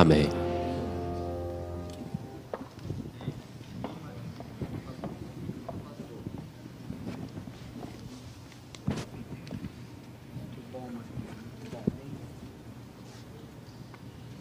[0.00, 0.26] Amém.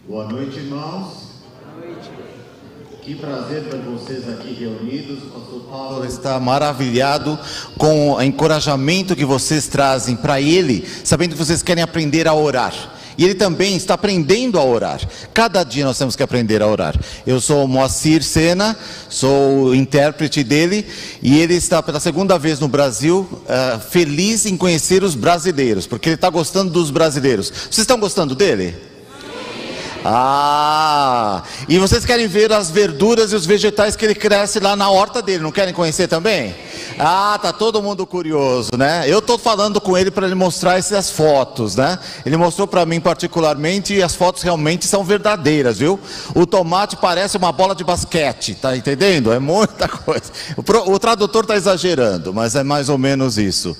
[0.07, 1.29] Boa noite, irmãos.
[3.01, 5.23] Que prazer ver vocês aqui reunidos.
[5.23, 7.37] O pastor Paulo está maravilhado
[7.77, 12.98] com o encorajamento que vocês trazem para ele, sabendo que vocês querem aprender a orar.
[13.19, 15.01] E ele também está aprendendo a orar.
[15.33, 16.97] Cada dia nós temos que aprender a orar.
[17.27, 18.77] Eu sou o Moacir Sena,
[19.09, 20.87] sou o intérprete dele,
[21.21, 26.07] e ele está pela segunda vez no Brasil, eh, feliz em conhecer os brasileiros, porque
[26.07, 27.49] ele está gostando dos brasileiros.
[27.49, 28.88] Vocês estão gostando dele?
[30.03, 34.89] Ah, e vocês querem ver as verduras e os vegetais que ele cresce lá na
[34.89, 36.55] horta dele, não querem conhecer também?
[36.97, 39.03] Ah, tá todo mundo curioso, né?
[39.07, 41.99] Eu tô falando com ele para ele mostrar essas fotos, né?
[42.25, 45.99] Ele mostrou para mim particularmente e as fotos realmente são verdadeiras, viu?
[46.33, 49.33] O tomate parece uma bola de basquete, tá entendendo?
[49.33, 50.31] É muita coisa.
[50.57, 53.75] O, o tradutor está exagerando, mas é mais ou menos isso.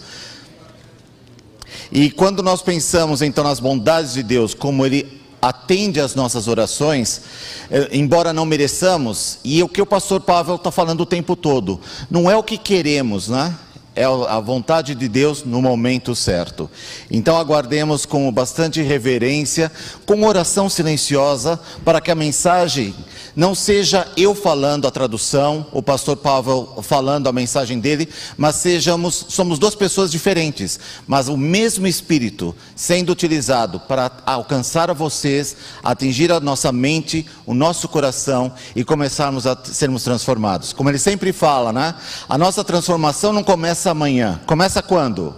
[1.92, 7.22] E quando nós pensamos então nas bondades de Deus, como Ele atende às nossas orações,
[7.70, 11.80] eh, embora não mereçamos, e o que o pastor Pavel está falando o tempo todo,
[12.10, 13.56] não é o que queremos, né?
[14.00, 16.72] É a vontade de Deus no momento certo.
[17.12, 19.70] Então aguardemos com bastante reverência,
[20.06, 22.96] com oração silenciosa, para que a mensagem
[23.36, 29.26] não seja eu falando a tradução, o pastor Pavel falando a mensagem dele, mas sejamos,
[29.28, 36.32] somos duas pessoas diferentes, mas o mesmo Espírito sendo utilizado para alcançar a vocês, atingir
[36.32, 40.72] a nossa mente, o nosso coração e começarmos a sermos transformados.
[40.72, 41.96] Como ele sempre fala, né?
[42.30, 45.36] A nossa transformação não começa amanhã, começa quando?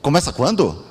[0.00, 0.88] Começa quando?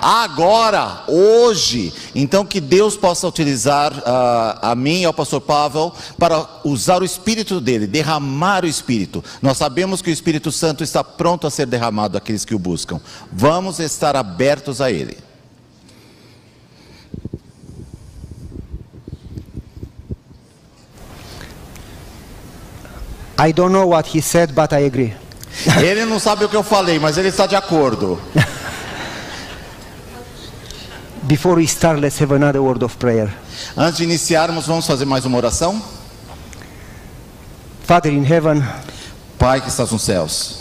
[0.00, 1.92] agora, hoje.
[2.14, 7.04] Então, que Deus possa utilizar uh, a mim e ao pastor Pavel para usar o
[7.04, 9.22] Espírito dele, derramar o Espírito.
[9.42, 13.00] Nós sabemos que o Espírito Santo está pronto a ser derramado àqueles que o buscam.
[13.32, 15.18] Vamos estar abertos a ele.
[23.40, 25.27] I don't know what he said, but I agree.
[25.82, 28.18] Ele não sabe o que eu falei, mas ele está de acordo.
[31.22, 33.28] Before we start, let's have another word of prayer.
[33.76, 35.82] Antes de iniciarmos, vamos fazer mais uma oração?
[37.84, 38.62] Father in heaven,
[39.38, 40.58] Pai que estás nos céus,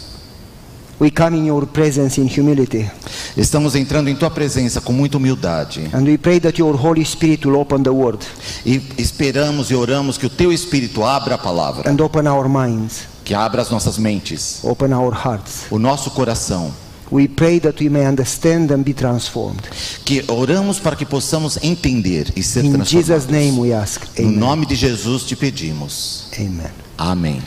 [0.99, 2.89] we come in your presence in humility.
[3.35, 7.45] estamos entrando em tua presença com muita humildade And we pray that your Holy Spirit
[7.45, 8.19] will open the word
[8.65, 13.07] e esperamos e oramos que o teu Espírito abra a palavra, and open our minds,
[13.27, 15.65] que abra as nossas mentes, open our hearts.
[15.69, 16.73] o nosso coração,
[17.09, 19.61] We pray that we may understand and be transformed.
[20.05, 22.89] que oramos para que possamos entender e ser In transformados.
[22.89, 24.01] Jesus' name we ask.
[24.19, 24.39] No Amen.
[24.39, 26.27] nome de Jesus te pedimos.
[26.37, 26.71] Amen.
[26.97, 27.41] Amém.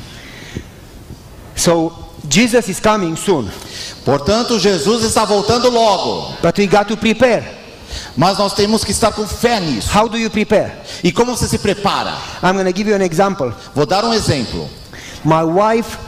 [1.57, 1.93] So,
[2.29, 3.51] Jesus is coming soon,
[4.05, 7.45] Portanto, Jesus está voltando logo, but we got to prepare.
[8.17, 9.89] mas nós temos que estar com fé nisso.
[9.95, 10.73] How do you prepare?
[11.03, 12.17] E como você se prepara?
[12.43, 13.53] I'm going to give you an example.
[13.75, 14.69] Vou dar um exemplo.
[15.25, 15.99] My wife,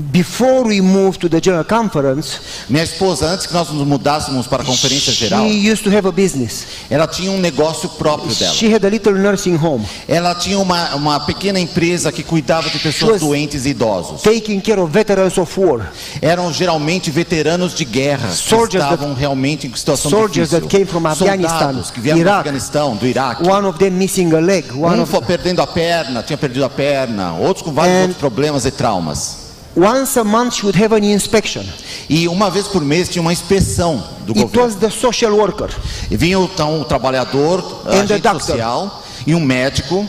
[0.00, 4.62] before we moved to the general conference, Minha esposa, antes que nós nos mudássemos para
[4.62, 6.66] a conferência geral, she used to have a business.
[6.88, 8.54] ela tinha um negócio próprio dela.
[8.54, 12.78] She had a little nursing home, Ela tinha uma, uma pequena empresa que cuidava de
[12.78, 14.22] pessoas doentes e idosos.
[14.22, 15.90] taking care of veterans of war,
[16.22, 20.60] Eram geralmente veteranos de guerra que Soldiers that- estavam realmente em situação soldiers difícil.
[20.60, 22.40] that came from Afghanistan, Soldados que vieram do Iraq.
[22.40, 23.48] Afeganistão, do Iraque.
[23.48, 26.70] one of them missing a leg, one Um of perdendo a perna, tinha perdido a
[26.70, 29.39] perna, outros com vários And- outros problemas e traumas.
[29.76, 31.64] Once a month would have an inspection.
[32.08, 34.62] E uma vez por mês tinha uma inspeção do It governo.
[34.64, 35.68] was the social worker.
[36.10, 40.06] E vinha então o trabalhador, And the agente social e um médico,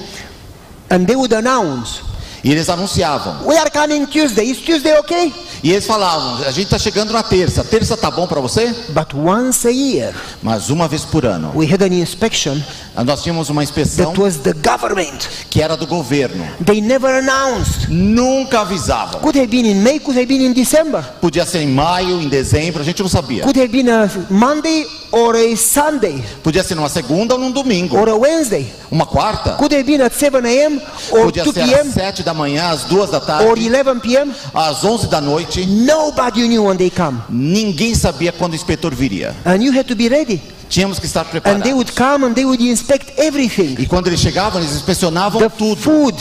[0.90, 2.02] And they would announce,
[2.44, 3.46] e eles anunciavam.
[3.48, 5.34] we are coming Tuesday, is Tuesday okay?
[5.64, 8.68] E eles falavam: a gente está chegando na terça, terça tá bom para você?
[8.90, 12.58] But once a year, Mas uma vez por ano, we had an inspection
[13.06, 15.20] nós tínhamos uma inspeção that was the government.
[15.50, 16.46] que era do governo.
[16.66, 17.90] They never announced.
[17.90, 19.22] Nunca avisavam.
[19.22, 21.02] Could have been in May, could have been in December.
[21.22, 23.44] Podia ser em maio, em dezembro, a gente não sabia.
[23.44, 27.98] Could have been a Monday or a Sunday Podia ser numa segunda ou num domingo.
[27.98, 28.72] or a Wednesday.
[28.90, 29.52] Uma quarta.
[29.52, 30.82] Could have been at 7 a.m.
[31.12, 31.92] or Podia 2 ser às p.m.
[31.92, 34.34] sete da manhã, às duas da or tarde, 11 p.m.
[34.54, 35.66] às onze da noite.
[35.66, 37.20] Nobody knew when they come.
[37.30, 39.36] Ninguém sabia quando o inspetor viria.
[39.46, 40.42] And you had to be ready.
[40.70, 41.74] Tínhamos que estar And they preparados.
[41.74, 43.76] would come and they would inspect everything.
[43.78, 45.76] E quando eles chegavam, eles inspecionavam The tudo.
[45.82, 46.16] food,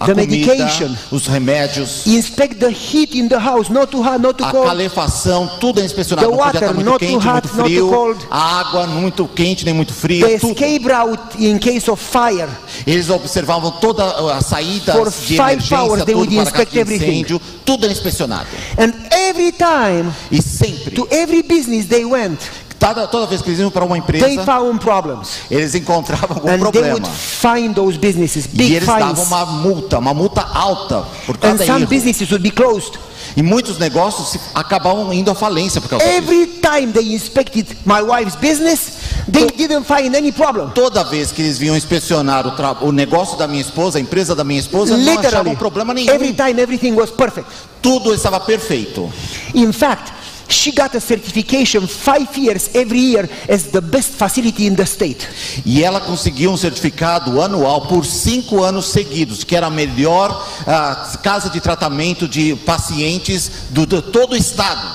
[0.00, 4.18] A the comida, medication, os remédios, inspect the heat in the house, not too hot,
[4.18, 4.66] not too a cold.
[4.66, 6.26] calefação, tudo é inspecionado.
[6.30, 7.88] The Não podia water, estar muito quente, hot, muito frio.
[7.90, 8.26] cold.
[8.30, 10.26] A água, muito quente, nem muito fria.
[10.26, 10.52] The Tudo.
[10.52, 12.48] escape route in case of fire.
[12.86, 14.02] Eles observavam toda
[14.34, 17.40] a saída For de emergência, hours tudo para caso inspect incêndio.
[17.66, 18.46] Tudo era inspecionado.
[18.78, 22.38] And every time, E sempre, to every business they went,
[22.80, 25.38] toda, toda vez que eles iam para uma they empresa, found problems.
[25.50, 26.94] eles encontravam algum And they problema.
[26.94, 29.26] would find those businesses, E big eles davam fines.
[29.28, 31.86] uma multa, uma multa alta por And cada some erro.
[31.88, 32.98] businesses would be closed.
[33.36, 36.16] E muitos negócios acabavam indo à falência por causa disso.
[36.18, 38.92] Every time they inspected my wife's business,
[39.30, 40.70] they didn't find any problem.
[40.70, 44.42] Toda vez que eles vinham inspecionar o, o negócio da minha esposa, a empresa da
[44.42, 46.10] minha esposa, não achavam Literally, problema nenhum.
[46.12, 47.46] every time everything was perfect.
[47.80, 49.12] Tudo estava perfeito.
[49.54, 50.12] In fact,
[50.52, 55.28] she got a certification five years every year as the best facility in the state.
[55.64, 60.30] E ela conseguiu um certificado anual por cinco anos seguidos, que era a melhor
[60.66, 64.86] ah, casa de tratamento de pacientes do, de todo o estado.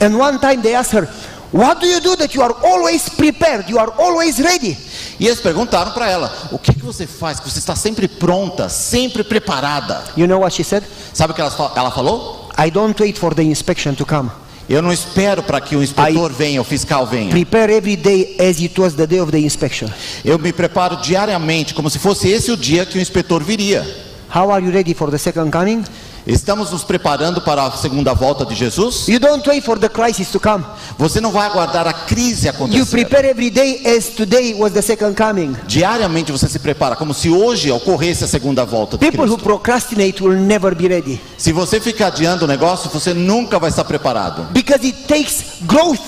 [0.00, 1.08] And one time they asked her,
[1.52, 3.68] What do you do that you are always prepared?
[3.68, 4.76] You are always ready.
[5.20, 7.38] E eles perguntaram para ela: o que, que você faz?
[7.38, 10.02] Que você está sempre pronta, sempre preparada.
[10.16, 10.82] You know what she said?
[11.12, 12.48] Sabe o que ela, ela falou?
[12.58, 14.30] I don't wait for the inspection to come.
[14.72, 17.28] Eu não espero para que o inspetor venha, o fiscal venha.
[17.28, 19.86] Prepare every day as it was the day of the inspection.
[20.24, 23.86] Eu me preparo diariamente, como se fosse esse o dia que o inspetor viria.
[24.34, 25.84] How are you ready for the second coming?
[26.26, 29.08] Estamos nos preparando para a segunda volta de Jesus?
[29.08, 30.64] You don't wait for the crisis to come.
[30.96, 32.90] Você não vai aguardar a crise You acontecer.
[32.90, 35.56] prepare every day as today was the second coming.
[35.66, 39.42] Diariamente você se prepara, como se hoje ocorresse a segunda volta de People who Cristo.
[39.44, 43.84] procrastinate will never be ready Se você ficar adiando o negócio, você nunca vai estar
[43.84, 44.46] preparado.
[44.52, 45.98] because it takes growth,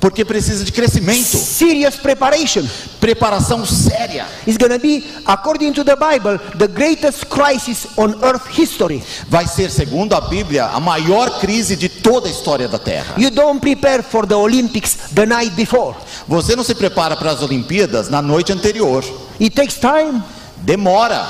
[0.00, 2.64] Porque precisa de crescimento, serious preparation.
[2.98, 4.26] preparação séria.
[4.46, 9.02] It's going to be, according to the Bible, the greatest crisis on earth history.
[9.28, 13.14] Vai ser, segundo a Bíblia, a maior crise de toda a história da Terra.
[13.18, 15.96] You don't prepare for the Olympics the night before.
[16.26, 19.04] Você não se prepara para as Olimpíadas na noite anterior.
[19.40, 20.22] It takes time.
[20.58, 21.26] Demora.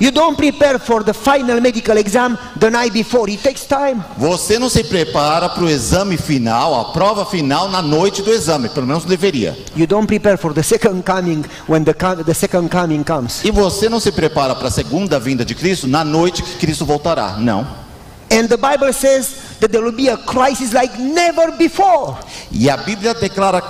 [0.00, 3.30] You don't prepare for the final medical exam the night before.
[3.30, 4.02] It takes time.
[4.16, 8.68] Você não se prepara para o exame final, a prova final na noite do exame,
[8.68, 9.56] pelo menos deveria.
[9.76, 11.94] You don't prepare for the second coming when the,
[12.24, 13.44] the second coming comes.
[13.44, 16.84] E você não se prepara para a segunda vinda de Cristo na noite que Cristo
[16.84, 17.36] voltará.
[17.38, 17.66] Não.
[18.30, 22.16] And the Bible says that there will be a crisis like never before.
[22.50, 23.62] E a Bíblia declara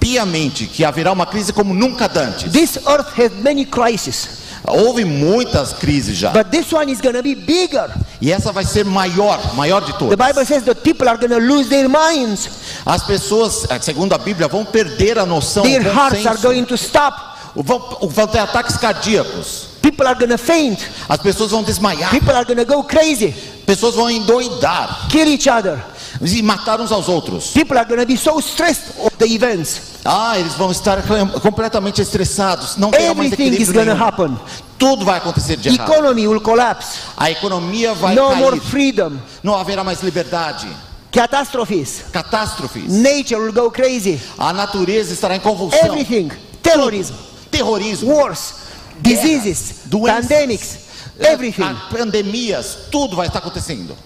[0.00, 2.50] piamente que haverá uma crise como nunca antes.
[2.50, 4.28] This earth has many crises,
[4.70, 6.30] Houve muitas crises já.
[6.32, 7.90] but this one is be bigger.
[8.20, 10.16] E essa vai ser maior, maior de The todas.
[10.16, 12.48] Bible says that people are lose their minds.
[12.84, 16.74] As pessoas, eh, segundo a Bíblia, vão perder a noção, Their hearts are going to
[16.74, 17.16] stop.
[17.54, 19.68] vão, vão ter ataques cardíacos.
[19.82, 20.78] People are going to faint.
[21.08, 22.10] As pessoas vão desmaiar.
[22.10, 23.34] People are going to go crazy,
[23.66, 25.78] Pessoas vão endoidar kill each other.
[26.20, 27.52] E matar uns aos outros.
[27.52, 29.98] People are going to be so stressed of the events.
[30.04, 31.02] Ah, eles vão estar
[31.42, 32.76] completamente estressados.
[32.76, 34.04] Não terá mais is equilíbrio going to nenhum.
[34.06, 34.38] happen.
[34.78, 35.90] Tudo vai acontecer de errado.
[35.92, 36.98] Economy will collapse.
[37.16, 38.38] A economia vai No cair.
[38.40, 39.12] more freedom.
[39.42, 40.66] Não haverá mais liberdade.
[41.12, 42.04] Catastrophes.
[42.12, 42.84] Catástrofes.
[42.92, 44.20] Nature will go crazy.
[44.38, 45.78] A natureza estará em convulsão.
[45.86, 46.30] Everything.
[46.62, 47.14] Terrorism.
[47.50, 48.12] Terrorismo.
[48.14, 48.54] Wars.
[49.00, 49.82] Diseases.
[49.86, 50.78] doenças, Pandemics.
[51.20, 51.76] eh, Everything.
[51.90, 53.96] Pandemias, tudo vai estar acontecendo.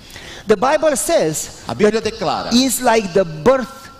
[0.46, 2.52] The Bible says A Bíblia declara.
[2.52, 3.90] is like the birth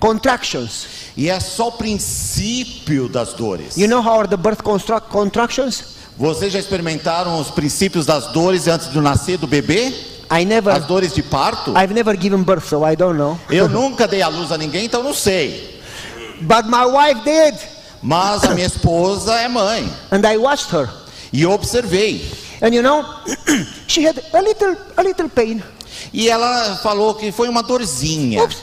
[0.00, 0.86] contractions.
[1.16, 3.76] E é só o princípio das dores.
[3.76, 4.62] You know how are the birth
[5.10, 5.96] contractions?
[6.18, 9.92] Vocês já experimentaram os princípios das dores antes do nascer do bebê?
[10.30, 11.72] I never As dores de parto?
[11.76, 13.38] I've never given birth, so I don't know.
[13.50, 15.80] Eu nunca dei a luz a ninguém, então não sei.
[16.40, 17.54] But my wife did,
[18.02, 19.90] Mas a minha esposa é mãe.
[20.10, 20.88] and I watched her.
[21.32, 22.30] E observei.
[22.62, 23.04] And you know,
[23.86, 25.62] she had a little a little pain,
[26.12, 28.42] E ela falou que foi uma dorzinha.
[28.42, 28.56] Oops.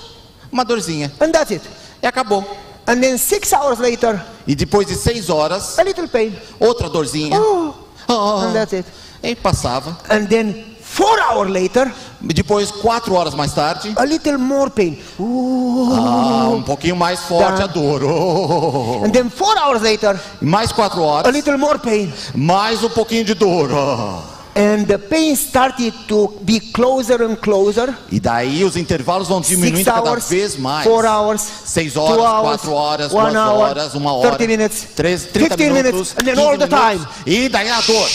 [0.51, 1.11] Uma dorzinha.
[1.19, 1.67] and that's it.
[2.01, 2.43] E acabou.
[2.85, 6.35] And then six hours later, E depois de seis horas, a little pain.
[6.59, 7.39] outra dorzinha.
[7.39, 7.73] Oh,
[8.07, 8.85] Ah, and that's it.
[9.23, 9.97] E passava.
[10.09, 14.97] And then four hours later, Depois, quatro horas mais tarde, a little more pain.
[15.19, 15.89] Ooh.
[15.93, 17.63] ah, um pouquinho mais forte Tá.
[17.65, 18.01] a dor.
[18.03, 19.03] Oh.
[19.05, 22.11] And then four hours later, Mais quatro a horas, little more pain.
[22.35, 23.69] mais um pouquinho de dor.
[23.71, 24.32] Oh.
[24.55, 27.91] And the pain started to be closer and closer.
[28.11, 30.83] E daí os intervalos vão diminuindo cada hours, vez mais.
[30.87, 34.47] four hours, Seis two horas, hours, quatro horas, one duas hour, horas, uma hora, 30
[34.47, 37.05] minutes, três, 30 15 minutos, minutes, and then 15 all the minutos.
[37.07, 37.07] time.
[37.25, 38.07] E daí a dor.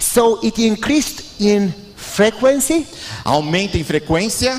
[0.00, 2.86] So it increased in frequency,
[3.24, 4.58] Aumenta em frequência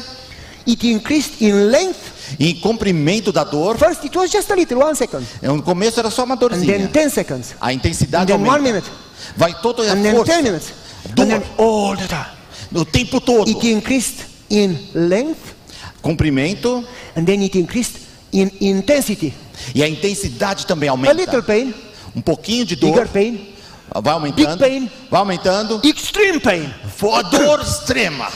[0.67, 1.97] it increased in length.
[2.39, 3.75] em comprimento da dor.
[3.75, 5.25] First it was just a little, one second.
[5.41, 6.87] No começo era só uma And then dorzinha.
[6.89, 7.55] 10 seconds.
[7.59, 8.61] A And intensidade then one aumenta.
[8.61, 8.89] minute.
[9.37, 10.33] Vai toda a and força.
[10.33, 10.73] 10 minutes,
[11.15, 11.43] Dor.
[11.57, 12.27] all the time.
[12.73, 13.49] O tempo todo.
[13.49, 15.55] It increased in length,
[16.01, 16.83] Comprimento
[17.15, 17.97] and then it increased
[18.31, 19.33] in intensity.
[19.75, 21.13] e a intensidade também A aumenta.
[21.13, 21.73] little pain,
[22.15, 23.07] Um pouquinho de bigger dor.
[23.09, 23.53] pain,
[24.03, 24.57] Vai aumentando.
[24.57, 24.91] Big pain.
[25.09, 25.81] Vai aumentando.
[25.83, 26.71] extreme pain.
[26.95, 28.27] For a dor extrema.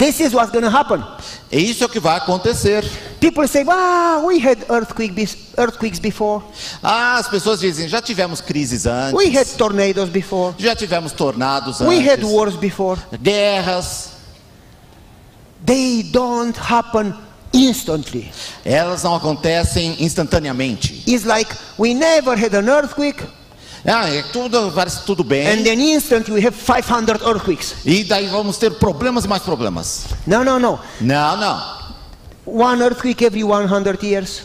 [0.00, 1.04] This is what's going to happen.
[1.52, 2.82] Isso é o que vai acontecer.
[3.20, 6.42] People say, "Wow, we had earthquake bes- earthquakes before.
[6.82, 9.12] Ah, as pessoas dizem, já tivemos crises antes.
[9.12, 10.54] We had tornadoes before.
[10.58, 12.30] Já tivemos tornados We had antes.
[12.30, 14.12] wars before." Guerras.
[15.66, 17.14] They don't happen
[17.52, 18.32] instantly.
[18.64, 21.02] Elas não acontecem instantaneamente.
[21.06, 23.22] It's like we never had an earthquake,
[23.84, 25.46] Ah, é tudo, parece tudo bem.
[25.46, 27.74] and then instantly we have 500 earthquakes.
[27.84, 30.06] E daí vamos ter problemas e mais problemas.
[30.26, 30.78] No, no, no.
[31.00, 31.80] Não, não.
[32.46, 34.42] One earthquake every 100 years.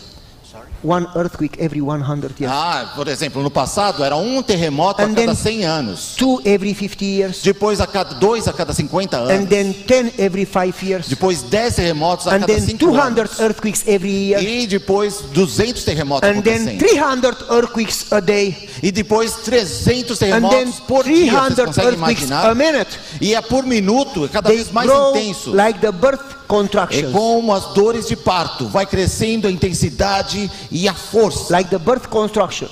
[0.85, 2.51] One earthquake every 100 years.
[2.53, 6.13] Ah, por exemplo, no passado era um terremoto a And cada then- 100 anos.
[6.15, 7.41] Two every 50 years.
[7.41, 9.49] Depois a cada dois a cada 50 And anos.
[9.49, 11.07] then 10 every 5 years.
[11.07, 13.39] Depois 10 terremotos a And cada then 5 200 anos.
[13.39, 14.39] earthquakes every year.
[14.43, 16.79] E depois 200 terremotos And then acontecendo.
[16.79, 18.69] 300 earthquakes a day.
[18.83, 22.49] E depois 300 And then terremotos por dia, vocês 300 conseguem earthquakes imaginar?
[22.51, 22.99] a minute.
[23.19, 25.51] E é por minuto, é cada They vez mais grow intenso.
[25.55, 26.44] like the birth
[26.91, 31.51] É como as dores de parto, vai crescendo a intensidade e a força.
[31.51, 32.07] Like the birth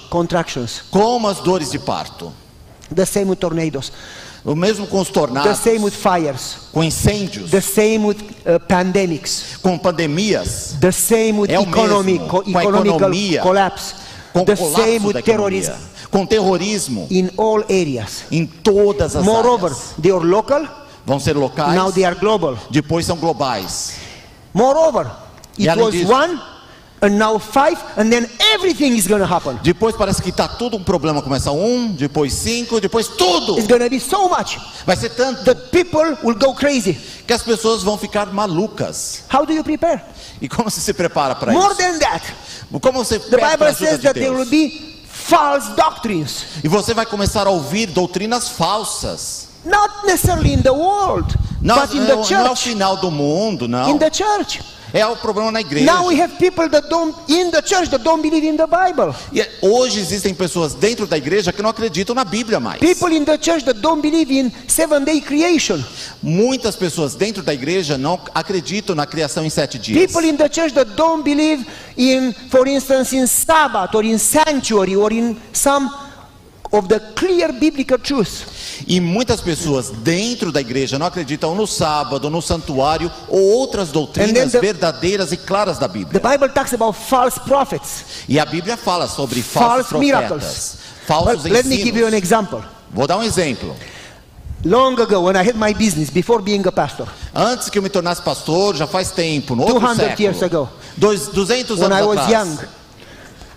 [0.09, 0.81] contractions.
[0.91, 2.31] Como as dores de parto.
[2.93, 3.91] The same with tornadoes.
[4.45, 6.57] O mesmo com os The tornados, same with fires.
[6.73, 9.57] com incêndios, The same with uh, pandemics.
[9.61, 13.93] com pandemias, The same with É economic, mesmo co- com economia, collapse.
[14.33, 15.71] com The same with terrorism
[16.11, 18.25] com terrorismo in all areas.
[18.31, 19.95] em todas as Moreover, áreas.
[20.01, 20.67] they are local,
[21.05, 22.57] Vão ser locais, now they are global.
[22.69, 23.95] depois são globais.
[24.53, 25.09] Moreover,
[25.59, 26.39] it was disso- one,
[27.01, 29.59] and now five, and then everything is going to happen.
[29.63, 31.21] Depois parece que está tudo um problema.
[31.21, 33.57] Começa um, depois cinco, depois tudo.
[33.57, 36.93] It's going to be so much Vai ser tanto that people will go crazy.
[37.27, 39.23] que as pessoas vão ficar malucas.
[39.33, 40.01] How do you prepare?
[40.41, 41.77] E como você se prepara para More isso?
[41.81, 42.33] than that,
[42.81, 44.49] Como você the Bible says de that there will Deus?
[44.49, 49.49] be false doctrines, E você vai começar a ouvir doutrinas falsas.
[49.65, 52.69] Not necessarily in the world, Não, but in the não é o church.
[52.69, 53.89] final do mundo, não.
[53.89, 54.61] In the church.
[54.95, 55.91] É o problema na igreja.
[55.91, 59.15] Now we have people that don't in the church that don't believe in the Bible.
[59.31, 62.77] E é- hoje existem pessoas dentro da igreja que não acreditam na Bíblia mais.
[62.79, 65.83] People in the church that don't believe in seven day creation.
[66.21, 69.97] Muitas pessoas dentro da igreja não acreditam na criação em sete dias.
[70.11, 71.65] People in the church that don't believe
[71.97, 75.89] in, for instance, in Sabbath or in sanctuary or in some
[76.73, 78.45] of the clear biblical truths.
[78.87, 84.51] E muitas pessoas dentro da igreja não acreditam no sábado, no santuário ou outras doutrinas
[84.51, 86.19] the- verdadeiras e claras da The Bíblia.
[86.19, 90.43] Bible talks about false prophets, E a Bíblia fala sobre falsos false miracles.
[90.43, 92.23] profetas, falsos But let me give you an ensinos.
[92.23, 92.63] example.
[92.91, 93.75] Vou dar um exemplo.
[94.65, 97.89] Long ago, when I had my business, before being a pastor, Antes que eu me
[97.89, 100.63] tornasse pastor, já faz tempo, no outro 200 years século.
[100.63, 100.71] ago.
[100.97, 102.31] Dois, 200 when anos I was atrás.
[102.47, 102.57] young,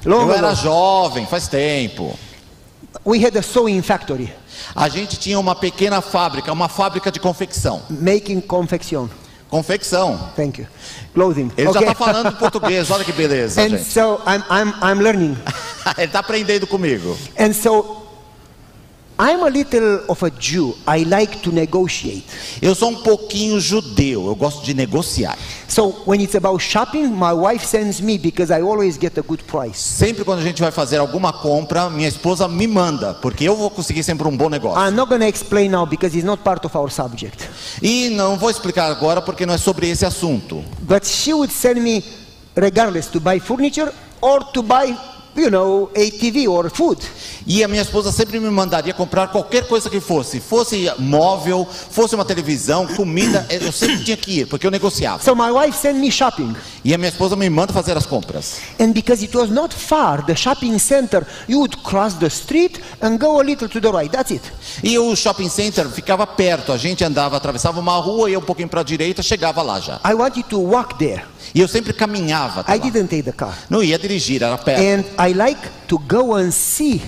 [0.05, 2.19] long Eu era ago, jovem, faz tempo.
[3.05, 4.33] We had a sewing factory
[4.75, 7.83] A gente tinha uma pequena fábrica, uma fábrica de confecção.
[7.91, 9.09] making confection.
[9.49, 10.19] Confecção.
[10.35, 10.67] Thank you.
[11.15, 11.53] Clothing.
[11.57, 11.93] Ele já Okay.
[11.93, 13.85] está falando português, olha que beleza, and gente.
[13.85, 15.37] so I'm, I'm, I'm learning.
[15.97, 17.17] Ele está aprendendo comigo.
[17.39, 18.06] And so
[19.19, 20.75] I'm a little of a Jew.
[20.87, 22.25] I like to negotiate.
[22.61, 25.39] Eu sou um pouquinho judeu, eu gosto de negociar.
[25.69, 29.43] So when it's about shopping, my wife sends me because I always get a good
[29.45, 29.79] price.
[29.79, 33.71] Sempre quando a gente vai fazer alguma compra, minha esposa me manda, porque eu vou
[33.71, 34.79] conseguir sempre um bom negócio.
[34.79, 37.49] I'm not going to explain now because it's not part of our subject.
[37.81, 40.63] E não vou explicar agora porque não é sobre esse assunto.
[40.83, 42.05] But she would send me
[42.55, 44.97] regardless to buy furniture or to buy,
[45.37, 46.99] you know, a TV or food.
[47.47, 52.15] E a minha esposa sempre me mandaria comprar qualquer coisa que fosse, fosse móvel, fosse
[52.15, 55.23] uma televisão, comida, eu sempre tinha que ir, porque eu negociava.
[55.23, 56.55] So my wife sent me shopping.
[56.89, 58.59] E a minha esposa me manda fazer as compras.
[58.79, 63.19] And because it was not far, the shopping center, you would cross the street and
[63.19, 64.09] go a little to the right.
[64.09, 64.43] That's it.
[64.85, 68.69] E o shopping center ficava perto, a gente andava, atravessava uma rua, ia um pouquinho
[68.69, 70.01] para a direita, chegava lá já.
[70.05, 71.25] I wanted to walk there.
[71.53, 72.85] E eu sempre caminhava I lá.
[72.85, 73.59] didn't take the car.
[73.69, 74.81] Não ia dirigir, era perto.
[74.81, 77.03] And I like to go and see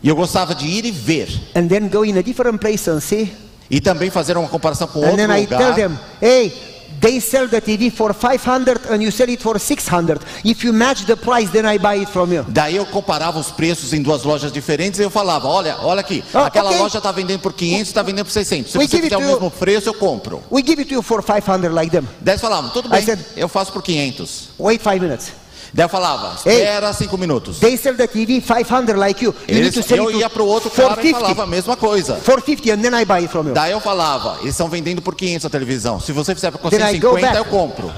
[0.00, 1.28] E eu gostava de ir e ver.
[1.56, 3.32] and then go in a different place and see.
[3.68, 5.74] E também fazer uma comparação com And outro lugar.
[5.74, 10.20] them, hey, they sell the TV for 500 and you sell it for 600.
[10.44, 12.44] If you match the price, then I buy it from you.
[12.48, 16.22] Daí eu comparava os preços em duas lojas diferentes e eu falava, olha, olha aqui,
[16.32, 16.80] Ah, aquela ok.
[16.80, 18.72] loja está vendendo por 500, está vendendo por 600.
[18.72, 20.42] Se We você fizer o mesmo preço, eu compro.
[20.50, 22.06] We give it to you for 500 like them.
[22.20, 24.50] Daí eles falavam, tudo I bem, said- eu faço por 500.
[24.58, 25.32] Wait five minutes.
[25.74, 27.58] Daí eu falava, espera cinco minutos.
[27.58, 29.34] They sell the TV 500 like you.
[29.48, 31.20] You need Eles, to sell eu it ia to pro outro cara e 450.
[31.20, 32.14] falava a mesma coisa.
[32.24, 33.54] 450 and then I buy it from you.
[33.54, 35.98] Daí eu falava, eles estão vendendo por 500 a televisão.
[35.98, 37.36] Se você fizer 450, back.
[37.36, 37.92] eu compro.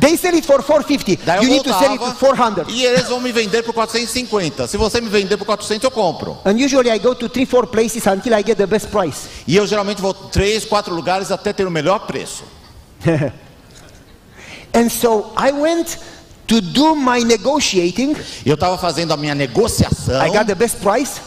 [0.00, 1.22] They sell it for 450.
[1.26, 2.74] Daí You need to sell it to voltava 400.
[2.74, 4.66] e eles vão me vender por 450.
[4.66, 6.38] Se você me vender por 400, eu compro.
[6.46, 9.28] And usually I go to three, four places until I get the best price.
[9.46, 12.44] E eu geralmente vou três, quatro lugares até ter o melhor preço.
[14.74, 15.98] And so I went
[16.48, 18.16] to do my negotiating.
[18.44, 20.26] Eu estava fazendo a minha negociação.
[20.26, 21.20] I got the best price.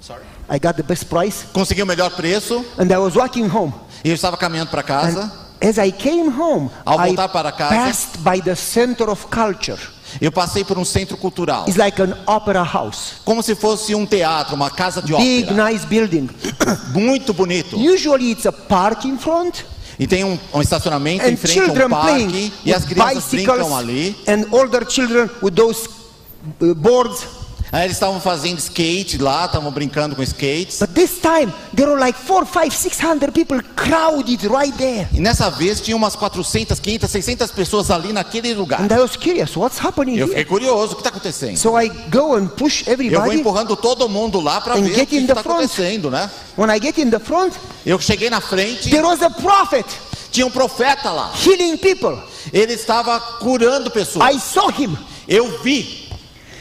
[0.00, 0.22] Sorry.
[0.50, 1.44] I got the best price.
[1.52, 3.72] Consegui o melhor preço And I was walking home.
[4.04, 5.32] e eu estava caminhando para And casa.
[5.62, 9.78] as I came home, Ao I voltar para casa- passed by the center of culture.
[10.20, 13.14] Eu passei por um centro cultural, It's like an opera house.
[13.24, 16.28] como se fosse um teatro, uma casa de Big, ópera, nice building.
[16.92, 17.76] muito bonito.
[17.78, 19.64] Usually it's a park in front.
[20.02, 23.24] E tem um, um estacionamento em and frente a um children parque e as crianças
[23.26, 24.16] brincam ali.
[24.26, 25.88] and older children with those
[26.60, 27.24] uh, boards.
[27.72, 30.78] Aí eles estavam fazendo skate lá, estavam brincando com skates.
[30.78, 35.08] But this time there were like four, five, six hundred people crowded right there.
[35.10, 38.78] E nessa vez tinha umas 400, 500, 600 pessoas ali naquele lugar.
[38.82, 40.28] And I was curious, what's happening Eu here?
[40.28, 41.56] fiquei curioso, o que está acontecendo?
[41.56, 43.36] So I go and push Eu vou everybody.
[43.40, 46.30] empurrando todo mundo lá para ver o que está acontecendo, né?
[46.58, 47.54] When I get in the front,
[47.86, 49.86] Eu cheguei na frente, there was a prophet
[50.30, 51.32] tinha um profeta lá.
[51.42, 52.18] healing people.
[52.52, 54.34] Ele estava curando pessoas.
[54.34, 54.94] I saw him.
[55.26, 56.10] Eu vi.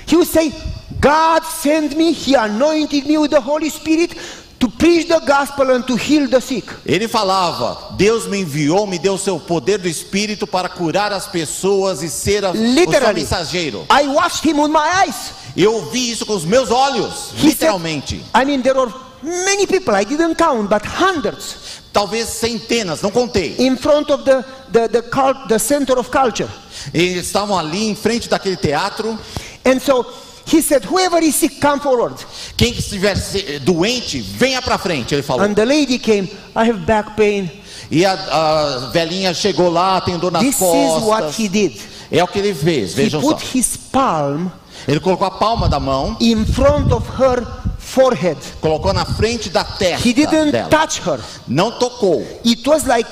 [0.10, 0.54] He would say,
[1.02, 4.16] God sent me, He anointed me with the Holy Spirit
[4.60, 6.66] to preach the gospel and to heal the sick.
[6.86, 11.26] Ele falava: Deus me enviou, me deu o seu poder do Espírito para curar as
[11.28, 13.86] pessoas e ser a, o mensageiro.
[13.90, 15.34] I watched him with my eyes.
[15.58, 18.20] Eu vi isso com os meus olhos, He literalmente.
[18.20, 18.94] Said, I mean, there were
[19.24, 23.56] many people, I didn't count, but hundreds Talvez centenas, não contei.
[23.58, 26.50] in front of the, the, the, cult, the center of culture.
[26.94, 29.18] Eles estavam ali em frente daquele teatro.
[29.66, 30.06] And so
[30.52, 32.16] he said, Whoever is sick, come forward.
[32.58, 35.46] Quem que estiver se- doente, venha para frente, ele falou.
[35.46, 37.50] And the lady came, I have back pain.
[37.90, 41.38] E a, a velhinha chegou lá, tem dor nas This is what costas.
[41.40, 41.82] he did.
[42.12, 43.34] É o que ele fez, He vejam só.
[43.34, 44.48] put his palm
[44.88, 47.46] Ele colocou a palma da mão, in front of her
[47.78, 48.38] forehead.
[48.62, 50.70] colocou na frente da testa He didn't dela.
[50.70, 51.20] touch her.
[51.48, 52.26] Não tocou.
[52.46, 53.10] It was like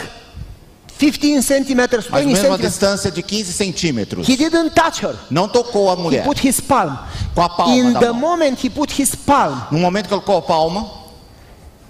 [0.99, 2.71] 15 centimeters, Mas 20 mesmo a centimeters.
[2.73, 4.27] distância de 15 centímetros.
[4.27, 5.15] He didn't touch her.
[5.31, 6.23] Não tocou a He mulher.
[6.25, 6.97] put his palm.
[7.33, 8.37] Com a palma In da the mão.
[8.37, 10.85] moment he put his palm, No momento que colocou a palma,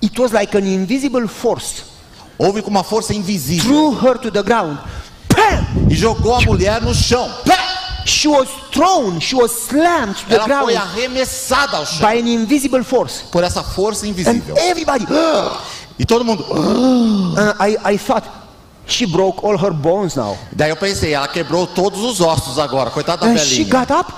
[0.04, 1.84] it was like an invisible force.
[2.38, 3.66] houve com uma força invisível.
[3.66, 4.78] Threw her to the ground.
[5.36, 5.88] Bam!
[5.90, 7.30] E jogou a mulher no chão.
[8.06, 12.00] She was thrown, she was slammed to the Ela foi ground arremessada ao chão.
[12.10, 13.24] by an invisible force.
[13.32, 14.56] Por essa força And invisível.
[14.58, 15.06] everybody,
[16.00, 16.44] E todo mundo.
[16.50, 18.26] Uh, I, I thought,
[18.92, 20.38] she broke all her bones now.
[20.52, 23.86] Daí eu pensei, ela quebrou todos os ossos agora, coitada da And she velhinha.
[23.86, 24.14] got up,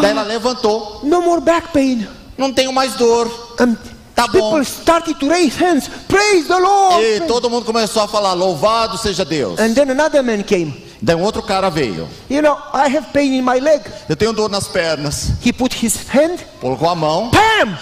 [0.00, 2.06] Daí ela levantou, no more back pain.
[2.38, 3.28] não tenho mais dor.
[3.58, 3.76] And
[4.14, 4.32] Tá bom.
[4.32, 7.02] people started to raise hands, praise the Lord.
[7.02, 9.58] E todo mundo começou a falar, louvado seja Deus.
[9.58, 10.84] And then another man came.
[11.02, 12.06] Daí um outro cara veio.
[12.28, 13.80] You know, I have pain in my leg.
[14.08, 15.32] Eu tenho dor nas pernas.
[15.42, 17.30] He put his hand, Colocou a mão.
[17.30, 17.78] bam!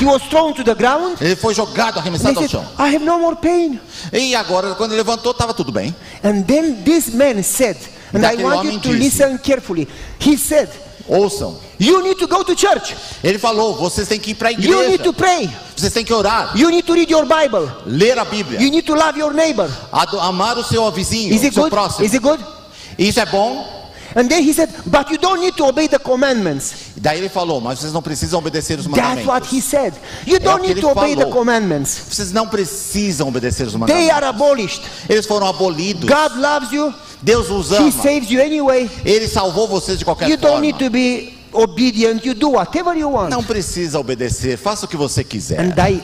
[0.00, 1.16] He was thrown to the ground.
[1.20, 2.64] Ele foi jogado, arremessado ao chão.
[2.78, 3.78] I have no more pain.
[4.12, 5.94] E agora, quando ele levantou, estava tudo bem.
[6.22, 7.76] And then this man said,
[8.12, 8.98] and I want you to disse.
[9.22, 9.86] listen carefully.
[10.20, 10.68] He said,
[11.08, 11.58] Ouçam.
[11.78, 12.96] You need to go to church.
[13.22, 15.12] Ele falou: vocês têm que ir para a You need to igreja.
[15.12, 15.50] pray.
[15.76, 17.70] Vocês têm que orar, You need to read your Bible.
[17.84, 19.68] ler a Bíblia, You need to love your neighbor.
[20.20, 21.70] amar o seu vizinho, Is o it seu good?
[21.70, 22.06] próximo.
[22.06, 22.42] Is it good?
[22.98, 23.83] Isso é bom?
[24.16, 26.92] And then he said, But you don't need to obey the commandments.
[26.96, 29.64] Daí ele falou: mas vocês não precisam obedecer os That's what he mandamentos.
[29.64, 29.94] said.
[30.26, 31.32] You don't que need to obey the falou.
[31.32, 32.00] commandments.
[32.10, 34.12] Vocês não precisam obedecer os They mandamentos.
[34.16, 34.82] are abolished.
[35.08, 36.08] Eles foram abolidos.
[36.08, 36.94] God loves you.
[37.22, 37.90] Deus os He ama.
[37.90, 38.88] saves you anyway.
[39.04, 40.60] Ele salvou vocês de qualquer You don't forma.
[40.66, 42.24] need to be obedient.
[42.24, 43.30] You do whatever you want.
[43.30, 44.56] Não precisa obedecer.
[44.58, 45.58] Faça o que você quiser.
[45.60, 46.02] And I,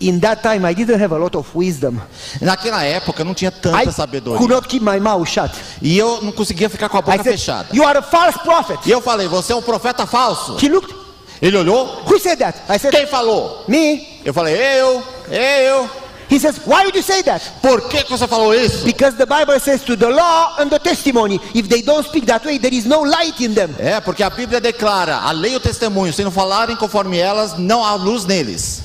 [0.00, 2.00] in that time, I didn't have a lot of wisdom.
[2.40, 4.48] Naquela época não tinha tanta I could sabedoria.
[4.48, 5.50] not keep my mouth shut.
[5.82, 7.68] E eu não conseguia ficar com a boca said, fechada.
[7.74, 8.78] You are a false prophet.
[8.86, 10.56] E eu falei: você é um profeta falso.
[10.62, 10.94] He looked.
[11.40, 12.02] Ele olhou.
[12.06, 12.58] Who said that?
[12.68, 13.64] I said, Quem falou?
[13.68, 14.20] Me.
[14.24, 15.90] Eu falei: eu, eu.
[16.30, 17.42] He says, Why would you say that?
[17.62, 18.84] Por que, que você falou isso?
[18.84, 22.44] Because the Bible says to the law and the testimony, if they don't speak that
[22.44, 23.74] way, there is no light in them.
[23.78, 27.56] É, porque a Bíblia declara: a lei e o testemunho, se não falarem conforme elas,
[27.56, 28.82] não há luz neles.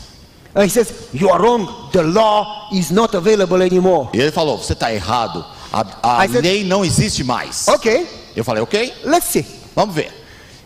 [0.55, 1.89] And he says, You are wrong.
[1.91, 4.09] The law is not available anymore.
[4.13, 5.43] E ele falou: você está errado.
[5.71, 7.67] A, a said- lei não existe mais.
[7.67, 9.45] Okay, Eu falei: ok, let's see.
[9.75, 10.11] vamos ver.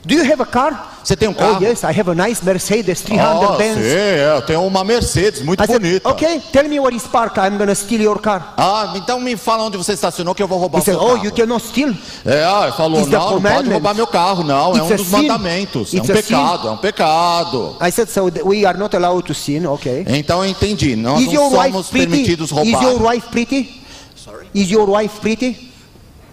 [0.08, 1.00] Do you have a car?
[1.04, 1.58] Você tem um carro?
[1.60, 3.76] Oh yes, I have a nice Mercedes 300 Ah, Benz.
[3.76, 6.10] sim, é, eu tenho uma Mercedes muito I said, bonita.
[6.10, 7.38] okay, tell me where is parked.
[7.40, 8.54] I'm gonna steal your car.
[8.58, 11.06] Ah, então me fala onde você estacionou que eu vou roubar He o seu said,
[11.06, 11.26] oh, carro.
[11.26, 11.94] you cannot steal.
[12.26, 14.90] É, ah, ele falou, It's the não, não pode roubar meu carro, não, é It's
[14.90, 15.12] um a dos sin.
[15.28, 17.78] mandamentos, é It's um a pecado, é um pecado.
[17.82, 19.66] I said, so we are not allowed to sin.
[19.66, 20.06] Okay.
[20.08, 22.08] Então eu entendi, nós Is your não wife somos pretty?
[22.08, 23.14] permitidos Is your roubar.
[23.14, 23.82] wife pretty?
[24.54, 25.72] Is your wife pretty?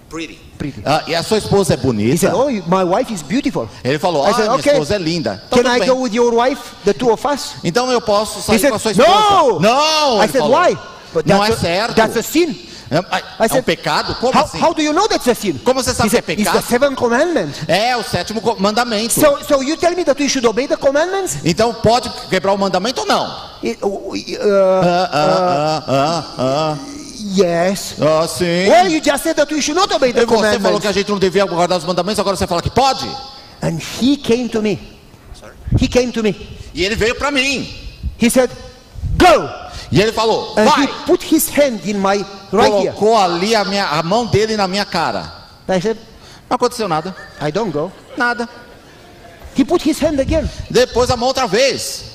[0.09, 0.39] Pretty.
[0.59, 0.83] Pretty.
[0.85, 2.17] Ah, e a sua esposa é He bonita?
[2.19, 3.69] said, oh, my wife is beautiful.
[3.83, 4.73] Ele falou, ah, said, minha okay.
[4.73, 5.43] esposa é linda.
[5.47, 5.89] Então, Can I bem.
[5.89, 7.55] go with your wife, the two of us?
[7.65, 9.11] Então eu posso sair said, com a sua esposa?
[9.11, 9.61] no.
[9.61, 10.59] Não, I said, falou.
[10.61, 10.79] why?
[11.13, 11.95] But Não that's é a- certo.
[11.97, 12.69] That's a sin.
[12.91, 14.15] É, é um pecado?
[14.17, 14.61] Como How, assim?
[14.63, 15.55] how do you know that's a sin?
[15.65, 16.63] Como você sabe He que é It's pecado?
[16.63, 17.51] the seventh commandment.
[17.67, 19.15] É o sétimo mandamento.
[19.15, 21.39] So, so you tell me that we should obey the commandments?
[21.45, 23.25] Então pode quebrar o mandamento ou não?
[23.65, 24.15] It- uh, uh,
[24.85, 26.77] Ah, ah, ah, ah,
[27.35, 28.01] yes.
[28.01, 28.69] ah, sim.
[28.69, 31.11] Well, you just said that we should not obey the você falou que a gente
[31.11, 33.09] não devia guardar os mandamentos, agora você fala que pode?
[33.63, 34.79] And he came to me.
[35.81, 36.35] He came to me.
[36.75, 37.69] E ele veio para mim.
[38.21, 38.51] He said,
[39.17, 39.49] Go.
[39.91, 40.85] E ele falou, And vai.
[40.85, 42.93] he put his hand in my right here.
[42.93, 45.33] Colocou ali a, minha, a mão dele na minha cara.
[45.69, 45.99] I said,
[46.49, 47.15] Não aconteceu nada.
[47.41, 47.91] I don't go.
[48.17, 48.49] Nada.
[49.57, 50.49] He put his hand again.
[50.69, 52.14] Depois a mão outra vez.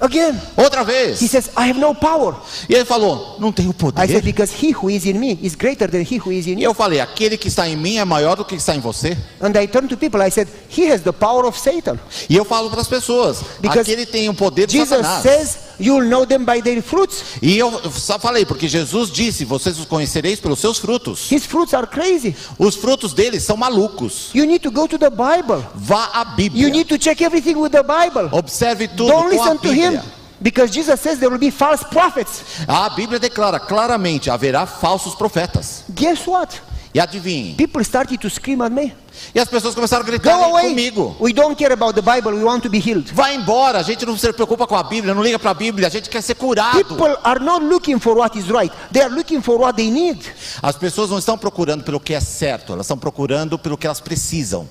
[0.00, 0.38] Again.
[0.56, 1.18] Outra He vez.
[1.30, 2.34] says, I have no power.
[2.68, 4.22] E ele falou, não tenho I said, poder.
[4.22, 6.70] because he who is in me is greater than he who is in E you.
[6.70, 9.16] eu falei, aquele que está em mim é maior do que está em você.
[9.40, 11.98] And I turned to people, I said, he has the power of Satan.
[12.28, 15.22] E eu falo para as pessoas, Because aquele tem o poder de Jesus Satanás.
[15.22, 17.22] says, you'll know them by their fruits.
[17.42, 21.30] E eu só falei, porque Jesus disse, vocês os conhecereis pelos seus frutos.
[21.30, 22.34] His fruits are crazy.
[22.58, 24.30] Os frutos deles são malucos.
[24.34, 25.64] You need to go to the Bible.
[25.74, 26.68] Vá à You Bíblia.
[26.70, 28.28] need to check everything with the Bible.
[28.32, 29.92] Observe tudo Don't com a listen to him.
[29.92, 30.16] Bíblia.
[30.38, 32.42] Because Jesus says there will be false prophets.
[32.68, 35.84] A Bíblia declara claramente, haverá falsos profetas.
[35.94, 36.60] Guess what?
[36.96, 37.52] E adivinhe.
[37.56, 38.90] People started to scream at me.
[39.34, 40.70] E as pessoas começaram a Go gritar away.
[40.70, 41.14] comigo.
[41.20, 42.32] We don't care about the Bible.
[42.32, 43.12] We want to be healed.
[43.12, 45.88] Vai embora, a gente não se preocupa com a Bíblia, não liga para a Bíblia,
[45.88, 46.82] a gente quer ser curado.
[46.82, 48.74] People are not looking for what is right.
[48.94, 50.24] They are looking for what they need.
[50.62, 54.00] As pessoas não estão procurando pelo que é certo, elas estão procurando pelo que elas
[54.00, 54.66] precisam.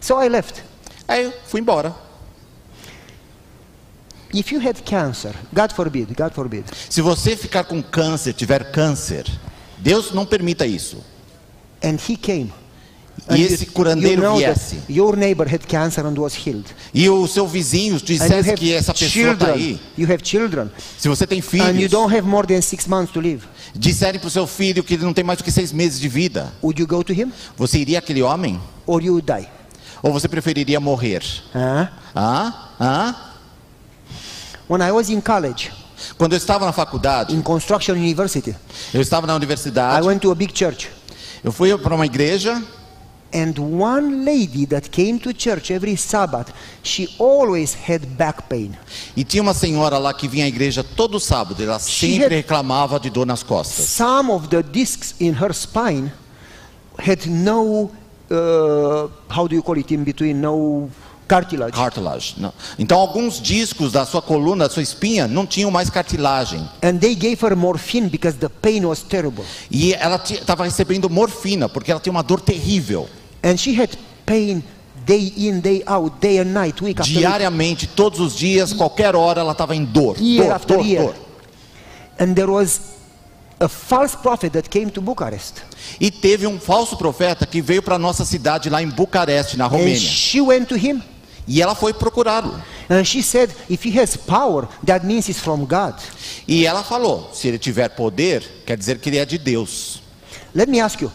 [0.00, 0.62] So I left.
[1.08, 1.92] Aí eu fui embora.
[4.32, 9.26] If you had cancer, God forbid, God forbid, Se você ficar com câncer, tiver câncer,
[9.78, 11.02] Deus não permita isso.
[11.82, 12.52] And he came,
[13.30, 14.78] E and esse curandeiro know viesse.
[14.88, 18.72] your neighbor had cancer and was healed, E o seu vizinho you dissesse have que
[18.72, 19.60] essa pessoa está aí.
[19.60, 22.86] children, you have children, Se você tem and you filhos, don't have more than six
[22.86, 25.50] months to live, disserem para o seu filho que ele não tem mais do que
[25.50, 28.58] seis meses de vida, would you go to him você iria aquele homem?
[28.86, 29.48] or you would die?
[30.02, 31.22] Ou você preferiria morrer?
[31.52, 31.88] Huh?
[32.14, 32.70] Ah?
[32.78, 33.34] Ah?
[34.68, 35.70] When I was in college,
[36.16, 38.54] Quando eu estava na faculdade, in construction university,
[38.94, 40.88] eu estava na I universidade, went to a big church,
[41.42, 42.62] eu fui para uma igreja
[43.32, 48.74] and one lady that came to church every Sabbath, she always had back pain.
[49.16, 52.98] e tinha uma senhora lá que vinha à igreja todo sábado, ela She sempre reclamava
[52.98, 53.86] de dor nas costas.
[53.86, 56.10] Some of the discs in her spine
[56.98, 57.90] had no,
[58.30, 60.90] uh, how do you call it in between, no
[61.28, 61.72] cartilage.
[61.72, 62.34] Cartilage.
[62.38, 62.52] Não.
[62.78, 66.66] Então alguns discos da sua coluna, da sua espinha, não tinham mais cartilagem.
[66.82, 69.44] And they gave her morphine because the pain was terrible.
[69.70, 73.08] E ela estava recebendo morfina, porque ela tinha uma dor terrível.
[73.44, 73.90] And she had
[74.26, 74.64] pain
[75.06, 77.20] day in, day out, day and night, week after week.
[77.20, 80.16] Diariamente, todos os dias, qualquer hora, ela estava em dor.
[80.20, 81.02] Year Dor, after dor, year.
[81.04, 81.14] dor.
[82.18, 82.80] And there was
[83.60, 85.62] a false prophet that came to Bucharest.
[86.00, 89.68] E teve um falso profeta que veio para nossa cidade lá em Bucareste, na And
[89.68, 89.96] Romênia.
[89.98, 91.00] she went to him
[91.48, 92.62] E ela foi procurá-lo.
[92.90, 95.94] and she said, if he has power, that means it's from God.
[96.46, 100.02] E ela falou: se ele tiver poder, quer dizer que ele é de Deus.
[100.54, 101.10] Let me ask you,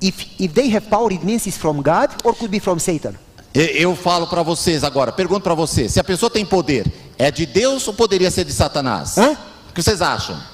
[0.00, 3.14] if, if they have power, it means it's from God or could be from Satan?
[3.52, 7.46] Eu falo para vocês agora, pergunto para você: se a pessoa tem poder, é de
[7.46, 9.18] Deus ou poderia ser de Satanás?
[9.18, 9.36] Hã?
[9.70, 10.53] O que vocês acham?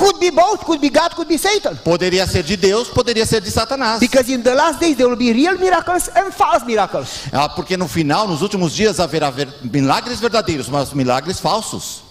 [0.00, 1.76] Could be both, could be God, could be Satan.
[1.84, 4.00] Poderia ser de Deus, poderia ser de Satanás.
[4.00, 7.26] Because in the last days there will be real miracles and false miracles.
[7.32, 12.02] Ah, porque no final, nos últimos dias, haverá ver- milagres verdadeiros, mas milagres falsos.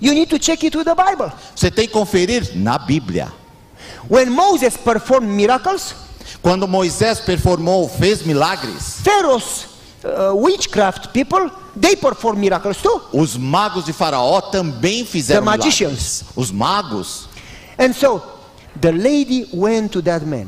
[0.00, 1.32] You need to check it with the Bible.
[1.56, 3.32] Você tem que conferir na Bíblia.
[4.08, 5.94] When Moses performed miracles,
[6.42, 9.66] Quando Moisés performou, fez milagres, Pharaoh's
[10.04, 13.00] uh, witchcraft people, they perform miracles too.
[13.12, 15.64] os magos de Faraó também fizeram The milagres.
[15.80, 16.24] magicians.
[16.36, 17.28] Os magos.
[17.78, 18.22] And so
[18.80, 20.46] the lady went to that man.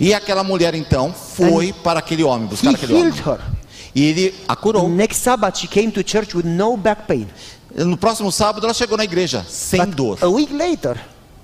[0.00, 3.12] E aquela mulher então foi para aquele homem, buscar aquele homem.
[3.12, 3.38] her.
[3.94, 4.88] E ele a curou.
[4.88, 7.26] Next Sabbath she came to church with no back pain.
[7.74, 10.18] No próximo sábado ela chegou na igreja sem But dor.
[10.22, 10.98] a week later,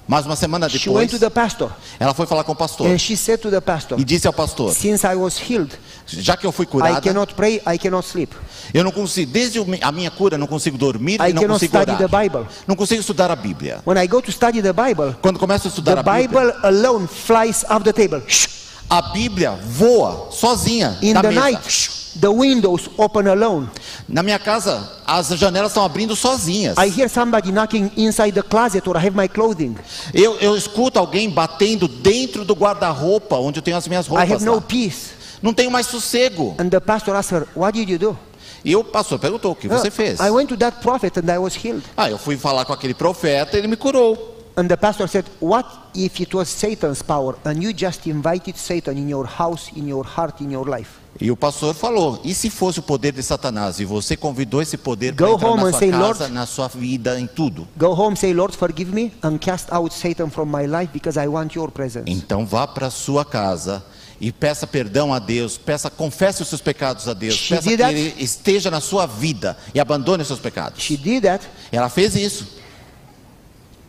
[0.07, 2.87] Mas uma semana she depois, went to the pastor ela foi falar com o pastor
[2.89, 5.73] and she said to the pastor, e disse ao pastor: Since I was healed,
[6.07, 8.35] Já que eu fui I curada, cannot pray, I cannot sleep.
[8.75, 11.93] eu não consigo, desde a minha cura, não consigo dormir I e não consigo study
[11.93, 12.09] orar.
[12.11, 12.47] the Bible.
[12.67, 13.81] Não consigo estudar a Bíblia.
[13.87, 16.55] When I go to study the Bible, Quando começo a estudar the a Bíblia, Bible
[16.67, 18.23] alone flies off the table.
[18.27, 18.62] Shh.
[18.93, 21.41] A Bíblia voa sozinha In da the mesa.
[21.41, 23.69] night, the windows open alone.
[24.07, 26.77] Na minha casa, as janelas estão abrindo sozinhas.
[26.77, 29.75] I hear somebody knocking inside the closet or I have my clothing.
[30.13, 34.31] Eu, eu escuto alguém batendo dentro do guarda-roupa, onde eu tenho as minhas I roupas.
[34.31, 34.61] have no lá.
[34.61, 35.13] peace.
[35.41, 36.55] Não tenho mais sossego.
[36.59, 38.19] And the pastor asked her, What did you do?
[38.65, 40.21] E o pastor perguntou: o que você "Uh, fez?
[40.21, 41.83] I went to that prophet and I was healed.
[41.97, 44.32] Ah, eu fui falar com aquele profeta, ele me curou.
[44.55, 48.99] And the pastor said, What if it was Satan's power and you just invited Satan
[48.99, 51.01] in your house, in your heart, in your life?
[51.21, 54.77] E o pastor falou: e se fosse o poder de Satanás e você convidou esse
[54.77, 57.27] poder para Go entrar home na and sua say, casa, "Lord." na sua vida, em
[57.27, 57.69] tudo?
[57.77, 61.29] Go home, say, Lord, forgive me, and cast out Satan from my life because I
[61.29, 62.11] want your presence.
[62.11, 63.83] Então vá para sua casa
[64.21, 67.77] e peça perdão a Deus, peça, confesse os seus pecados a Deus, She peça que
[67.77, 67.95] that?
[67.95, 70.83] Ele esteja na sua vida e abandone os seus pecados.
[70.83, 72.62] She did that, Ela fez isso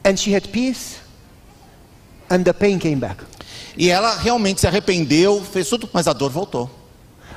[0.03, 0.99] and she had peace,
[2.29, 3.23] and the pain came back.
[3.75, 6.69] e ela realmente se arrependeu, fez tudo, mas a dor voltou.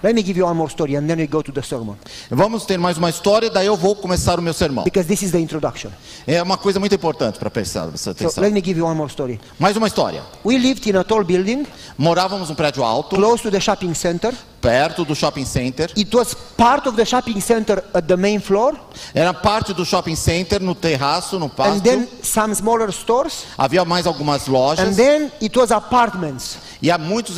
[0.02, 1.96] Let me give you one more story, and then we go to the sermon.
[2.30, 4.84] Vamos ter mais uma história, daí eu vou começar o meu sermão.
[4.84, 5.90] Because this is the introduction.
[6.26, 8.42] É uma coisa muito importante para prestar essa So atenção.
[8.42, 9.40] let me give you one more story.
[9.58, 10.22] Mais uma história.
[10.44, 11.66] We lived in a tall building
[11.98, 14.34] Morávamos num prédio alto, close to the shopping center.
[14.60, 15.88] perto do shopping center.
[15.96, 18.74] It was part of the shopping center at the main floor,
[19.14, 21.82] Era parte do shopping center, no terraço, no and pátio.
[21.82, 26.98] then some smaller stores, Havia mais algumas and lojas then it was apartments, e há
[26.98, 27.36] muitos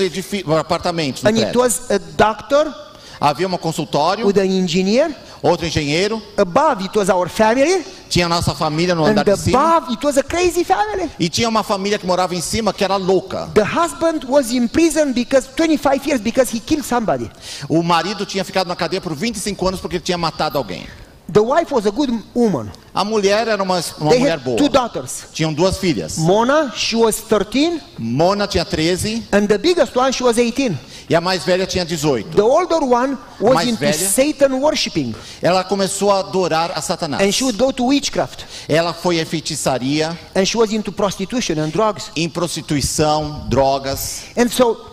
[0.59, 1.61] apartamentos no and it prédio.
[1.61, 2.73] was a doctor
[3.21, 5.13] Havia um consultório, with an engineer.
[5.43, 9.37] outro engenheiro, Above it was our family, tinha a nossa família no and andar de
[9.37, 11.11] cima above it was a crazy family.
[11.19, 13.51] e tinha uma família que morava em cima que era louca.
[13.55, 17.29] The husband was in prison because 25 years because he killed somebody.
[17.69, 20.87] O marido tinha ficado na cadeia por 25 anos porque ele tinha matado alguém.
[21.31, 22.71] The wife was a good woman.
[22.95, 24.57] A mulher era uma, uma They mulher had boa.
[24.57, 25.25] two daughters.
[25.33, 26.17] Tinham duas filhas.
[26.17, 30.75] Mona, she was 13, Mona tinha 13 and the biggest one, she was 18.
[31.09, 32.31] e a mais velha tinha 18.
[32.35, 33.93] The older one was Mais into velha.
[34.09, 37.23] Satan worshipping, Ela começou a adorar a Satanás.
[37.23, 41.59] and she would go to witchcraft, Ela foi em feitiçaria, and she was into prostitution
[41.61, 42.11] and drugs.
[42.17, 44.23] em prostituição, drogas.
[44.37, 44.88] And so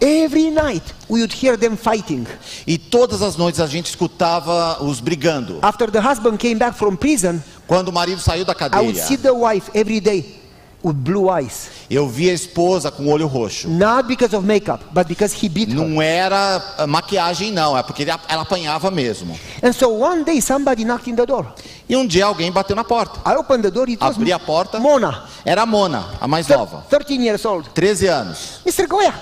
[0.00, 2.26] every night we would hear them fighting.
[2.66, 5.58] E todas as noites a gente escutava os brigando.
[5.62, 9.06] After the husband came back from prison, Quando o marido saiu da I would cadeia,
[9.06, 10.36] see the wife every day
[10.82, 11.68] with blue eyes.
[11.90, 13.68] eu via a esposa com o olho roxo.
[13.68, 15.74] Not because of makeup, but because he beat her.
[15.74, 19.38] Não era ah, maquiagem, não, é porque ela apanhava mesmo.
[19.62, 21.46] And so one day somebody knocked in the door.
[21.88, 23.18] E um dia alguém bateu na porta.
[23.28, 24.78] I opened the door, it was Abri a porta.
[24.78, 27.68] Mona, Era a Mona, a mais thir- nova, 13 years old.
[27.74, 28.60] 13 anos.
[28.64, 28.86] Mr.
[28.86, 29.14] Goya,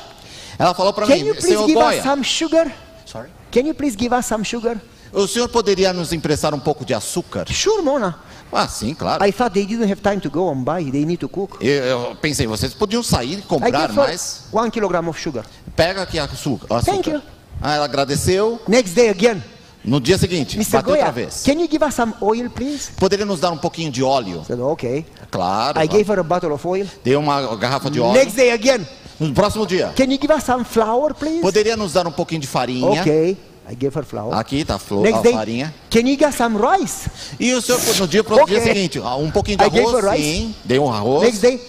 [0.59, 2.73] Ela falou para can mim, you please senhor give us Goya, some sugar?
[3.05, 3.29] Sorry?
[3.51, 4.81] Can you please give us some sugar?
[5.13, 7.47] o senhor poderia nos emprestar um pouco de açúcar?
[7.49, 8.19] Sure, Mona.
[8.53, 9.25] Ah, sim, claro.
[9.25, 11.59] I thought they didn't have time to go and buy, they need to cook.
[11.61, 14.45] Eu, eu pensei, vocês podiam sair e comprar mais.
[14.53, 15.45] one kilogram of sugar.
[15.75, 16.67] Pega aqui açúcar.
[16.77, 16.93] açúcar.
[16.93, 17.23] Thank you.
[17.61, 18.61] Ah, ela agradeceu.
[18.69, 19.43] Next day again,
[19.85, 20.73] No dia seguinte, Mr.
[20.73, 21.43] bateu outra Goya, vez.
[21.45, 22.91] can you give us some oil, please?
[22.99, 24.43] Poderia nos dar um pouquinho de óleo?
[24.45, 25.07] Said, okay.
[25.31, 25.79] Claro.
[25.81, 26.87] I gave her a bottle of oil.
[27.05, 28.13] Dei uma garrafa de óleo.
[28.15, 28.87] Next day again,
[29.19, 31.41] No próximo dia, can you give us some flour, please?
[31.41, 33.01] poderia nos dar um pouquinho de farinha?
[33.01, 33.37] Okay.
[33.69, 34.33] I gave her flour.
[34.35, 35.75] Aqui tá a, flor, Next day, farinha.
[35.91, 37.11] can you get some rice?
[37.41, 38.61] E o senhor, no dia, dia Okay.
[38.61, 40.55] seguinte, ah, um pouquinho de I arroz, sim.
[40.65, 41.25] Dei um arroz.
[41.25, 41.61] Next day,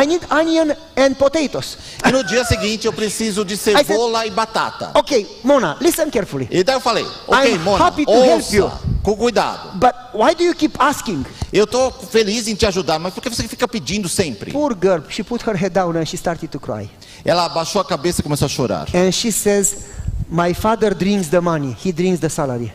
[0.00, 1.76] I need onion and potatoes.
[2.06, 4.92] E no dia seguinte eu preciso de cebola e batata.
[4.94, 6.46] Okay, Mona, listen carefully.
[6.50, 8.64] E daí eu falei, ok, I'm Mona, happy to help you.
[8.64, 9.78] ouça, com cuidado.
[9.78, 11.24] But why do you keep asking?
[11.52, 14.52] Eu tô feliz em te ajudar, mas por que você fica pedindo sempre?
[14.52, 16.88] Poor girl, she put her head down and she started to cry.
[17.24, 18.86] Ela abaixou a cabeça e começou a chorar.
[18.94, 19.86] And she says,
[20.30, 22.72] My father drinks the money, he drinks the salary.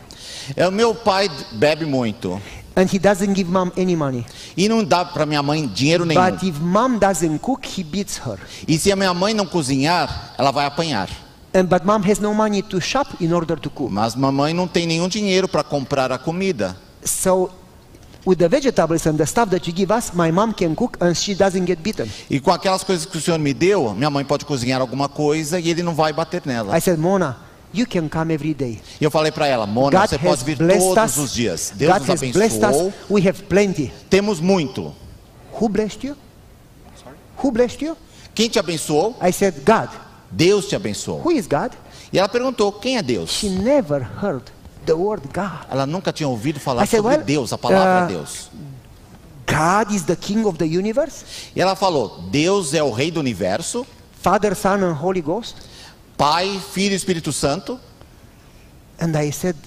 [0.55, 2.41] É, o meu pai bebe muito.
[2.75, 4.25] And he doesn't give mom any money.
[4.57, 6.31] E não dá para minha mãe dinheiro nenhum.
[6.31, 8.39] But if mom doesn't cook, he beats her.
[8.67, 11.09] E se a minha mãe não cozinhar, ela vai apanhar.
[11.53, 13.91] And but mom has no money to shop in order to cook.
[13.91, 16.75] Mas mamãe não tem nenhum dinheiro para comprar a comida.
[17.05, 17.51] So
[18.25, 21.13] with the vegetables and the stuff that you give us, my mom can cook and
[21.13, 22.09] she doesn't get beaten.
[22.27, 25.59] E com aquelas coisas que o senhor me deu, minha mãe pode cozinhar alguma coisa
[25.59, 26.75] e ele não vai bater nela.
[26.75, 27.37] I said, Mona,
[27.73, 28.81] you can come every day.
[28.99, 31.17] E eu falei para ela, Mona, God você pode vir todos us.
[31.17, 31.73] os dias.
[31.75, 32.63] Deus God nos has blessed us.
[32.63, 32.93] abençoou.
[33.09, 33.91] We have plenty.
[34.09, 34.93] Temos muito.
[35.59, 36.15] Who blessed you?
[37.43, 37.97] Who blessed you?
[38.33, 39.15] Quem te abençoou?
[39.21, 39.89] I said, God.
[40.31, 41.21] Deus te abençoou.
[41.23, 41.73] Who is God?
[42.11, 43.31] E ela perguntou, quem é Deus?
[43.31, 44.43] She never heard
[44.85, 45.65] the word God.
[45.69, 48.49] Ela nunca tinha ouvido falar I said, sobre well, Deus, a palavra uh, Deus.
[49.45, 53.19] God is the king of the universe, E ela falou: Deus é o rei do
[53.19, 53.85] universo,
[54.21, 55.55] Father, Son, and Holy Ghost.
[56.23, 57.79] Pai, Filho e Espírito Santo.
[58.99, 59.57] And I said,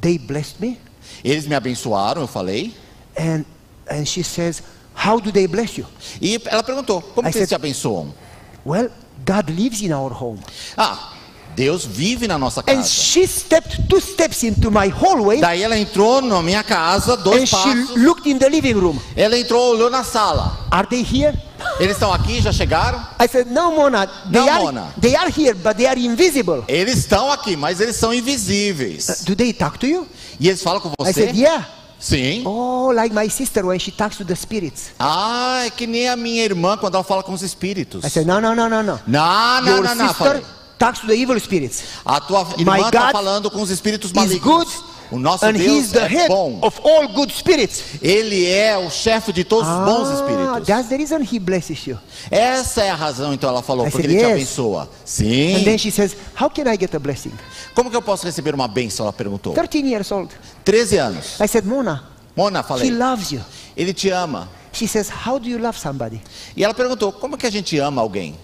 [0.00, 0.80] they blessed me.
[1.22, 2.74] Eles me abençoaram, eu falei.
[3.16, 3.44] And,
[3.88, 4.62] and she says,
[4.94, 5.86] how do they bless you?
[6.20, 8.12] E ela perguntou: Como que eles você- te abençoam?
[8.66, 8.90] Well,
[9.24, 10.40] God lives in our home.
[10.76, 11.12] Ah,
[11.54, 12.88] Deus vive na nossa And casa.
[12.88, 17.48] she stepped two steps into my hallway Daí ela entrou na minha casa, and dois
[17.48, 17.96] she passos.
[17.96, 18.98] looked in the living room.
[19.16, 20.66] Ela entrou, olhou na sala.
[20.70, 21.36] Are they here?
[21.78, 22.98] Eles estão aqui, já chegaram?
[23.20, 24.06] I said, no, Mona.
[24.06, 24.94] They, No, are, Mona.
[25.00, 26.64] they are here, but they are invisible.
[26.66, 29.22] Eles estão aqui, mas eles são invisíveis.
[29.24, 30.06] Do they talk to you?
[30.40, 31.40] E eles falam com I said, você?
[31.40, 31.68] yeah.
[31.98, 32.42] Sim.
[32.44, 34.90] Oh, like my sister when she talks to the spirits.
[34.98, 38.04] Ah, é que nem a minha irmã quando ela fala com os espíritos.
[38.04, 38.98] I said, no, no, no, no, no.
[39.06, 40.08] Não, não, Your não, não.
[40.08, 40.42] sister Falei.
[40.82, 41.84] Talks to the evil spirits.
[42.04, 44.84] A tua irmã está falando com os espíritos malignos.
[45.12, 46.58] O nosso and Deus é head bom.
[46.62, 47.82] of all good spirits.
[48.00, 50.66] Ele é o chefe de todos os bons Ah, espíritos.
[50.66, 51.98] that's the reason he blesses you.
[52.30, 54.32] Essa é a razão, então ela falou, I porque said, ele te yes.
[54.36, 54.82] abençoa.
[54.84, 55.64] And Sim.
[55.64, 57.32] then she says, how can I get a blessing?
[57.74, 59.04] Como que eu posso receber uma bênção?
[59.04, 59.52] Ela perguntou.
[59.52, 60.32] 13 years old.
[60.64, 61.38] 13 anos.
[61.40, 62.90] I said, Mona, Mona, he falei.
[62.90, 63.42] loves you.
[63.76, 64.48] Ele te ama.
[64.72, 66.22] She says, how do you love somebody?
[66.56, 68.34] E ela perguntou, como que a gente ama alguém?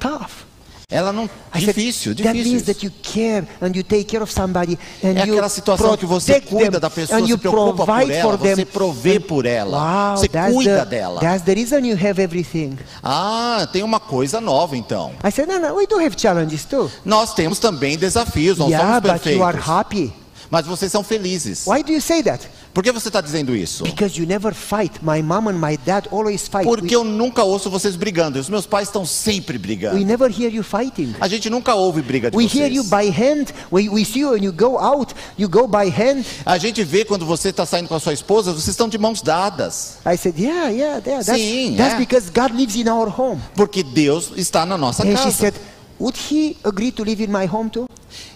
[0.00, 0.50] Tough.
[0.92, 1.24] Ela não.
[1.24, 2.52] I said, Difícil, that difícil.
[2.52, 5.96] means that you care and you take care of somebody and É you aquela situação
[5.96, 10.16] que você cuida da pessoa, and se preocupa por ela, você provê por ela, Wow,
[10.18, 11.20] você cuida the, dela.
[11.20, 12.78] That's the reason you have everything.
[13.02, 15.12] Ah, tem uma coisa nova então.
[15.24, 16.90] I said, no, no, we do have challenges too.
[17.04, 19.68] Nós temos também desafios, não yeah, somos but you are perfeitos.
[19.68, 20.21] happy.
[20.52, 21.64] Mas vocês são felizes.
[21.66, 22.46] Why do you say that?
[22.74, 23.84] Por que você está dizendo isso?
[23.84, 25.02] Because you never fight.
[25.02, 26.64] My mom and my dad always fight.
[26.64, 28.38] Porque eu nunca ouço vocês brigando.
[28.38, 30.04] Os meus pais estão sempre we, we brigando.
[30.04, 31.14] never hear you fighting.
[31.18, 32.54] A gente nunca ouve briga de We vocês.
[32.64, 33.46] hear you by hand.
[33.72, 36.22] We, we see you when you go out, you go by hand.
[36.44, 39.22] A gente vê quando você está saindo com a sua esposa, vocês estão de mãos
[39.22, 39.96] dadas.
[40.04, 41.24] I said, yeah, yeah, yeah.
[41.24, 41.98] That's, Sim, that's é.
[41.98, 43.40] because God lives in our home.
[43.54, 45.30] Porque Deus está na nossa And she casa.
[45.30, 45.54] said,
[46.02, 47.86] would he agree to live in my home too?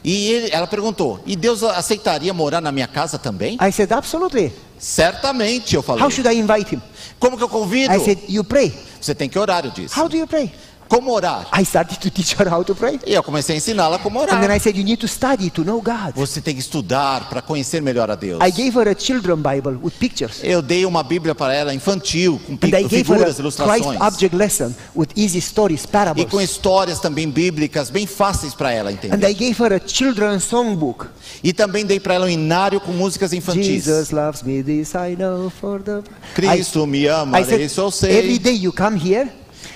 [0.03, 3.59] E ele- ela perguntou: e Deus aceitaria morar na minha casa também?
[3.61, 4.53] I said, absolutely.
[4.79, 6.03] Certamente, eu falei.
[6.05, 6.83] How should I invite him?
[7.19, 7.93] Como que eu convido?
[7.95, 8.73] I said, you pray.
[9.01, 9.99] Você tem que orar, eu disse.
[9.99, 10.51] How do you pray?
[10.89, 11.49] Como orar?
[11.59, 13.01] I started to teach her how to pray.
[13.07, 14.57] E eu comecei a ensiná-la como And then orar.
[14.57, 16.15] I said, you need to study to know God.
[16.15, 18.41] Você tem que estudar para conhecer melhor a Deus.
[18.45, 20.41] I gave her a children Bible with pictures.
[20.43, 23.41] Eu dei uma Bíblia para ela infantil, com And I gave her figuras, a Christ
[23.41, 24.01] ilustrações.
[24.01, 26.31] object lesson with easy stories, E parables.
[26.31, 29.29] com histórias também bíblicas bem fáceis para ela And entender.
[29.29, 31.07] I gave her a children's songbook.
[31.43, 33.67] E também dei para ela um inário com músicas infantis.
[33.85, 36.03] Jesus loves me, this I know for the.
[36.35, 38.19] Cristo me ama, I, I said, isso eu sei.
[38.19, 39.29] every day you come here.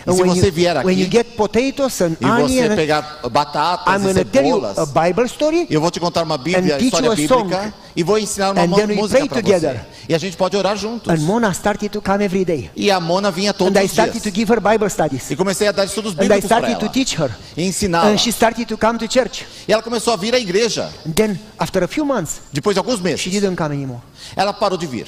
[0.06, 4.02] E se when, você you, vier aqui, you get potatoes and E você pegar batatas
[4.02, 4.78] I'm e cebolas.
[4.78, 5.66] a Bible story.
[5.68, 9.80] Eu vou te contar uma Bíblia, história bíblica, e vou ensinar uma música para você.
[10.08, 11.12] E a gente pode orar juntos.
[11.12, 12.70] And Mona started to come every day.
[12.74, 14.34] E a Mona vinha todos And I os started to dias.
[14.34, 15.30] give her Bible studies.
[15.30, 16.92] E comecei a dar estudos bíblicos para started to ela.
[16.92, 17.30] teach her.
[17.56, 18.08] E ensiná-la.
[18.10, 19.46] And she started to come to church.
[19.68, 20.90] E ela começou a vir à igreja.
[21.06, 24.00] And then after a few months, Depois de alguns she meses, didn't come anymore.
[24.34, 25.06] ela parou de vir.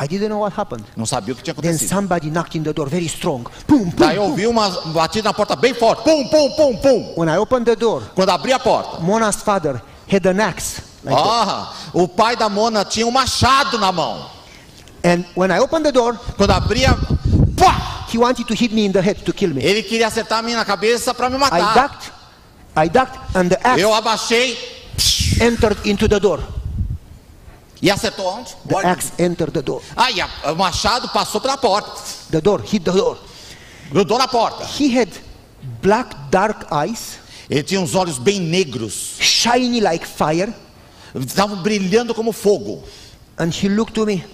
[0.00, 0.84] I didn't know what happened.
[0.96, 1.88] Não sabia o que tinha Then acontecido.
[1.88, 3.44] somebody knocked in the door very strong.
[3.66, 6.02] Boom, boom, Daí eu ouvi uma batida na porta bem forte.
[6.04, 7.12] Pum, pum, pum, pum.
[7.16, 9.00] When I opened the door, Quando abri a porta.
[9.00, 9.80] Mona's father
[10.10, 10.82] had an axe.
[11.04, 11.26] like that.
[11.26, 14.30] Ah, o pai da Mona tinha um machado na mão.
[15.04, 16.94] And when I opened the door, Quando abri a...
[17.56, 18.06] Pá!
[18.10, 19.62] he wanted to hit me in the head to kill me.
[19.62, 21.74] Ele queria acertar a mim na cabeça para me I matar.
[21.74, 22.12] ducked,
[22.76, 24.56] I ducked, and the axe Eu abaixei
[25.40, 26.40] entered into the door.
[27.82, 28.54] E acertou onde?
[28.68, 29.82] The axe entered the door.
[29.96, 31.90] Aí a- o machado passou pela porta.
[32.30, 33.18] The door hit the door.
[33.90, 34.64] Grudou na porta.
[34.78, 35.08] He had
[35.82, 39.16] black, dark eyes, Ele tinha uns olhos bem negros.
[39.20, 40.52] shiny like fire,
[41.14, 42.82] Estavam brilhando como fogo.
[43.38, 44.24] and he looked to me.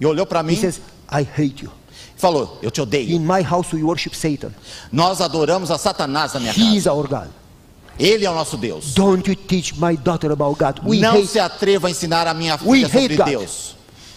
[0.00, 1.70] E olhou para mim He says, I hate you.
[2.16, 3.10] falou: Eu te odeio.
[3.14, 4.52] In my house we worship Satan.
[4.90, 6.92] Nós adoramos a Satanás na minha He is casa.
[6.96, 7.28] our God.
[8.00, 8.94] Ele é o nosso Deus.
[8.94, 10.80] Don't you teach my daughter about God.
[10.84, 11.26] We Não hate.
[11.26, 13.26] se atreva a ensinar a minha filha sobre God.
[13.26, 13.76] Deus.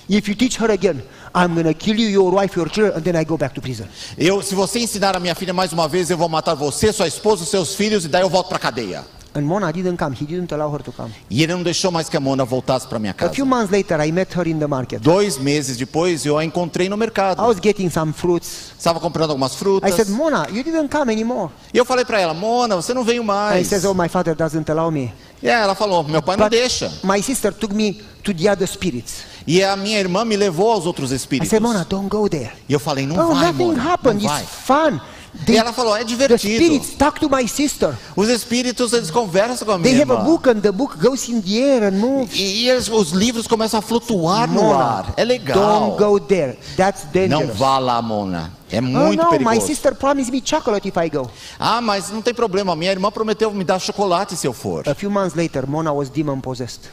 [0.09, 1.01] If you teach her again,
[1.35, 3.85] I'm gonna kill you, your wife, your children, and then I go back to prison.
[4.17, 7.07] Eu, se você ensinar a minha filha mais uma vez, eu vou matar você, sua
[7.07, 9.03] esposa, seus filhos e daí eu volto para cadeia.
[9.35, 10.15] And Mona didn't come.
[10.15, 11.11] He didn't allow her to come.
[11.29, 13.33] E ele não deixou mais que a Mona voltasse para minha A casa.
[13.33, 14.99] few months later, I met her in the market.
[15.01, 17.41] Dois meses depois, eu a encontrei no I mercado.
[17.41, 18.71] was getting some fruits.
[18.77, 19.95] Estava comprando algumas I frutas.
[19.95, 21.51] said, Mona, you didn't come anymore.
[21.73, 23.67] E eu falei para ela, Mona, você não veio And he mais.
[23.67, 25.11] says, Oh, my father doesn't allow me.
[25.41, 26.91] E ela falou, meu pai não But deixa.
[27.03, 29.23] my sister took me to the other spirits.
[29.45, 31.49] E a minha irmã me levou aos outros I espíritos.
[31.49, 32.51] said, Mona, don't go there.
[32.69, 34.23] E eu falei, não Oh, vai, nothing Mona, happened.
[34.23, 35.01] não It's vai.
[35.45, 35.51] Fun.
[35.51, 36.39] E ela falou, é divertido.
[36.63, 37.95] spirits talk to my sister.
[38.15, 40.25] Os espíritos, eles conversam com a minha They have a irmã.
[40.25, 42.35] book and the book goes in the air and moves.
[42.35, 45.13] E, e eles- os livros começam a flutuar no Mona, ar.
[45.17, 45.57] É legal.
[45.91, 46.57] Don't go there.
[46.77, 47.57] That's Não dangerous.
[47.57, 48.51] vá lá, Mona.
[48.71, 49.67] É Oh muito no, my perigoso.
[49.67, 51.29] sister promised me chocolate if I go.
[51.59, 52.75] Ah, mas não tem problema.
[52.75, 54.87] Minha irmã prometeu me dar chocolate se eu for.
[54.89, 56.89] A few months later, Mona was demon possessed.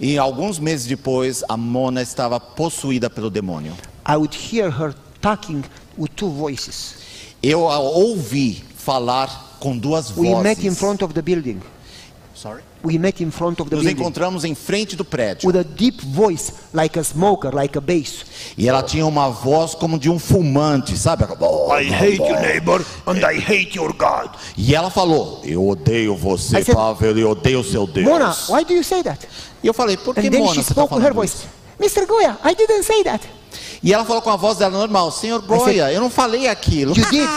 [0.00, 3.72] E alguns meses depois, a Mona estava possuída pelo demônio.
[4.08, 5.62] I would hear her talking
[5.98, 6.94] with two voices.
[7.46, 10.42] Eu a ouvi falar com duas We vozes.
[10.42, 11.60] met in front of the building.
[12.34, 12.62] Sorry?
[12.82, 15.46] We met in front of the Nos building encontramos em frente do prédio.
[15.46, 18.24] with a deep voice, like a smoker, like a bass.
[18.58, 21.24] E ela tinha uma voz como de um fumante, sabe?
[21.24, 24.30] I hate you, neighbor, and I hate your God.
[24.56, 28.06] E ela falou: Eu odeio você, I said, Pavel, e odeio o seu Deus.
[28.06, 29.26] Mona, why do you say that?
[29.62, 31.34] E eu falei: Por que And then Mona she você está spoke with her voice.
[31.36, 31.48] isso?
[31.80, 32.06] Mr.
[32.06, 33.26] Goya, I didn't say that.
[33.82, 36.96] E ela falou com a voz dela normal: Senhor Goya, eu não falei aquilo.
[36.96, 37.28] You did.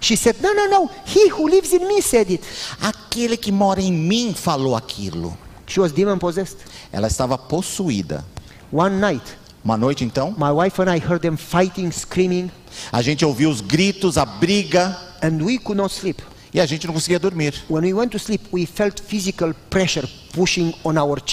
[0.00, 0.90] She said, No, no, no.
[1.06, 2.44] He who lives in me said it.
[2.80, 5.36] Aquele que mora em mim falou aquilo.
[5.66, 6.58] She was demon possessed.
[6.92, 8.24] Ela estava possuída.
[8.72, 9.24] One night,
[9.66, 12.48] Uma noite então, my wife and I heard them fighting, screaming,
[12.92, 16.22] a gente ouviu os gritos, a briga, and we could not sleep.
[16.56, 17.52] E a gente não conseguia dormir.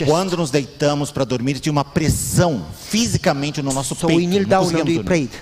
[0.06, 5.38] Quando nos deitamos para dormir, tinha uma pressão fisicamente no nosso So peito.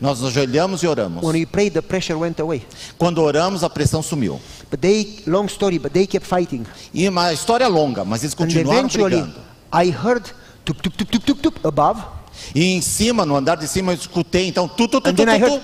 [0.00, 1.22] Nós nos ajoelhamos e oramos.
[1.22, 2.62] When we prayed, the pressure went away.
[2.96, 4.40] Quando oramos, a pressão sumiu.
[4.70, 6.64] But they, long story, but they kept fighting.
[6.94, 9.34] E uma história longa, mas eles continuaram brigando.
[9.74, 10.24] I heard
[10.64, 12.00] tup, tup, tup, tup, tup above.
[12.54, 15.24] E em cima, no andar de cima, eu escutei então tu tu tu And tu,
[15.24, 15.60] tu,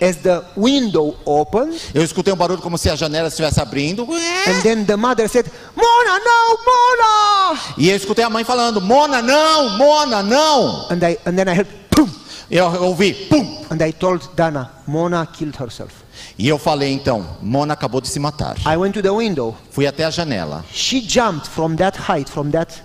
[0.00, 1.80] as the window opened.
[1.94, 4.06] Eu escutei um barulho como se a janela estivesse abrindo.
[4.46, 7.60] And then the mother said, Mona, no, Mona!
[7.78, 9.76] E eu escutei a mãe falando: "Mona, não!
[9.76, 12.08] Mona, não!" And, I, and then I heard, boom!
[12.50, 13.64] Eu ouvi, pum!
[13.70, 15.92] And I told Dana, Mona killed herself.
[16.38, 19.56] E eu falei então: "Mona acabou de se matar." I went to the window.
[19.70, 20.64] Fui até a janela.
[20.72, 22.82] She jumped from that height, from that,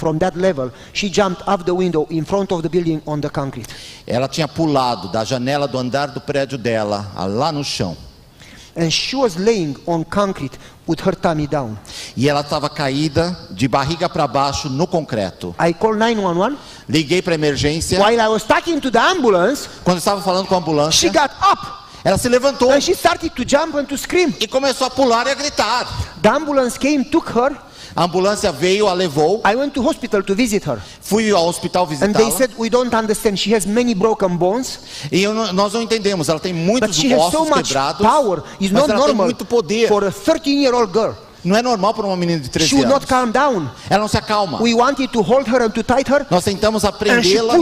[0.00, 0.72] from that level.
[0.94, 3.68] She jumped up the window in front of the building on the concrete.
[4.06, 7.94] Ela tinha pulado da janela do andar do prédio dela, lá no chão.
[8.76, 11.76] And she was laying on concrete with her tummy down.
[12.16, 15.54] E ela estava caída, de barriga para baixo, no concreto.
[15.58, 16.56] I called 911.
[16.88, 17.98] Liguei para emergência.
[18.00, 21.12] While I was talking to the ambulance, Quando eu estava falando com a she ambulância,
[21.12, 24.32] got up ela se levantou and she started to jump and to scream.
[24.40, 25.86] e começou a pular e a gritar.
[26.22, 27.54] The ambulance came, took her.
[27.96, 29.42] A ambulância veio, a levou.
[29.44, 30.78] I went to hospital to visit her.
[31.00, 32.30] Fui ao hospital And they visitá-la.
[32.36, 33.36] said, We don't understand.
[33.38, 34.78] She has many broken bones,
[35.10, 36.28] E não- nós não entendemos.
[36.28, 38.06] Ela tem but muitos she has so ossos much quebrados.
[38.06, 38.42] power.
[38.60, 39.88] It's Mas not ela tem muito poder.
[39.88, 41.12] for a 13 year old girl.
[41.42, 43.08] Não é normal para uma menina de She 13 would not anos.
[43.08, 43.70] calm down.
[43.88, 44.60] Ela não se acalma.
[44.60, 47.56] We wanted to hold her and to tie her, Nós tentamos aprendê-la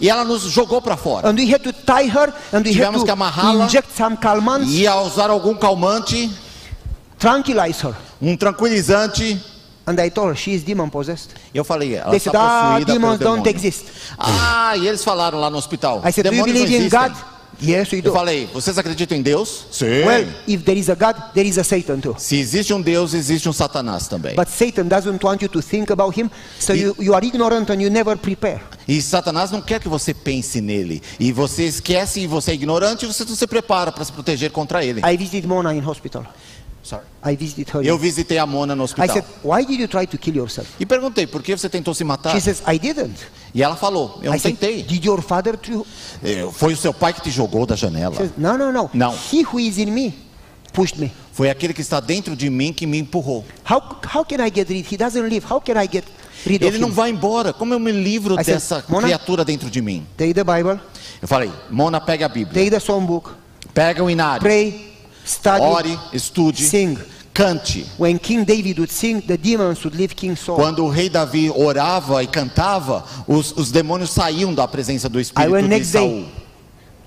[0.00, 1.28] e ela nos jogou para fora.
[1.28, 3.64] and we had to tie her, and we had Tivemos que to amarrá-la.
[3.64, 6.30] inject some calmants, Ia usar algum calmante,
[7.18, 7.94] tranquilize her.
[8.22, 9.40] um tranquilizante.
[9.86, 11.30] And I told her she is demon possessed.
[11.54, 13.84] Eu falei, ela They está said, ah, possuída pelo demons don't exist.
[14.18, 16.02] Ah, e eles falaram lá no hospital.
[16.04, 16.88] I said, do you demônios believe in.
[16.88, 17.12] God?
[17.62, 18.12] Yes, we Eu do.
[18.12, 19.64] falei, vocês acreditam em Deus?
[19.70, 20.04] Sim.
[20.04, 22.14] Well, if there is a God, there is a Satan too.
[22.18, 24.34] Se existe um Deus, existe um Satanás também.
[24.34, 26.28] But Satan doesn't want you to think about him,
[26.60, 28.60] so you, you are ignorant and you never prepare.
[28.86, 31.02] E Satanás não quer que você pense nele.
[31.18, 34.50] E você esquece e você é ignorante e você não se prepara para se proteger
[34.50, 35.00] contra ele.
[35.00, 36.26] I visited Mona in hospital.
[36.86, 37.02] Sorry.
[37.24, 37.84] I visited her.
[37.84, 39.08] Eu visitei a Mona no I hospital.
[39.08, 40.68] said, why did you try to kill yourself?
[40.78, 42.30] E perguntei, por que você tentou se matar?
[42.32, 43.16] She says, I didn't.
[43.52, 44.82] E ela falou, eu I não said, tentei.
[44.84, 45.84] did your father too?
[46.22, 48.14] Eu- Foi o seu pai que te jogou da janela.
[48.14, 48.88] She says, no, no, no.
[48.94, 49.12] Não.
[49.32, 50.14] He who is in me
[50.72, 51.10] pushed me.
[51.32, 53.44] Foi aquele que está dentro de mim que me empurrou.
[53.68, 53.82] How,
[54.14, 54.86] how can I get rid?
[54.90, 55.44] He doesn't live.
[55.50, 56.04] How can I get
[56.46, 56.92] rid Ele of não him?
[56.92, 57.52] vai embora.
[57.52, 60.06] Como eu me livro I said, dessa Mona- criatura dentro de mim?
[60.16, 60.78] Take the Bible,
[61.20, 62.54] Eu falei, Mona, pega a Bíblia.
[62.54, 63.30] take the songbook,
[63.74, 64.40] Pega o inário.
[64.42, 64.95] pray,
[65.26, 66.96] study, Ore, estude, sing.
[67.34, 67.84] cante.
[67.98, 70.56] When King David would sing, the demons would leave King Saul.
[70.56, 75.22] Quando o rei Davi orava e cantava, os, os demônios saíam da presença do I
[75.22, 76.08] espírito went de next Saul.
[76.08, 76.28] day.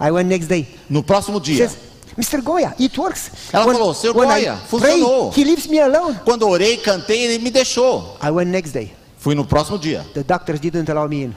[0.02, 0.68] I went next day.
[0.90, 1.78] No próximo dia, says,
[2.18, 2.42] Mr.
[2.44, 3.32] Goya, it works.
[3.52, 4.16] Ela falou, "Sr.
[4.16, 6.20] when Goya, I funcionou." pray, he leaves me alone.
[6.24, 8.18] quando orei, cantei, ele me deixou.
[8.22, 8.94] I went next day.
[9.18, 10.06] Fui no próximo dia.
[10.14, 11.34] The doctors didn't allow me in.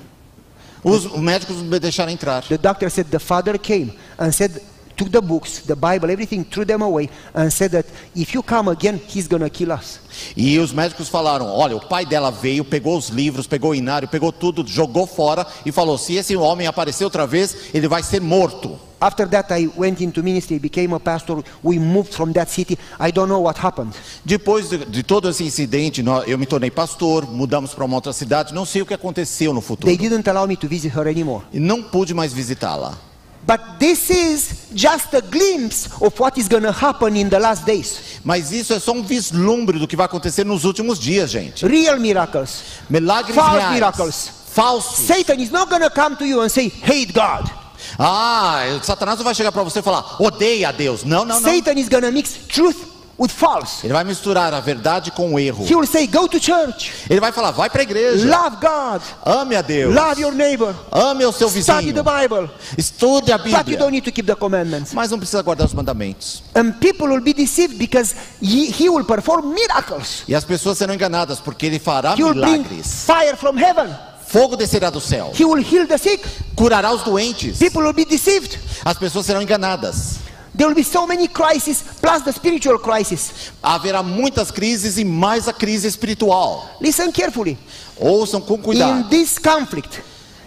[0.84, 2.42] Os médicos me deixaram entrar.
[2.42, 4.60] The doctor said the father came and said,
[4.96, 8.70] took the books, the Bible, everything, threw them away, and said that if you come
[8.70, 10.00] again, he's gonna kill us.
[10.36, 14.08] E os médicos falaram: olha, o pai dela veio, pegou os livros, pegou o inário,
[14.08, 18.20] pegou tudo, jogou fora e falou: se esse homem aparecer outra vez, ele vai ser
[18.20, 18.78] morto.
[19.00, 21.42] After that, I went into ministry, became a pastor.
[21.64, 22.78] We moved from that city.
[23.00, 23.96] I don't know what happened.
[24.24, 28.54] Depois de, de todo esse incidente, eu me tornei pastor, mudamos para uma outra cidade,
[28.54, 29.88] não sei o que aconteceu no futuro.
[29.88, 31.44] They didn't allow me to visit her anymore.
[31.52, 32.96] E não pude mais visitá-la.
[33.44, 37.64] But this is just a glimpse of what is going to happen in the last
[37.64, 38.20] days.
[38.24, 41.66] Mas isso é só um vislumbre do que vai acontecer nos últimos dias, gente.
[41.66, 42.62] Real miracles.
[42.88, 43.74] Milagres False reais.
[43.74, 44.30] miracles.
[44.54, 45.06] Falsos.
[45.06, 47.50] Satan is not going to come to you and say, hate God.
[47.98, 51.02] Ah, Satanás não vai chegar para você e falar, odeia a Deus.
[51.02, 51.50] Não, não, não.
[51.50, 53.84] Satan is going to mix truth with false.
[53.86, 55.64] Ele vai misturar a verdade com o erro.
[55.68, 56.92] He will say, go to church.
[57.08, 58.26] Ele vai falar, vai para a igreja.
[58.26, 59.02] Love God.
[59.24, 59.94] Ame a Deus.
[59.94, 60.74] Love your neighbor.
[60.90, 61.94] Ame o seu Study vizinho.
[61.94, 62.50] the Bible.
[62.76, 63.78] Estude a But you Bíblia.
[63.78, 64.92] don't need to keep the commandments.
[64.92, 66.42] Mas não precisa guardar os mandamentos.
[66.54, 70.24] And people will be deceived because he, he will perform miracles.
[70.26, 73.04] E as pessoas serão enganadas porque ele fará He will bring milagres.
[73.06, 73.88] fire from heaven.
[74.26, 75.30] Fogo descerá do céu.
[75.38, 76.24] He will heal the sick.
[76.56, 77.58] Curará os doentes.
[77.58, 78.58] People will be deceived.
[78.82, 80.20] As pessoas serão enganadas.
[80.54, 83.52] There will be so many crises, plus the spiritual crisis.
[83.62, 86.68] Haverá muitas crises e mais a crise espiritual.
[86.80, 87.56] Listen carefully.
[87.96, 89.08] Ouçam com In cuidado.
[89.08, 90.02] this conflict,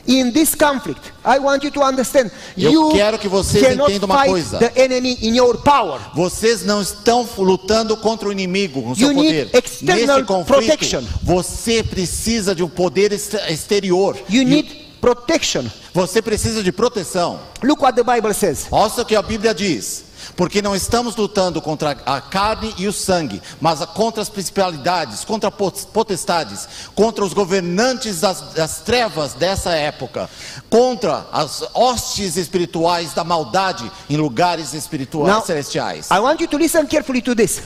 [0.08, 2.30] in this conflict, I want you to understand.
[2.56, 4.60] Eu you quero que vocês entendam uma coisa.
[4.60, 6.00] the enemy in your power.
[6.14, 9.58] Vocês não estão lutando contra o inimigo com seu You need poder.
[9.64, 11.04] external Nesse conflito, protection.
[11.24, 14.16] você precisa de um poder ex- exterior.
[14.30, 15.66] You need protection.
[15.94, 17.40] Você precisa de proteção.
[17.62, 18.66] Look what the Bible says.
[18.72, 20.04] Olha o que a Bíblia diz.
[20.36, 25.52] Porque não estamos lutando contra a carne e o sangue, mas contra as principalidades, contra
[25.52, 30.28] potestades, contra os governantes das, das trevas dessa época,
[30.68, 36.10] contra as hostes espirituais da maldade em lugares espirituais Now, celestiais.
[36.10, 37.62] I want you to listen carefully to this.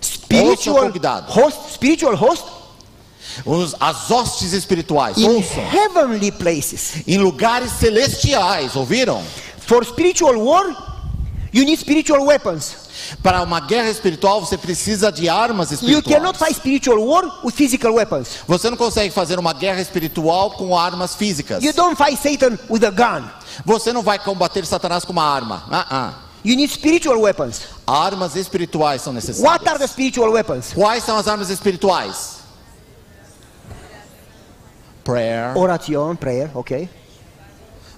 [0.00, 0.90] Spiritual
[1.28, 2.55] host, spiritual host
[3.44, 7.02] Os- as hostes espirituais, in ouçam, heavenly places.
[7.06, 9.22] em lugares celestiais, ouviram?
[9.66, 10.64] For spiritual war,
[11.52, 12.86] you need spiritual weapons.
[13.22, 16.16] Para uma guerra espiritual você precisa de armas You espirituais.
[16.16, 18.28] cannot fight spiritual war with physical weapons.
[18.48, 21.62] Você não consegue fazer uma guerra espiritual com armas físicas.
[21.62, 23.26] You don't fight Satan with a gun.
[23.64, 25.64] Você não vai combater Satanás com uma arma.
[25.70, 26.14] Ah, ah.
[26.44, 27.60] You need spiritual weapons.
[27.86, 29.44] Armas espirituais são necessárias.
[29.52, 30.72] What are the spiritual weapons?
[30.72, 32.35] Quais são as armas espirituais?
[35.06, 36.88] Prayer, Oration, prayer, okay.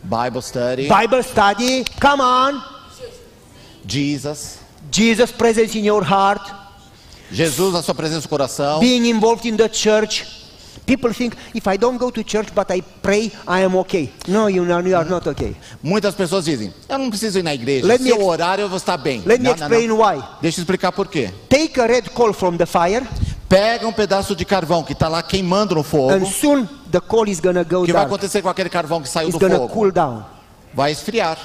[0.05, 2.63] Bible study, Bible study, come on.
[3.87, 4.59] Jesus,
[4.91, 6.43] Jesus' presence in your heart,
[7.33, 8.79] Jesus na sua presença no coração.
[8.81, 10.27] being involved in the church.
[10.85, 14.11] People think if I don't go to church but I pray, I am okay.
[14.27, 15.55] No, you, are- you are not okay.
[15.83, 17.87] Muitas pessoas dizem: Eu não preciso ir na igreja.
[17.87, 19.23] Let Se me eu orar, eu vou estar bem.
[19.27, 19.99] Let me Não, não, explain não.
[20.01, 20.23] why.
[20.41, 21.31] Deixa eu explicar por quê.
[21.49, 23.07] Take a red coal from the fire,
[23.49, 26.11] Pega um pedaço de carvão que está lá queimando no fogo.
[26.13, 29.09] and soon the coal is gonna go O que vai acontecer com aquele carvão que
[29.09, 29.73] saiu It's do gonna fogo?
[29.73, 30.23] cool down.
[30.75, 31.39] Vai esfriar.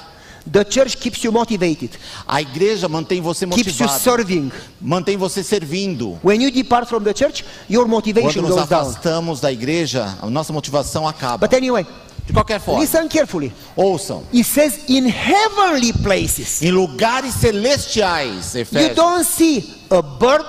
[0.51, 1.91] The church keeps you motivated,
[2.27, 3.99] A igreja mantém você keeps you motivado.
[4.03, 4.51] serving.
[4.81, 6.19] Mantém você servindo.
[6.21, 8.81] When you depart from the church, your Quando motivation nos goes down.
[8.81, 11.47] afastamos da igreja, a nossa motivação acaba.
[11.47, 11.85] But anyway,
[12.27, 13.53] De qualquer forma, listen carefully.
[13.77, 14.23] ouçam.
[14.33, 16.61] It says in heavenly places.
[16.61, 20.45] Em lugares celestiais, You Efésios, don't see a bird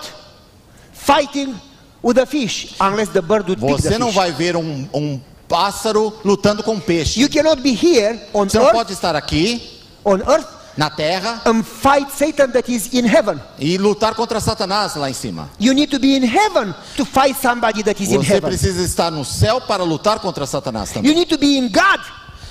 [1.05, 1.55] fighting
[2.03, 4.17] with a fish unless the bird would pick você the não fish.
[4.17, 7.21] vai ver um, um pássaro lutando com um peixe.
[7.21, 10.47] You cannot be here on Você não earth, pode estar aqui, on earth
[10.77, 13.39] na terra, and fight Satan that is in heaven.
[13.59, 15.49] e lutar contra Satanás lá em cima.
[15.61, 18.49] You need to be in heaven to fight somebody that is in Você heaven.
[18.51, 21.11] precisa estar no céu para lutar contra Satanás também.
[21.11, 22.01] You need to be in God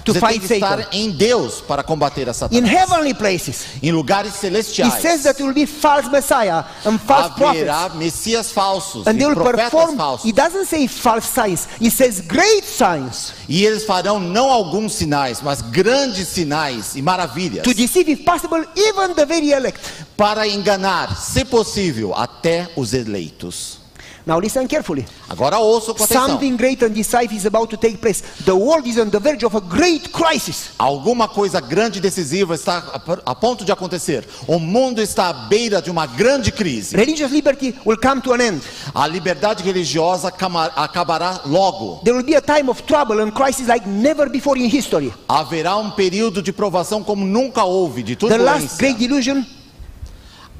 [0.04, 0.80] to Você tem fight que Satan.
[0.82, 2.70] estar em Deus para combater a In Satanás.
[2.72, 3.66] heavenly places.
[3.82, 5.02] Em lugares celestiais.
[5.02, 7.70] says that there will be false Messiah and false prophets.
[7.70, 10.26] Haverá messias falsos And e they will profetas perform, falsos.
[10.30, 15.42] it doesn't say false signs, it says great signs E eles farão não alguns sinais,
[15.42, 19.80] mas grandes sinais e maravilhas to deceive, if possible, even the very elect.
[20.18, 23.83] para enganar, se possível, até os eleitos.
[24.26, 25.06] Now listen carefully.
[25.30, 26.28] Agora ouçam com atenção.
[26.30, 28.24] Something great and decisive is about to take place.
[28.46, 30.70] The world is on the verge of a great crisis.
[30.80, 32.78] Alguma coisa grande e decisiva está
[33.26, 34.26] a- ponto de acontecer.
[34.48, 36.96] O mundo está à beira de uma grande crise.
[36.96, 38.62] Religious liberty will come to an end.
[38.96, 42.00] A liberdade religiosa acabará logo.
[42.06, 45.14] There will be a time of trouble and crisis like never before in history.
[45.28, 48.38] Haverá um período de provação como nunca houve, de The last
[48.70, 48.78] turbulência.
[48.78, 49.44] great delusion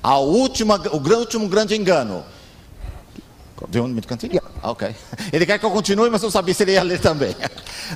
[0.04, 2.26] A última, o gran- último grande engano.
[3.70, 4.36] Do you want me to continue?
[4.36, 4.50] Yeah.
[4.62, 4.94] Ah, Ok.
[5.32, 7.36] Ele quer que eu continue, mas não sabia se ele ia ler também.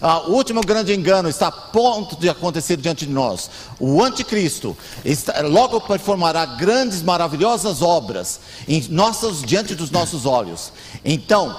[0.01, 3.49] Ah, o último grande engano está a ponto de acontecer diante de nós.
[3.79, 10.73] O anticristo está- logo performará grandes, maravilhosas obras em nossos, diante dos nossos olhos.
[11.05, 11.57] Então,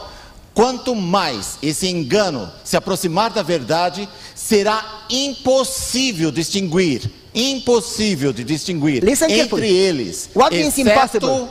[0.55, 9.27] quanto mais esse engano se aproximar da verdade, será impossível distinguir, impossível de distinguir Listen
[9.31, 9.69] entre carefully.
[9.75, 11.49] eles, What exceto?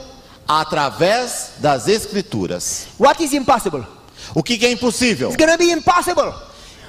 [0.47, 2.87] Através das escrituras.
[2.99, 3.83] What is impossible?
[4.33, 5.29] O que que é impossível?
[5.29, 6.33] It's gonna be impossible.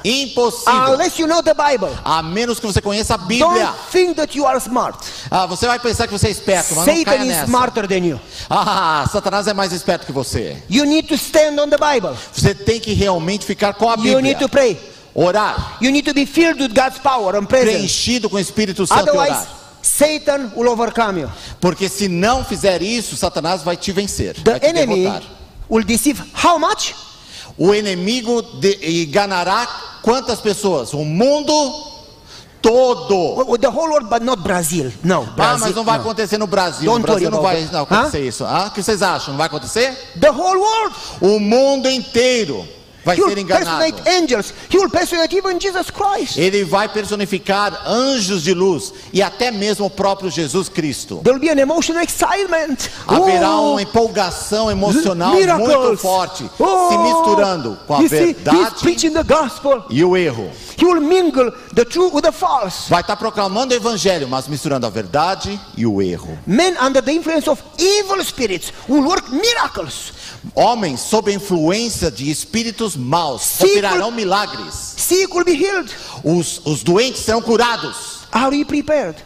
[0.04, 0.94] Impossível.
[0.94, 1.90] unless you know the Bible.
[2.04, 3.66] A menos que você conheça a Bíblia.
[3.66, 4.96] Don't think that you are smart.
[5.30, 7.44] Ah, você vai pensar que você é esperto, mas não Satan caia is nessa.
[7.44, 8.20] smarter than you.
[8.48, 10.62] Ah, Satanás é mais esperto que você.
[10.70, 12.16] You need to stand on the Bible.
[12.32, 14.76] Você tem que realmente ficar com a You need to Bíblia.
[14.76, 14.80] pray.
[15.14, 15.78] Orar.
[15.80, 17.72] You need to be filled with God's power and presence.
[17.72, 19.57] Preenchido com o Espírito Santo e Otherwise, orar.
[19.98, 21.30] Satan will overcome you.
[21.60, 24.34] Porque se não fizer isso, Satanás vai te vencer.
[24.42, 25.22] The vai te enemy derrotar.
[25.68, 26.94] will deceive how much?
[27.56, 28.44] O inimigo
[28.82, 29.66] enganará
[30.02, 30.94] quantas pessoas?
[30.94, 31.52] O mundo
[32.62, 33.56] todo.
[33.58, 34.92] The whole world, but not Brazil.
[35.02, 35.66] No, Ah, Brazil.
[35.66, 36.04] mas não vai no.
[36.04, 36.84] acontecer no Brasil.
[36.90, 38.44] Don't no Brasil não vai não, acontecer isso.
[38.44, 39.30] Ah, o que vocês acham?
[39.32, 39.92] Não vai acontecer?
[40.20, 40.94] The whole world.
[41.20, 42.66] O mundo inteiro
[43.04, 43.94] vai He ser enganado.
[44.08, 44.52] angels.
[44.70, 46.36] He will personate even Jesus Christ.
[46.36, 51.20] Ele vai personificar anjos de luz e até mesmo o próprio Jesus Cristo.
[51.24, 52.90] There will be an emotional excitement.
[53.06, 55.68] Haverá Oh, uma empolgação emocional miracles.
[55.68, 59.84] muito forte, Oh, se misturando com a see, verdade gospel.
[59.90, 60.50] e o erro.
[60.80, 62.88] He will mingle the true with the false.
[62.88, 66.38] Vai estar proclamando o evangelho, mas misturando a verdade e o erro.
[66.46, 70.12] Men under the influence of evil spirits will work miracles.
[70.54, 74.74] Homens sob influência de espíritos maus Sim, operarão milagres.
[74.96, 75.90] Sick will be healed.
[76.24, 78.26] Os, os doentes serão curados.
[78.30, 79.16] Are you prepared?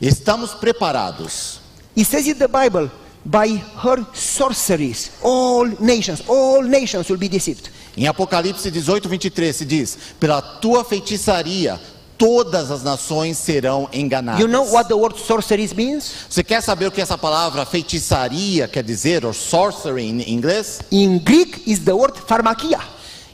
[0.00, 1.60] Estamos preparados.
[1.96, 2.90] It says in the Bible,
[3.24, 7.70] by her sorceries, all nations, all nations will be deceived.
[7.96, 11.78] Em Apocalipse 18, 23 se diz: Pela tua feitiçaria,
[12.18, 14.40] todas as nações serão enganadas.
[14.40, 16.10] You know what the word sorceries means?
[16.28, 20.80] Você quer saber o que essa palavra feitiçaria quer dizer, ou sorcery em inglês?
[20.90, 22.78] In Greek is the word pharmakia,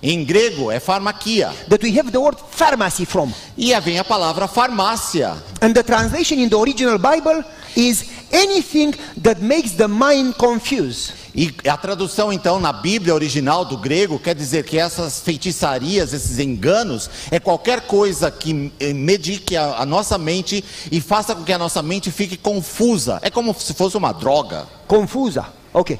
[0.02, 1.52] Em grego é farmaquia.
[1.68, 3.32] that we have the word pharmacy from.
[3.56, 5.36] E aí vem a palavra farmácia.
[5.60, 7.44] And the translation in the original Bible
[7.76, 11.12] is anything that makes the mind confused.
[11.34, 16.38] E a tradução então na Bíblia original do grego quer dizer que essas feitiçarias, esses
[16.38, 21.52] enganos, é qualquer coisa que eh, medique a, a nossa mente e faça com que
[21.52, 23.18] a nossa mente fique confusa.
[23.22, 24.66] É como se fosse uma droga.
[24.86, 25.46] Confusa.
[25.72, 25.98] Okay.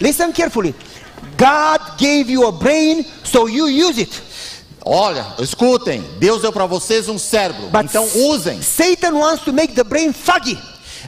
[0.00, 0.74] Listen carefully.
[1.36, 4.22] God gave you a brain, so you use it.
[4.88, 8.62] Olha, escutem, Deus deu para vocês um cérebro, But então usem.
[8.62, 10.56] Satan wants to make the brain foggy.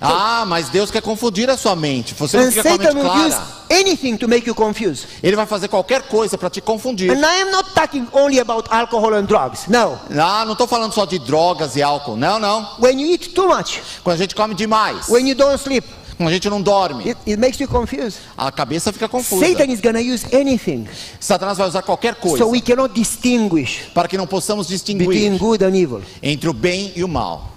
[0.01, 2.15] Ah, mas Deus quer confundir a sua mente.
[2.15, 3.47] Você não And fica com a Satan mente will use clara.
[3.71, 5.07] anything to make you confused.
[5.23, 7.11] Ele vai fazer qualquer coisa para te confundir.
[7.11, 9.67] And I am not talking only about alcohol and drugs.
[9.69, 9.99] No.
[10.21, 12.17] Ah, não estou falando só de drogas e álcool.
[12.17, 12.67] Não, não.
[12.81, 15.87] When you eat too much, Quando a gente come demais, when you don't sleep,
[16.17, 18.19] quando a gente não dorme, it, it makes you confused.
[18.37, 19.47] a cabeça fica confusa.
[19.47, 20.87] Satan is going to use anything.
[21.21, 25.39] Satanás vai usar qualquer coisa So we cannot distinguish para que não possamos distinguir between
[25.39, 26.03] good and evil.
[26.23, 27.49] entre o bem e o mal.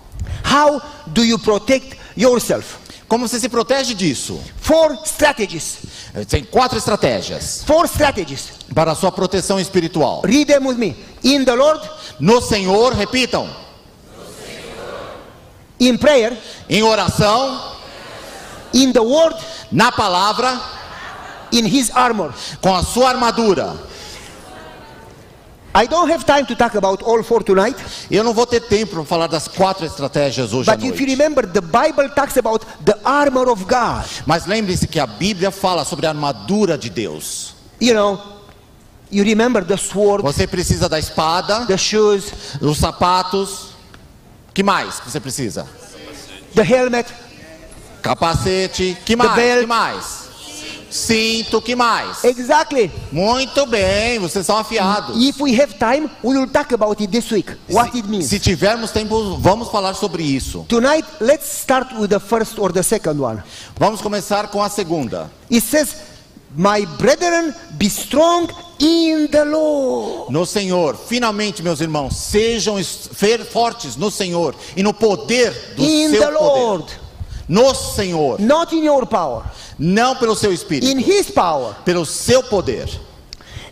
[0.45, 2.77] How do you protect yourself?
[3.07, 4.39] Como você se protege disso?
[4.61, 5.79] Four strategies.
[6.29, 8.49] Tem quatro estratégias Four strategies.
[8.73, 10.21] para a sua proteção espiritual.
[10.23, 10.95] Read them with me.
[11.23, 11.81] In the Lord,
[12.19, 13.49] No Senhor, repitam,
[15.79, 16.37] in prayer,
[16.69, 17.75] em oração,
[18.73, 19.35] in the Word,
[19.71, 20.59] na palavra,
[21.51, 22.33] in His armor.
[22.61, 23.75] com a sua armadura.
[25.73, 27.77] I don't have time to talk about all four tonight,
[28.09, 31.05] Eu não vou ter tempo para falar das quatro estratégias hoje à but if you
[31.07, 31.11] noite.
[31.15, 34.03] remember, the Bible talks about the armor of God.
[34.25, 37.53] Mas lembre-se que a Bíblia fala sobre a armadura de Deus.
[37.79, 38.19] You know,
[39.09, 43.69] you remember the sword, Você precisa da espada, the shoes, dos sapatos.
[44.53, 45.65] que mais que você precisa?
[46.53, 47.07] the helmet,
[48.01, 48.97] Capacete.
[49.05, 49.35] que mais?
[49.35, 49.61] belt.
[49.61, 50.20] que mais?
[50.91, 51.61] Cinto.
[51.61, 52.23] que mais?
[52.23, 52.91] exactly.
[53.11, 55.15] Muito bem, vocês são afiados.
[55.17, 57.51] If we have time, we will talk about it this week.
[57.69, 58.27] What it means.
[58.27, 60.65] Se tivermos tempo, vamos falar sobre isso.
[60.67, 63.41] Tonight, let's start with the first or the second one.
[63.77, 65.31] Vamos começar com a segunda.
[65.49, 65.95] It says,
[66.55, 70.33] My brethren, be strong in the Lord.
[70.33, 72.75] No Senhor, finalmente, meus irmãos, sejam
[73.49, 77.00] fortes no Senhor e no poder do In seu the poder.
[77.51, 79.43] No Senhor, Not in your power,
[79.77, 81.75] não pelo seu espírito, in His power.
[81.83, 82.87] pelo seu poder.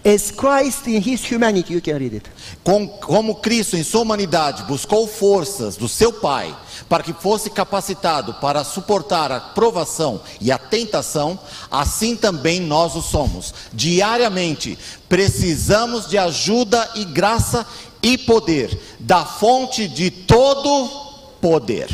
[0.04, 2.30] As Christ in His humanity, you can read it.
[2.64, 6.54] Com- como Cristo, em sua humanidade, buscou forças do seu Pai
[6.90, 11.38] para que fosse capacitado para suportar a provação e a tentação,
[11.72, 13.54] assim também nós o somos.
[13.74, 14.78] Diariamente,
[15.08, 17.66] precisamos de ajuda e graça
[18.04, 20.90] e poder da fonte de todo
[21.42, 21.90] poder.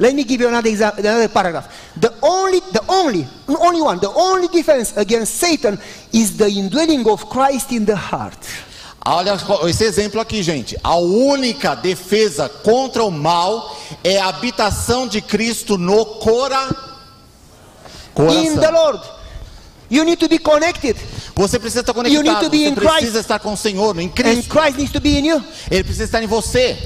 [0.00, 1.68] Let me give you another example, another paragraph.
[1.94, 5.78] The only, the only, only one, the only defense against Satan
[6.10, 8.38] is the indwelling of Christ in the heart.
[9.04, 9.34] Olha
[9.68, 10.74] esse exemplo aqui, gente.
[10.82, 16.68] A única defesa contra o mal é a habitação de Cristo no cora...
[18.16, 18.72] In the coração.
[18.72, 19.00] Lord.
[19.90, 20.96] You need to be connected.
[21.34, 22.44] Você precisa estar You need conectado.
[22.44, 23.16] to be Você in precisa Christ.
[23.16, 24.48] estar com o Senhor, em And Cristo.
[24.48, 25.42] Christ needs to be in you.
[25.70, 26.76] Ele precisa estar em você.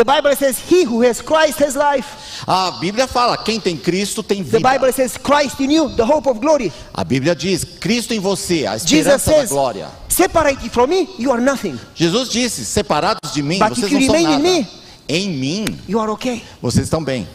[0.00, 2.42] The Bible says, He who has Christ has life.
[2.46, 4.72] A Bíblia fala: quem tem Cristo tem The vida.
[4.72, 6.72] Bible says, Christ in you, the hope of glory.
[6.94, 9.88] A Bíblia diz: Cristo em você, a Jesus esperança da says, glória.
[10.08, 11.78] Separated from me, you are nothing.
[11.94, 14.38] Jesus disse: separados de mim, But vocês não são nada.
[14.38, 14.66] me-
[15.06, 16.42] Em mim, You are okay.
[16.62, 17.28] vocês estão bem.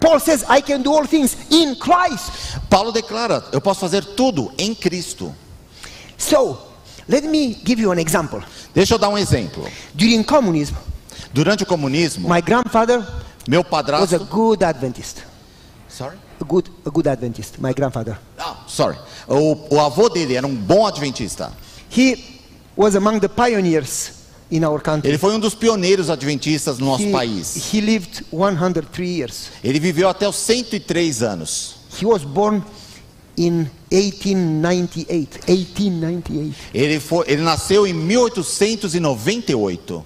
[0.00, 2.56] Paul says, I can do all things in Christ.
[2.70, 5.34] Paulo declara: eu posso fazer tudo em Cristo.
[6.16, 6.56] So,
[7.06, 8.40] let me give you an example.
[8.74, 9.68] Deixa eu dar um exemplo.
[9.94, 10.74] During communism,
[11.32, 13.06] Durante o comunismo, my grandfather
[13.48, 14.24] meu was a padrasto.
[14.26, 15.18] good Adventist.
[15.88, 16.16] Sorry?
[16.40, 18.18] A good, a good Adventist, my grandfather.
[18.38, 18.96] Ah, sorry.
[19.28, 21.52] O, o avô dele era um bom adventista.
[21.90, 22.40] He
[22.76, 24.12] was among the pioneers
[24.50, 25.08] in our country.
[25.10, 27.72] Ele foi um dos pioneiros adventistas no nosso He, país.
[27.72, 29.50] he lived 103 years.
[29.62, 31.76] Ele viveu até os 103 anos.
[32.00, 32.62] He was born
[33.36, 35.40] in 1898.
[35.46, 36.54] 1898.
[36.72, 40.04] Ele, foi, ele nasceu em 1898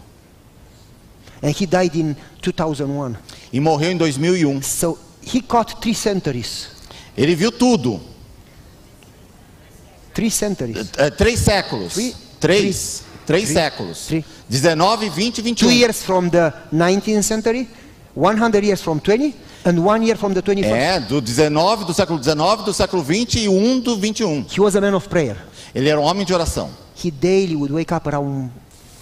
[1.45, 3.17] And he died in 2001.
[3.53, 4.63] e morreu em 2001.
[4.63, 6.69] So he caught three centuries.
[7.17, 8.01] Ele viu tudo.
[10.15, 10.91] Three centuries.
[10.97, 11.93] É, três séculos.
[11.95, 13.03] Three- Três.
[13.27, 14.07] Três three- séculos.
[14.07, 14.25] three.
[14.49, 15.71] 19, 20 e Two 21.
[15.73, 17.69] years from the 19th century,
[18.15, 19.35] 100 years from 20,
[19.65, 20.75] and one year from the 21st.
[20.77, 24.45] É, do 19, do século 19, do século 20 e um do 21.
[24.55, 25.37] He was a man of prayer.
[25.75, 26.71] Ele era um homem de oração.
[27.03, 28.51] He daily would wake up around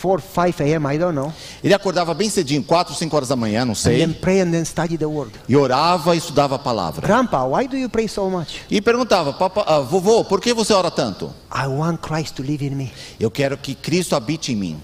[0.03, 1.33] 4, 5 a.m., I don't know,
[1.63, 4.51] Ele acordava bem cedinho, 4, 5 horas da manhã, não and then sei, pray and
[4.51, 5.31] then study the word.
[5.49, 7.07] e orava e estudava a palavra.
[7.07, 8.61] Grandpa, why do you pray so much?
[8.69, 11.33] E perguntava, Papa, ah, vovô, por que você ora tanto?
[11.55, 12.93] I want Christ to live in me.
[13.21, 14.81] Eu quero que Cristo habite em mim.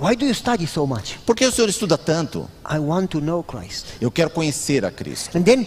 [0.00, 1.18] Why do you study so much?
[1.26, 2.48] Por que o senhor estuda tanto?
[2.70, 3.86] I want to know Christ.
[4.00, 5.36] Eu quero conhecer a Cristo.
[5.36, 5.66] And then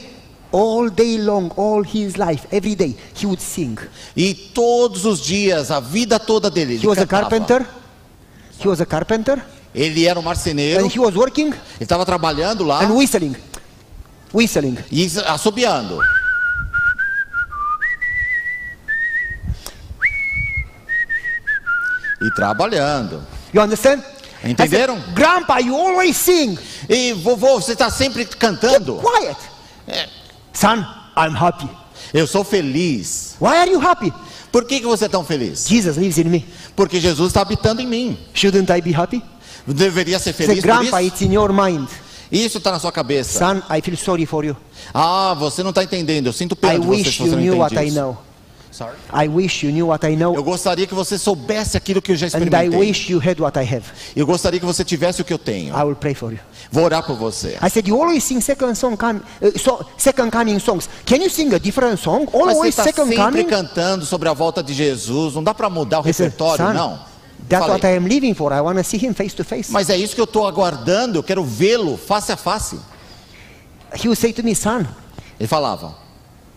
[0.54, 3.76] all day long, all his life, every day, he would sing.
[4.16, 7.30] E todos os dias, a vida toda dele, ele He was a cantava.
[7.30, 7.81] carpenter.
[8.62, 9.42] He was a carpenter,
[9.74, 13.36] Ele era um marceneiro, and he was working ele estava trabalhando lá and whistling.
[14.34, 14.78] Whistling.
[14.92, 16.00] e assobiando.
[22.22, 23.26] E trabalhando.
[23.54, 24.04] You understand?
[24.44, 25.00] Entenderam?
[25.00, 26.58] Said, Grandpa, you always sing.
[26.90, 28.96] E vovô, você está sempre cantando?
[28.98, 29.38] Quiet.
[30.54, 30.86] Son,
[31.18, 31.70] I'm happy.
[32.14, 33.36] Eu sou feliz.
[33.40, 34.14] Why are you happy?
[34.52, 35.66] Por que, que você é tão feliz?
[35.68, 36.46] Jesus lives in me.
[36.76, 38.18] Porque Jesus está habitando em mim.
[38.34, 39.22] Shouldn't I be happy?
[39.66, 41.14] Deveria ser Say, feliz por Grandpa, isso?
[41.16, 41.88] it's in your mind.
[42.32, 43.40] Isso está na sua cabeça.
[43.40, 44.56] Son, I feel sorry for you.
[44.94, 46.28] Ah, você não está entendendo.
[46.28, 47.92] Eu sinto pena I de você wish se you você não knew what entende I
[47.94, 48.00] isso.
[48.00, 48.18] know.
[48.72, 48.96] Sorry?
[49.14, 50.34] I wish you knew what I know.
[50.34, 52.80] Eu gostaria que você soubesse aquilo que eu já And I experimentei.
[52.80, 53.84] wish you had what I have.
[54.16, 55.76] Eu gostaria que você tivesse o que eu tenho.
[55.78, 56.40] I will pray for you.
[56.72, 57.58] Vou orar por você.
[57.62, 60.88] I said, you always sing second song, uh, so, second coming songs.
[61.06, 62.26] Can you sing a different song?
[62.26, 63.44] Mas você Always está second sempre coming.
[63.50, 65.36] cantando sobre a volta de Jesus.
[65.36, 67.00] Não dá para mudar o He said, repertório, son, não.
[67.50, 68.54] that's Falei, what I am living for.
[68.54, 69.70] I want to see him face to face.
[69.70, 71.20] Mas é isso que eu estou aguardando.
[71.20, 72.78] Eu quero vê-lo face a face.
[73.94, 74.86] He would say to me, son,
[75.38, 75.94] Ele falava.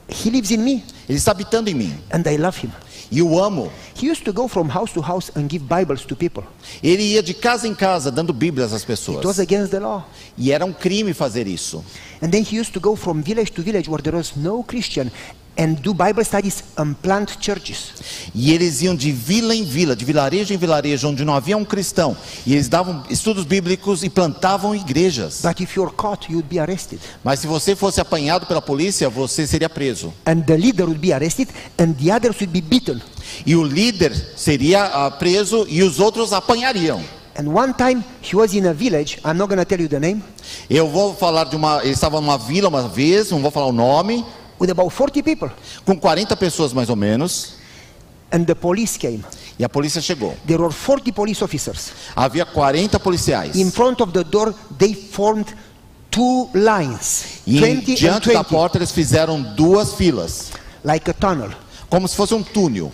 [0.09, 1.95] he lives in me, Ele está habitando em mim.
[2.13, 2.71] and I love him.
[3.11, 3.71] E o amo.
[4.01, 6.43] He used to go from house to house and give Bibles to people.
[6.83, 9.39] Ele ia de casa em casa dando Bíblias às It was pessoas.
[9.39, 10.09] against the law.
[10.37, 11.85] E era um crime fazer isso.
[12.23, 15.11] And then he used to go from village to village where there was no Christian
[15.59, 17.93] and do Bible studies and plant churches.
[18.35, 21.65] E eles iam de vila em vila, de vilarejo em vilarejo, onde não havia um
[21.65, 22.17] cristão.
[22.47, 25.41] E eles davam estudos bíblicos e plantavam igrejas.
[25.43, 27.01] But if you're caught, you'd be arrested.
[27.23, 30.13] Mas se você fosse apanhado pela polícia, você seria preso.
[30.27, 31.49] And the leader would be arrested
[31.79, 33.01] and the others would be beaten.
[33.47, 37.01] E o líder seria ah, preso e os outros apanhariam.
[37.37, 39.99] And one time he was in a village, I'm not going to tell you the
[39.99, 40.23] name,
[40.71, 41.81] Eu vou falar de uma.
[41.83, 44.25] Ele estava numa vila uma vez, não vou falar o nome,
[44.59, 45.51] with about 40 people.
[45.85, 47.55] com 40 pessoas mais ou menos.
[48.33, 49.23] And the police came.
[49.59, 50.35] E a polícia chegou.
[50.47, 51.93] There were 40 police officers.
[52.17, 53.55] Havia 40 policiais.
[53.55, 55.47] In front of the door, they formed
[56.11, 60.53] two lines, E 20 and diante da 20, porta eles fizeram duas filas,
[60.85, 61.51] like a tunnel.
[61.89, 62.91] como se fosse um túnel.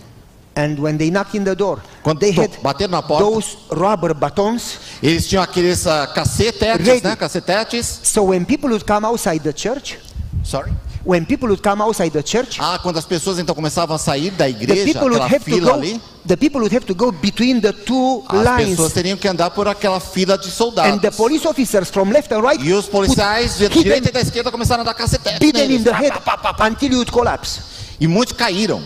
[0.56, 4.12] And when they knocked in the door, Quando they had bateram na porta, those rubber
[4.12, 4.78] batons.
[5.02, 7.02] eles tinham aqueles ah, cacetetes, Ready.
[7.06, 7.16] né?
[7.16, 7.86] Cacetetes.
[8.04, 9.98] So when people would come outside the church,
[10.44, 10.72] Sorry.
[11.04, 14.30] When people would come outside the church, Ah, quando as pessoas então começavam a sair
[14.30, 15.78] da the igreja, people would have to fila go.
[15.78, 19.26] ali, The people would have to go between the two as lines, pessoas teriam que
[19.26, 21.16] andar por aquela fila de and the soldados.
[21.16, 24.82] police officers from left and right E os policiais da direita e da esquerda começaram
[24.82, 27.60] a dar cacetete in the head pá, pá, until you would collapse.
[27.98, 28.82] E muitos caíram.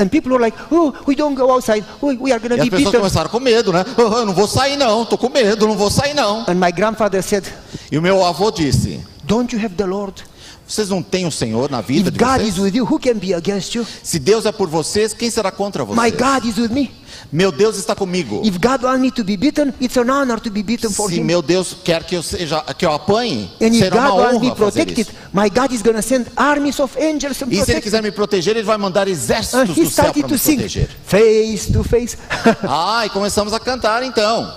[0.00, 1.84] And people were like, "Oh, we don't go outside.
[2.00, 3.84] We, we are going E to as be pessoas beaten." começaram com medo, né?
[3.98, 6.44] "Oh, eu não vou sair não, tô com medo, não vou sair não.
[6.48, 7.44] And my grandfather said,
[7.90, 10.22] E o meu avô disse: "Don't you have the Lord?
[10.68, 12.48] Vocês não têm o Senhor na vida If de God vocês?
[12.54, 13.86] is with you, who can be against you?
[14.02, 16.04] Se Deus é por vocês, quem será contra vocês?
[16.04, 16.90] My God is with me.
[17.32, 18.42] Meu Deus está comigo.
[18.44, 21.20] If God wants me to be beaten, it's an honor to be beaten for Se
[21.20, 21.24] Him.
[21.24, 24.40] meu Deus quer que eu seja que eu apanhe, And if será uma God wants
[24.40, 25.12] me honra fazer protected, isso.
[25.32, 28.10] my God is going to send armies of angels and E se ele quiser me
[28.10, 30.88] proteger, ele vai mandar And exércitos he do céu para to me sing proteger.
[31.06, 32.16] face to face.
[32.62, 34.52] Ah, e começamos a cantar então.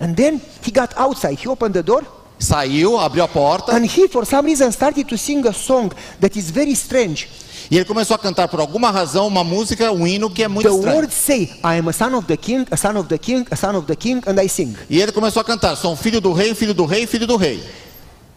[0.00, 1.38] and then he got outside.
[1.38, 2.02] He opened the door
[2.38, 6.38] Saiu, abriu a porta and he, for some reason, started to sing a song that
[6.38, 7.28] is very strange.
[7.70, 10.68] e ele começou a cantar por alguma razão uma música, um hino que é muito
[10.68, 10.96] The estranho.
[10.96, 13.56] words say, I am a son of the king, a son of the king, a
[13.56, 14.76] son of the king, and I sing.
[14.88, 17.36] E ele começou a cantar: Sou um filho do rei, filho do rei, filho do
[17.36, 17.62] rei.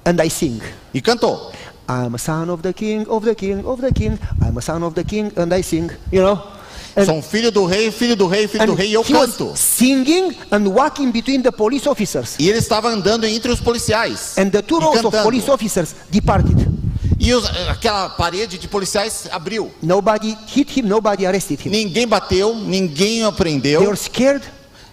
[0.05, 0.59] And I sing.
[0.93, 1.51] E cantou.
[1.87, 4.17] I am a son of the king, of the king, of the king.
[4.41, 5.89] I am a son of the king, and I sing.
[6.11, 6.41] You know?
[7.05, 9.53] Sou filho do rei, filho do rei, filho do rei, e eu canto.
[9.55, 12.35] singing and walking between the police officers.
[12.39, 14.37] E ele estava andando entre os policiais.
[14.37, 16.67] And the two rows of police officers departed.
[17.19, 19.71] E os- aquela parede de policiais abriu.
[19.81, 21.69] Nobody hit him, nobody arrested him.
[21.69, 23.81] Ninguém bateu, ninguém o They prendeu.
[23.81, 24.43] were scared.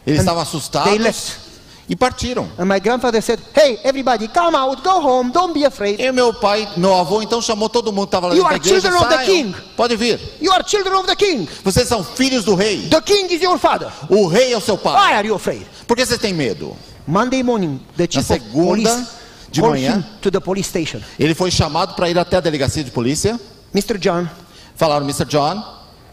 [0.06, 1.45] Eles estavam They assustados left.
[1.88, 2.48] E partiram.
[2.58, 6.00] And my grandfather said, Hey, everybody, come out, go home, don't be afraid.
[6.00, 8.80] E meu pai, meu avô, então chamou todo mundo que estava lá You are igreja.
[8.80, 10.18] children of the "Saiam, king." Pode vir.
[10.40, 11.48] You are children of the king.
[11.64, 12.88] Vocês são filhos do rei.
[12.88, 13.88] The king is your father.
[14.08, 14.94] O rei é o seu pai.
[14.94, 15.66] Why are you afraid?
[15.86, 16.76] Por que vocês têm medo?
[17.06, 19.06] Monday morning, the chief of segunda police
[19.52, 20.04] de manhã.
[20.20, 21.00] to the police station.
[21.18, 23.38] Ele foi chamado para ir até a delegacia de polícia.
[23.72, 23.96] Mr.
[23.98, 24.26] John,
[24.74, 25.24] Falaram, Mr.
[25.26, 25.62] John,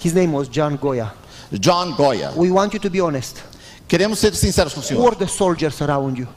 [0.03, 1.11] his name was John Goya.
[1.59, 2.31] John Goya.
[2.35, 3.37] We want you to be honest.
[3.93, 5.07] Queremos ser sinceros com o Who senhor.
[5.09, 6.27] are the soldiers around you?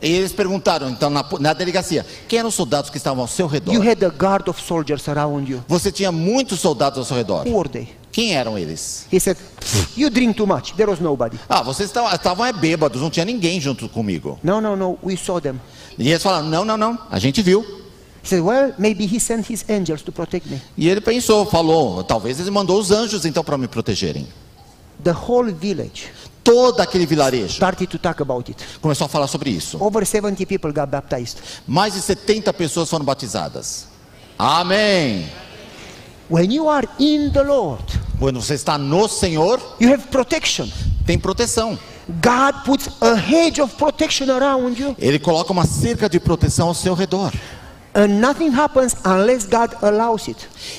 [0.00, 3.48] E eles perguntaram, então, na, na delegacia, quem eram os soldados que estavam ao seu
[3.48, 3.74] redor?
[3.74, 5.64] You had a guard of soldiers around you.
[5.66, 7.44] Você tinha muitos soldados ao seu redor.
[7.44, 7.88] Who were they?
[8.12, 9.04] Quem eram eles?
[9.12, 9.36] He said,
[9.96, 10.74] You drink too much.
[10.76, 11.36] There was nobody.
[11.48, 14.38] Ah, vocês estavam, estavam é, bêbados, não tinha ninguém junto comigo.
[14.44, 15.60] No, no, no, we saw them.
[15.98, 17.62] E eles falaram, não, não, não, a gente viu.
[18.22, 20.62] He said, Well, maybe he sent his angels to protect me.
[20.78, 24.28] E ele pensou, falou, talvez ele mandou os anjos então para me protegerem.
[25.02, 26.06] The whole village
[26.46, 27.58] Todo aquele vilarejo
[28.80, 29.82] começou a falar sobre isso.
[29.82, 31.38] Over 70 people got baptized.
[31.66, 33.88] Mais de 70 pessoas foram batizadas.
[34.38, 35.28] Amém.
[36.30, 37.82] When you are in the Lord,
[38.18, 40.68] Quando você está no Senhor, you have protection.
[41.04, 41.78] tem proteção.
[42.08, 46.74] God puts a hedge of protection around you, Ele coloca uma cerca de proteção ao
[46.74, 47.32] seu redor.
[47.94, 50.36] and nothing happens unless God allows it.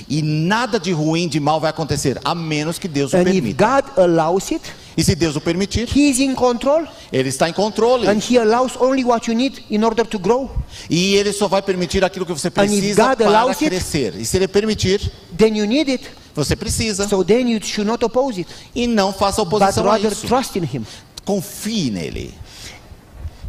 [0.07, 3.25] E nada de ruim, de mal vai acontecer, a menos que Deus o And if
[3.33, 3.65] permita.
[3.81, 4.61] God allows it,
[4.97, 8.07] E se Deus o permitir, He is in control, Ele está em controle.
[8.07, 10.49] and He allows only what you need in order to grow.
[10.89, 14.15] E Ele só vai permitir aquilo que você if precisa God para allows it- crescer.
[14.15, 14.99] E se Ele permitir,
[15.37, 17.07] Then you need it, você precisa.
[17.07, 20.25] so then you should not oppose it, E não faça but oposição a rather isso.
[20.25, 20.83] trust in Him.
[21.23, 22.33] Confie nele.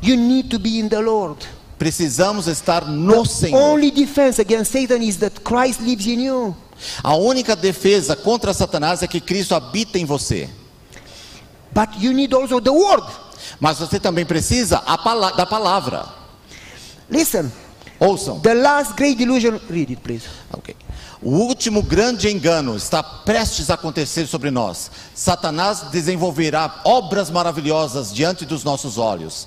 [0.03, 1.47] You need to be in the Lord.
[1.79, 3.59] Precisamos estar no Senhor.
[3.59, 6.55] Only defense against Satan is that Christ lives in you.
[7.03, 10.49] A única defesa contra Satanás é que Cristo habita em você.
[11.79, 13.07] But you need also the Word.
[13.61, 16.07] Mas você também precisa a pala- da palavra.
[17.09, 17.53] Listen,
[18.01, 18.41] Ouçam.
[18.41, 20.25] the last great delusion, read it please.
[20.53, 20.75] Ok.
[21.23, 24.91] O último grande engano está prestes a acontecer sobre nós.
[25.15, 29.47] Satanás desenvolverá obras maravilhosas diante dos nossos olhos.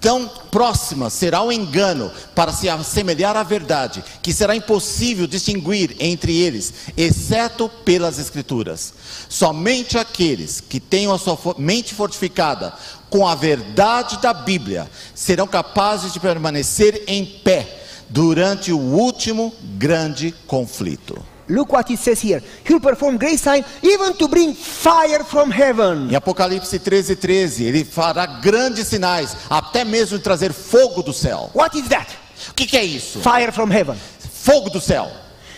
[0.00, 6.36] Tão próxima será o engano para se assemelhar à verdade, que será impossível distinguir entre
[6.36, 8.94] eles, exceto pelas Escrituras.
[9.28, 12.72] Somente aqueles que tenham a sua mente fortificada
[13.10, 20.32] com a verdade da Bíblia serão capazes de permanecer em pé durante o último grande
[20.46, 21.20] conflito.
[21.48, 22.42] Look what it says here.
[22.66, 26.08] He'll perform great sign even to bring fire from heaven.
[26.10, 31.50] Em Apocalipse 13, 13, ele fará grandes sinais, até mesmo trazer fogo do céu.
[31.54, 32.10] What is that?
[32.50, 33.20] O que, que é isso?
[33.20, 33.96] Fire from heaven.
[34.32, 35.10] Fogo do céu.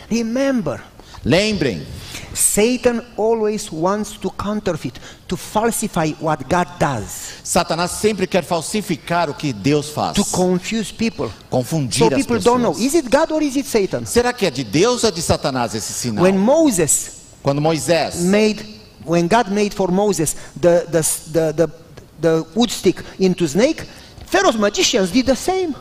[0.08, 0.80] Remember,
[1.24, 1.86] Lembrem,
[2.34, 9.34] Satan always wants to counterfeit, to falsify what God does, Satanás sempre quer falsificar o
[9.34, 11.30] que Deus faz, to confuse people.
[11.50, 12.86] confundir So as people don't know, pessoas.
[12.86, 14.04] is it God or is it Satan?
[14.04, 16.24] Será que é de Deus ou de Satanás esse sinal?
[16.24, 18.62] When Moses Quando Moisés made,
[19.04, 21.00] when God made for Moses the, the,
[21.32, 21.70] the, the,
[22.20, 23.82] the wood stick into snake,
[24.26, 25.74] Pharaoh's magicians did the same.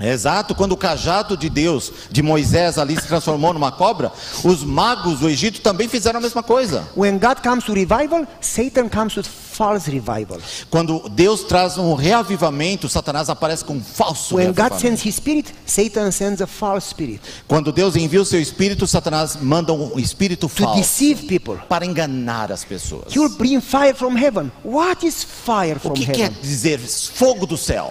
[0.00, 4.10] Exato, quando o cajado de Deus, de Moisés ali se transformou numa cobra,
[4.42, 6.88] os magos do Egito também fizeram a mesma coisa.
[6.96, 10.38] When God comes to revival, Satan comes with false revival.
[10.70, 15.54] Quando Deus traz um reavivamento, Satanás aparece com um falso When God sends his spirit,
[15.66, 20.48] Satan sends a false spirit Quando Deus envia o seu espírito, Satanás manda um espírito
[20.48, 21.58] to falso deceive people.
[21.68, 23.14] para enganar as pessoas.
[23.14, 24.50] He will bring fire from heaven.
[24.64, 26.38] What is fire O from que quer heaven?
[26.42, 27.90] dizer fogo do céu?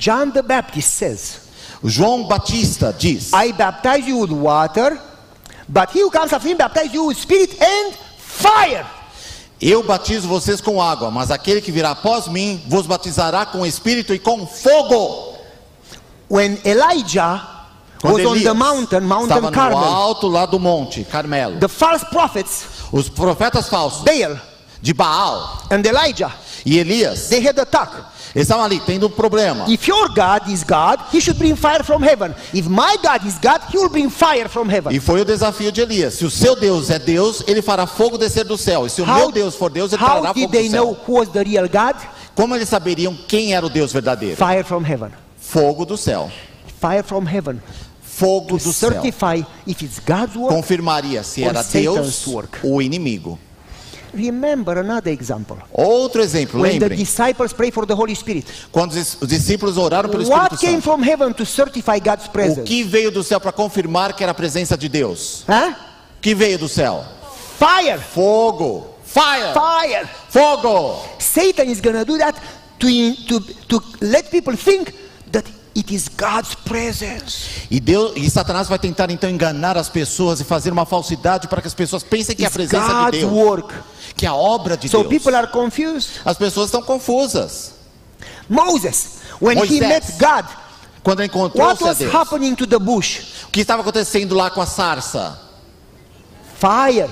[0.00, 1.40] John the Baptist says,
[1.84, 4.98] João Batista diz: I baptize you with water,
[5.68, 8.86] but he who comes after me baptize you with spirit and fire.
[9.60, 14.14] Eu batizo vocês com água, mas aquele que virá após mim vos batizará com espírito
[14.14, 15.36] e com fogo.
[16.30, 17.46] When Elijah
[18.00, 21.58] Quando was on the Elias mountain, Mountain estava no Carmel, alto lá do monte Carmelo,
[21.58, 24.38] the false prophets, os profetas falsos Baal
[24.80, 26.32] de Baal and Elijah,
[26.64, 27.92] e Elias they had a talk.
[27.92, 29.64] eles estavam ali tendo um problema.
[29.68, 32.34] If your God is God, he should bring fire from heaven.
[32.54, 34.94] If my God is God, he will bring fire from heaven.
[34.94, 36.14] E foi o desafio de Elias.
[36.14, 38.86] Se o seu Deus é Deus, ele fará fogo descer do céu.
[38.86, 40.84] E se o meu Deus for Deus, ele trará how fogo did they do céu.
[40.84, 41.96] know who was the real God?
[42.34, 44.36] Como eles saberiam quem era o Deus verdadeiro?
[44.36, 45.10] Fire from heaven.
[45.36, 46.30] Fogo do céu.
[46.80, 47.60] Fire from heaven.
[48.02, 48.90] Fogo do céu.
[48.90, 50.54] certify if it's God's work.
[50.54, 52.58] Confirmaria se era Deus work.
[52.62, 53.38] ou o inimigo.
[54.12, 55.56] Remember another example.
[55.72, 60.08] Outro exemplo, When the disciples pray for the Holy Spirit, Quando os os discípulos oraram
[60.08, 60.82] pelo what Espírito came Santo.
[60.84, 62.62] from heaven to certify God's O presence?
[62.64, 65.44] que veio do céu para confirmar que era a presença de Deus?
[65.48, 65.70] Huh?
[65.72, 67.04] O que veio do céu?
[67.58, 67.98] Fire!
[67.98, 68.86] Fogo.
[69.04, 69.52] Fire.
[69.54, 70.08] Fire!
[70.28, 71.02] Fogo.
[71.18, 72.34] Satan is gonna do that
[72.78, 72.88] to,
[73.28, 74.92] to, to let people think
[75.80, 77.66] it is God's presence.
[77.70, 81.60] E Deus e Satanás vai tentar então enganar as pessoas e fazer uma falsidade para
[81.60, 83.74] que as pessoas pensem que é a presença de God's Deus, work.
[84.16, 85.08] que é a obra de So Deus.
[85.08, 86.20] people are confused.
[86.24, 87.72] As pessoas estão confusas.
[88.48, 89.88] Moses, when he Moisés.
[89.88, 90.46] met God,
[91.02, 93.44] Quando ele what was Deus, happening to the bush?
[93.46, 95.38] o que estava acontecendo lá com a sarça?
[96.58, 97.08] Fire.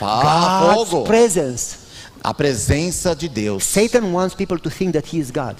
[0.00, 1.04] God's fogo.
[1.04, 1.76] presence.
[2.22, 3.62] A presença de Deus.
[3.64, 5.56] Satan wants people to think that he is God.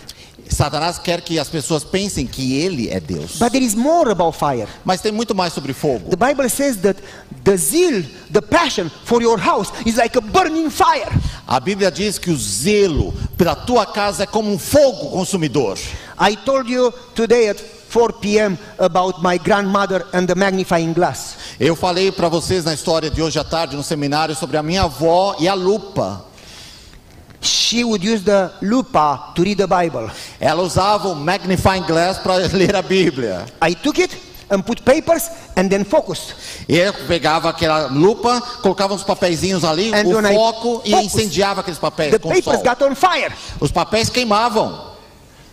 [0.48, 3.38] Satanás quer que as pessoas pensem que ele é Deus.
[3.38, 4.68] But there is more about fire.
[4.84, 6.16] Mas tem muito mais sobre fogo.
[6.16, 7.00] The Bible says that
[7.44, 11.10] the zeal, the passion for your house is like a burning fire.
[11.46, 15.78] A Bíblia diz que o zelo pela tua casa é como um fogo consumidor.
[16.18, 18.58] I told you today at 4 p.m.
[18.78, 21.36] about my grandmother and the magnifying glass.
[21.58, 24.82] Eu falei para vocês na história de hoje à tarde no seminário sobre a minha
[24.82, 26.25] avó e a lupa.
[27.46, 30.10] She would use the lupa to read the Bible.
[30.40, 33.46] Ela usava o magnifying glass para ler a Bíblia.
[33.62, 34.16] I took it
[34.50, 36.34] and put papers and then focused.
[36.68, 41.78] Eu pegava aquela lupa, colocava uns papeizinhos ali, And o I foco e incendiava aqueles
[41.78, 43.32] papéis The papers got on fire.
[43.60, 44.94] Os papéis queimavam.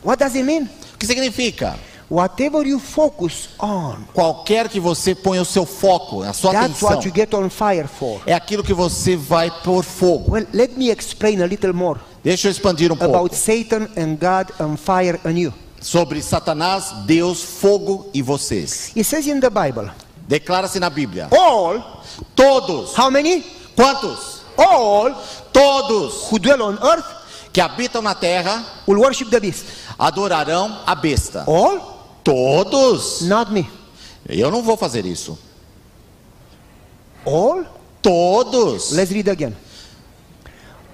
[0.03, 0.63] What does it mean?
[0.93, 1.75] O que significa?
[2.13, 6.89] Whatever you focus on, Qualquer que você ponha o seu foco, a sua that's atenção,
[6.89, 8.21] what you get on fire for.
[8.27, 10.31] é aquilo que você vai pôr fogo.
[10.33, 14.17] Well, let me explain a little more Deixa eu expandir um pouco about Satan and
[14.19, 15.51] God and fire and you.
[15.81, 18.91] sobre Satanás, Deus, fogo e vocês.
[18.95, 19.89] It says in the Bible,
[20.27, 22.03] Declara-se na Bíblia: all,
[22.35, 23.43] todos, how many?
[23.75, 24.43] quantos?
[24.55, 25.15] All
[25.51, 27.05] Todos who dwell on earth
[27.51, 29.65] que habitam na terra will worship the beast.
[29.97, 31.43] adorarão a besta.
[31.47, 31.92] All?
[32.23, 33.21] Todos.
[33.21, 33.69] Not me.
[34.27, 35.37] Eu não vou fazer isso.
[37.25, 37.65] All?
[38.01, 38.91] Todos.
[38.91, 39.55] Let's read again.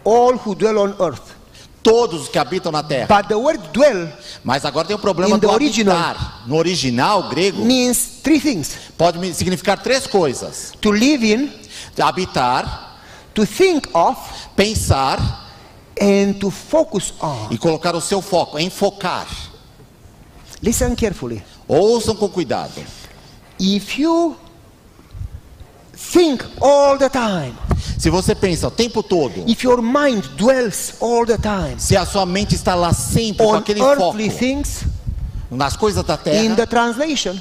[0.04, 1.36] All who dwell on earth.
[1.82, 3.08] Todos que habitam na terra.
[3.08, 4.10] But the word dwell
[4.44, 5.96] Mas agora tem o problema In the do original.
[5.96, 6.44] habitar.
[6.48, 11.50] No original grego, means three things pode significar três coisas: to live in,
[11.98, 12.98] habitar,
[13.34, 14.18] to think of,
[14.56, 15.20] pensar
[16.00, 17.48] and to focus on.
[17.50, 19.28] e colocar o seu foco, enfocar.
[20.62, 21.42] Listen carefully.
[21.68, 22.74] Ouçam com cuidado.
[23.60, 24.36] If you
[25.94, 27.54] think all the time,
[27.98, 32.06] Se você pensa o tempo todo, if your mind dwells all the time se a
[32.06, 34.84] sua mente está lá sempre com aquele foco earthly things,
[35.52, 37.36] nas coisas da in terra, the translation,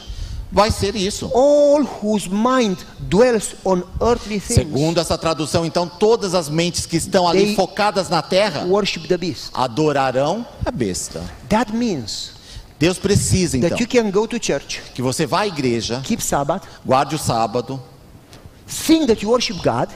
[0.51, 1.31] vai ser isso.
[1.33, 6.97] all whose mind dwells on earthly things Segundo essa tradução, então, todas as mentes que
[6.97, 9.51] estão ali focadas na terra worship the beast.
[9.55, 11.23] adorarão a besta.
[11.49, 12.33] That means
[12.79, 16.23] Deus precisa então that you can go to church, que você vá à igreja, keep
[16.23, 17.83] Sabbath, guarde o sábado,
[18.87, 19.89] think that you worship God,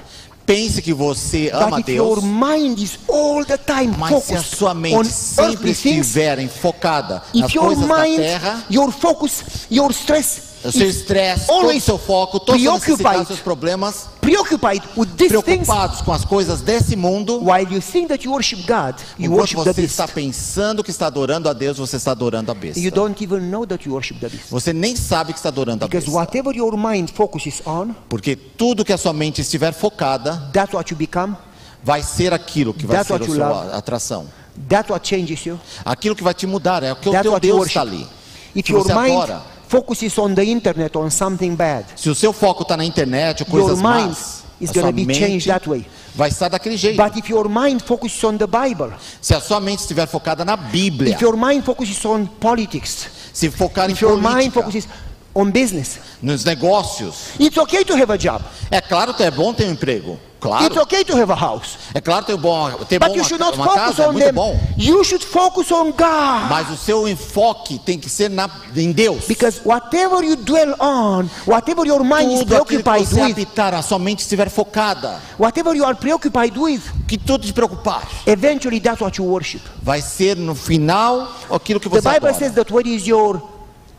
[0.45, 4.43] pense que você ama if your Deus, mind is all the time mas se a
[4.43, 10.89] sua mente sempre estiver focada nas coisas da mind, terra, your focus, your stress seu
[10.89, 16.13] estresse, todo o seu foco, necessidades, preoccupied, seus problemas, preoccupied with these things, preocupados com
[16.13, 19.81] as coisas desse mundo, while you think that you worship God, you worship the você
[19.83, 19.91] beast.
[19.93, 22.79] está pensando que está adorando a Deus, você está adorando a besta.
[22.79, 24.51] You don't even know that you worship the beast.
[24.51, 26.19] Você nem sabe que está adorando a Because besta.
[26.19, 30.91] whatever your mind focuses on, Porque tudo que a sua mente estiver focada that's what
[30.93, 31.35] you become,
[31.83, 33.73] vai ser aquilo que vai That's ser a sua love.
[33.75, 34.27] atração.
[34.69, 37.33] that's what changes you, Aquilo que vai te mudar é o que o that's teu
[37.33, 38.07] what you Deus está ali.
[38.55, 39.43] If your mind adora.
[39.73, 43.49] Focuses on the internet, on something bad, Se o seu foco está na internet, ou
[43.49, 45.87] your coisas mind más, is going to be changed that way.
[46.15, 47.03] vai estar daquele jeito.
[47.03, 48.93] But if your mind focuses on the Bible,
[49.23, 53.51] Se a sua mente estiver focada na Bíblia, if your mind focuses on politics, se
[53.51, 54.89] focar em if your mind política, focuses
[55.35, 57.31] on business, nos negócios.
[57.41, 58.45] it's okay to have a job.
[58.71, 60.65] É claro que é bom ter um emprego, claro.
[60.67, 61.79] It's okay to have a house.
[61.95, 64.09] É claro ter, bom, ter But bom you uma, should not uma focus casa, é
[64.09, 64.35] on muito them.
[64.35, 64.61] bom.
[64.77, 66.51] You should focus on God.
[66.51, 69.27] Mas o seu enfoque tem que ser na, em Deus.
[69.27, 73.75] Because whatever you dwell on, whatever your mind is aquilo que preoccupied você with, habitar,
[73.75, 78.81] a sua mente estiver focada, whatever you are preoccupied with, que tudo te preocupar, eventually
[78.81, 79.63] that's what you worship.
[79.81, 82.35] vai ser no final aquilo que The você Bible adora.
[82.35, 83.41] says that where is your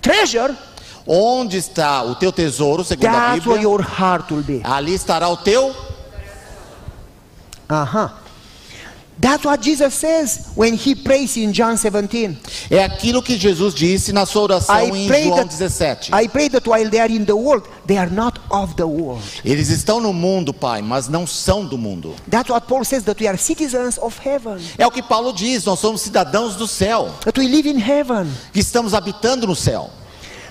[0.02, 0.54] treasure,
[1.06, 5.76] Onde está o teu tesouro, segundo a that's where Bíblia, ali estará o teu.
[7.74, 8.09] Uh-huh.
[9.19, 12.36] That's what Jesus says when he prays in John 17.
[12.71, 16.11] É aquilo que Jesus disse na sua oração I em pray, João that, 17.
[16.11, 19.21] I pray that while they are in the world, they are not of the world.
[19.45, 22.15] Eles estão no mundo, Pai, mas não são do mundo.
[22.28, 25.63] That's what Paul says that we are citizens of heaven, É o que Paulo diz,
[25.63, 28.28] nós somos cidadãos do céu, that we live in heaven.
[28.51, 29.91] que estamos habitando no céu.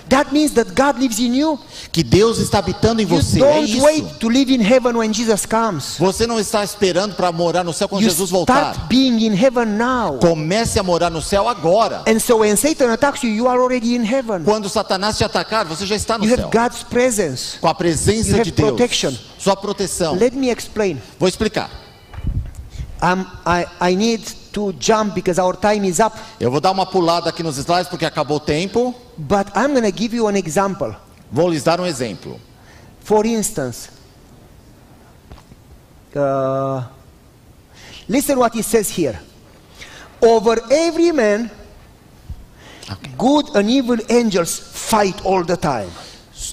[0.09, 1.57] That means that God lives in you.
[1.91, 3.41] Que Deus está habitando em You você.
[3.41, 3.81] É don't isso.
[3.83, 5.95] wait to live in heaven when Jesus comes.
[5.97, 8.73] Você não está esperando para morar no céu quando You Jesus voltar.
[8.73, 10.19] start being in heaven now.
[10.19, 12.03] Comece a morar no céu agora.
[12.07, 14.43] And so when Satan attacks you, you are already in heaven.
[14.43, 16.47] Quando Satanás te atacar, você já está no You céu.
[16.47, 17.57] have God's presence.
[17.59, 18.69] Com a presença You de have Deus.
[18.69, 19.13] protection.
[19.39, 20.15] Sua proteção.
[20.15, 21.01] Let me explain.
[21.19, 21.69] Vou explicar.
[23.01, 24.21] Um, I, I need
[24.53, 26.15] to jump because our time is up.
[26.39, 28.95] Eu vou dar uma pulada aqui nos slides porque acabou o tempo.
[29.17, 30.95] But I'm going to give you an example.
[31.31, 32.39] Vou lhes dar um exemplo.
[33.03, 33.89] For instance,
[36.15, 36.83] uh,
[38.07, 39.19] listen what it says here.
[40.21, 41.51] Over every man,
[43.17, 45.89] good and evil angels fight all the time.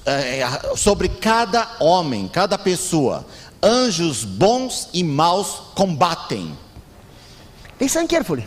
[0.07, 3.27] É, sobre cada homem, cada pessoa,
[3.63, 6.57] anjos bons e maus combatem.
[7.81, 8.47] Listen carefully.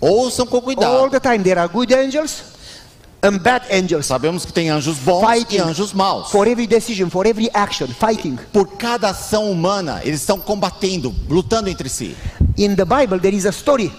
[0.00, 1.10] Ouçam com All cuidado.
[1.10, 2.51] the time there are good angels
[3.22, 6.30] and bad angels Sabemos que tem anjos bons fighting e anjos maus.
[6.30, 8.36] for every decision, for every action, fighting.
[8.52, 12.16] Por cada ação humana, eles estão combatendo, lutando entre si.
[12.56, 13.92] In the Bible, there is a story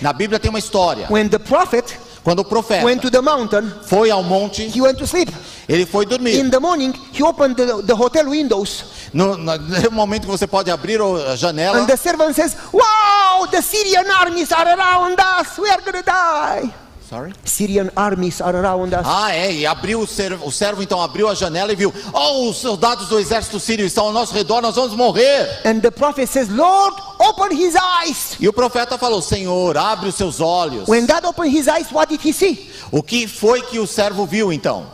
[0.00, 1.06] Na Bíblia tem uma história.
[1.10, 4.98] when the prophet Quando o profeta went to the mountain, foi ao monte, he went
[4.98, 5.30] to sleep.
[5.68, 6.38] ele foi dormir.
[6.38, 10.46] In the morning, he opened the, the hotel windows, No, no, no momento que você
[10.46, 15.58] pode abrir a janela, and the servant says, Wow, the Syrian armies are around us,
[15.58, 16.70] we are gonna die.
[17.10, 17.32] Sorry?
[17.44, 19.04] Syrian armies are around us.
[19.04, 22.48] Ah, é, e abriu o servo, o servo então abriu a janela e viu: Oh,
[22.48, 25.60] os soldados do exército sírio estão ao nosso redor, nós vamos morrer.
[25.64, 28.36] And the prophet says, Lord, open his eyes.
[28.38, 30.88] E o profeta falou: Senhor, abre os seus olhos.
[30.88, 32.70] When God opened his eyes, what did he see?
[32.92, 34.86] O que foi que o servo viu então?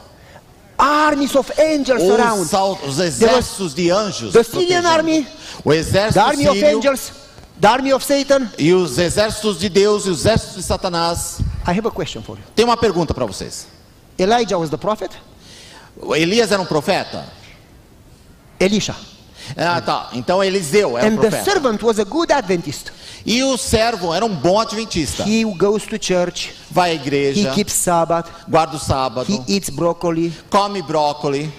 [0.78, 2.40] Armies of angels around.
[2.40, 4.32] Os, sal- os exércitos de anjos.
[4.32, 5.26] the Syrian army,
[5.62, 7.12] o exército The army of sírio angels,
[7.60, 8.48] the army of Satan.
[8.58, 11.38] e os exércitos de Deus e os exércitos de Satanás.
[11.66, 12.44] I have a question for you.
[12.54, 13.66] Tem uma pergunta para vocês.
[14.18, 15.10] Elijah was the prophet,
[16.14, 17.24] Elias era um profeta?
[18.58, 18.94] Elisha.
[19.56, 20.08] Ah, tá.
[20.12, 21.44] Então Eliseu era um And the profeta.
[21.44, 22.92] servant was a good Adventist.
[23.24, 25.24] E o servo era um bom adventista.
[25.28, 29.68] He goes to church, Vai à he igreja, keeps Sabbath, guarda o sábado, he eats
[29.68, 31.52] broccoli, come brócoli,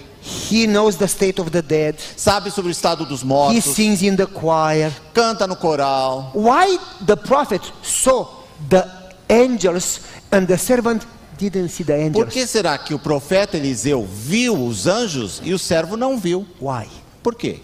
[0.50, 4.02] he knows the state of the dead, sabe sobre o estado dos he mortos, sings
[4.02, 4.92] in the choir.
[5.14, 6.30] canta no coral.
[6.34, 8.26] Why the prophet saw
[8.68, 8.84] the
[9.28, 10.00] angels
[10.30, 11.06] and the servant
[11.38, 12.32] didn't see the Por angels?
[12.32, 16.46] que será que o profeta Eliseu viu os anjos e o servo não viu?
[16.60, 16.86] Why?
[17.22, 17.60] Por quê?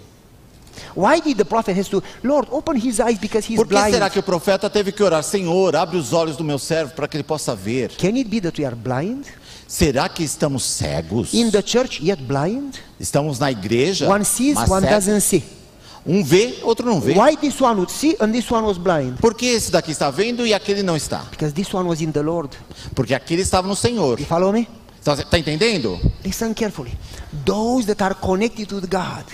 [0.96, 3.92] Why did the prophet has to, Lord, open his eyes because he's Por que blind?
[3.92, 7.06] será que o profeta teve que orar, Senhor, abre os olhos do meu servo para
[7.08, 7.90] que ele possa ver?
[7.96, 9.24] Can it be that we are blind?
[9.66, 11.32] Será que estamos cegos?
[11.34, 12.76] In the church, yet blind?
[12.98, 15.42] Estamos na igreja, One sees, mas one doesn't see.
[16.06, 17.14] Um vê, outro não vê.
[17.14, 19.16] Why this one would see and this one was blind?
[19.18, 21.24] Por que esse daqui está vendo e aquele não está?
[21.30, 22.54] Because this one was in the Lord.
[22.94, 24.20] Porque aquele estava no Senhor.
[24.20, 24.68] You follow me?
[25.00, 25.98] Está tá entendendo?
[26.24, 26.92] Listen carefully.
[27.44, 29.24] Those that are connected with God,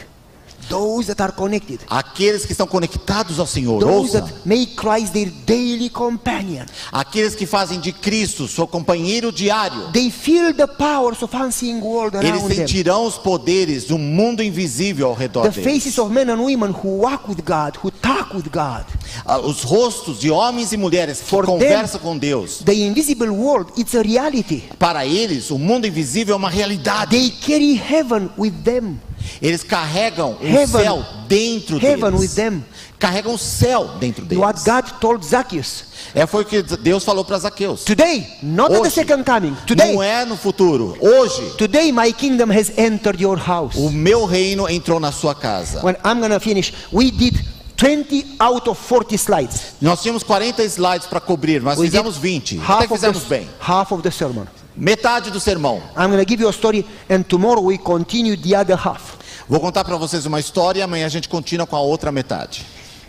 [0.70, 4.22] those that are connected, Aqueles que estão conectados ao Senhor, those ouça.
[4.22, 9.90] that make Christ their daily companion, Aqueles que fazem de Cristo seu companheiro diário.
[9.92, 12.56] they feel the powers of unseen world Eles around them.
[12.66, 15.64] sentirão os poderes do mundo invisível ao redor The deles.
[15.82, 18.84] faces of men and women who walk with God, who talk with God.
[19.26, 22.59] Ah, Os rostos de homens e mulheres que For them- conversam com Deus.
[22.64, 24.64] The invisible world, it's a reality.
[24.78, 27.10] Para eles, o mundo invisível é uma realidade.
[27.10, 29.01] They carry heaven with them.
[29.40, 32.20] Eles carregam o Heaven- céu dentro deles.
[32.20, 32.64] with them.
[32.98, 34.42] Carregam o céu dentro deles.
[34.42, 35.84] What God told Zacchaeus.
[36.14, 37.84] É foi o que Deus falou para Zaqueus.
[37.84, 38.94] Today, not at the Hoje.
[38.94, 39.56] second coming.
[39.66, 40.97] Today, Não é no futuro.
[41.01, 43.76] Hoje, today my kingdom has entered your house.
[43.76, 45.80] o meu reino entrou na sua casa.
[45.84, 47.38] When I'm gonna finish, we did
[47.76, 49.74] 20 out of 40 slides.
[49.80, 52.60] Nós tínhamos 40 slides para cobrir, mas We fizemos did 20.
[52.66, 53.48] Até fizemos the, bem.
[53.60, 54.47] half of the sermon.
[54.76, 55.82] Metade do sermão.
[55.97, 59.18] I'm going to give you a story, and tomorrow we continue the other half.
[59.48, 62.64] Vou contar para vocês uma história e amanhã a gente continua com a outra metade.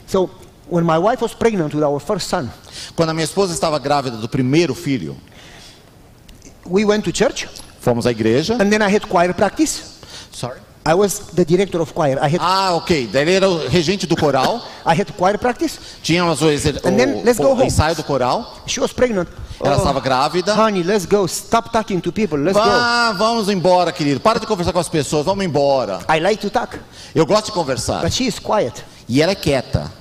[0.07, 0.29] So,
[0.69, 2.49] when my wife was pregnant with our first son,
[2.95, 5.15] Quando a minha esposa estava grávida do primeiro filho,
[6.65, 7.47] we went to church,
[7.79, 8.55] fomos à igreja.
[8.55, 9.99] and then I had choir practice.
[10.31, 10.59] Sorry.
[10.83, 12.17] I was the director of choir.
[12.19, 13.07] I had Ah, ok.
[13.11, 14.63] Daí ele era o regente do coral.
[14.83, 15.77] I had choir practice.
[16.01, 17.65] Tínhamos o, And then, o- let's go o home.
[17.67, 18.57] ensaio do coral.
[18.65, 19.29] She was pregnant.
[19.63, 20.55] Ela Oh, estava grávida.
[20.55, 21.27] honey, let's go.
[21.27, 22.39] Stop talking to people.
[22.39, 22.65] Let's go.
[22.65, 24.19] Vá, vamos embora, querido.
[24.19, 25.99] Para de conversar com as pessoas, vamos embora.
[26.09, 26.79] I like to talk,
[27.13, 28.01] Eu gosto de conversar.
[28.01, 28.83] but she is quiet.
[29.07, 29.91] E ela é quieta.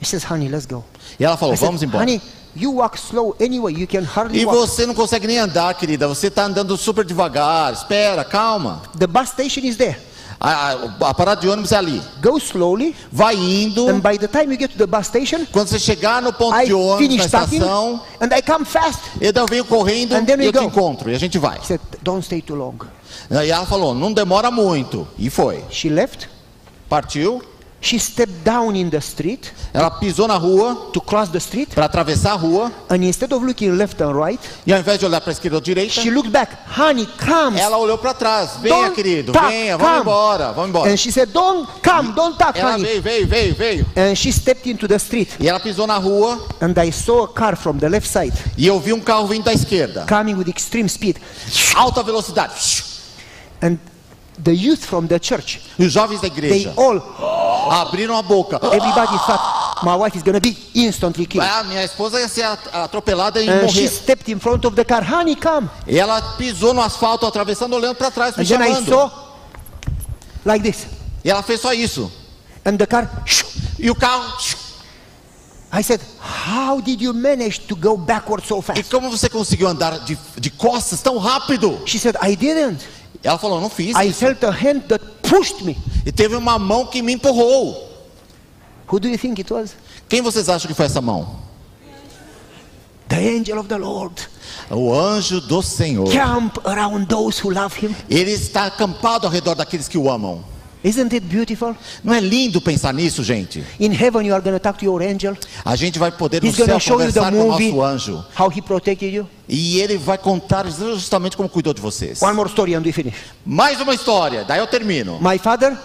[0.00, 0.84] He says, honey, let's go.
[1.18, 2.04] E ela falou, I said, vamos embora.
[2.04, 2.20] honey,
[2.54, 3.72] you walk slow anyway.
[3.72, 6.06] You can hardly E você não consegue nem andar, querida.
[6.06, 7.72] Você está andando super devagar.
[7.72, 8.82] Espera, calma.
[8.98, 9.98] The bus station is there.
[10.40, 12.00] A, a- parada de ônibus é ali.
[12.22, 13.88] Go slowly, Vai indo.
[13.88, 16.56] and by the time you get to the bus station, Quando você chegar no ponto
[16.56, 19.00] I de ônibus, na estação, and I come fast.
[19.20, 20.64] daí eu venho correndo And then e eu te go.
[20.64, 21.10] encontro.
[21.10, 21.58] E a gente vai.
[21.58, 22.74] He said, don't stay too long.
[23.30, 25.06] E ela falou, não demora muito.
[25.18, 25.64] E foi.
[25.70, 26.28] She left.
[26.88, 27.42] Partiu.
[27.80, 31.86] She stepped down in the street Ela pisou na rua to cross the street, para
[31.86, 32.72] atravessar a rua.
[32.90, 35.58] and instead of looking left and right, E ao invés de olhar para a esquerda
[35.58, 36.52] ou direita, she looked back.
[36.76, 37.56] Honey, come.
[37.56, 38.56] ela olhou para trás.
[38.60, 40.90] Venha, Don't querido, talk, venha, vamos embora, vamos embora.
[40.90, 42.82] And she said, don't come, don't talk, Ela honey.
[42.82, 43.86] veio, veio, veio, veio.
[43.94, 47.28] And she stepped into the street, E ela pisou na rua and I saw a
[47.28, 50.04] car from the left side e eu vi um carro vindo da esquerda.
[50.08, 51.16] coming with extreme speed.
[51.76, 52.54] Alta velocidade.
[53.62, 53.78] And
[54.42, 57.00] the youth from the church, E os jovens da they igreja all,
[57.70, 58.58] abriram a boca.
[58.72, 61.46] everybody thought my wife is going to be instantly killed.
[61.48, 63.88] Ah, minha esposa ia ser at- atropelada e And she morrer.
[63.88, 65.68] stepped in front of the car, honey, come.
[65.86, 68.90] E ela pisou no asfalto, atravessando, olhando para trás, me And then I chamando.
[68.90, 69.10] saw
[70.44, 70.86] like this.
[71.24, 72.10] E ela fez só isso.
[72.64, 73.08] And the car,
[73.78, 74.24] E o carro.
[75.70, 78.84] I said, how did you manage to go backward so E fast?
[78.90, 81.78] como você conseguiu andar de, de costas tão rápido?
[81.86, 82.82] She said, I didn't.
[83.22, 84.20] Ela falou, não fiz I isso.
[84.20, 85.76] felt a hand that pushed me.
[86.06, 87.86] E teve uma mão que me empurrou.
[88.90, 89.74] Who do you think it was?
[90.08, 91.46] Quem vocês acham que foi essa mão?
[93.08, 94.28] The angel of the Lord.
[94.70, 96.10] O anjo do Senhor.
[96.10, 97.94] Camp around those who love him.
[98.08, 100.44] Ele está acampado ao redor daqueles que o amam.
[100.84, 101.74] Isn't it beautiful?
[102.04, 103.64] Não é lindo pensar nisso, gente?
[103.80, 105.36] In heaven, you are going to talk to your angel.
[105.64, 107.82] A gente vai poder no He's going céu show you the conversar com o nosso
[107.82, 108.24] anjo.
[108.38, 109.28] how he protected you.
[109.48, 112.22] E ele vai contar justamente como cuidou de vocês.
[112.22, 113.14] One more story and we finish.
[113.44, 115.18] Mais uma história, daí eu termino.
[115.20, 115.76] My father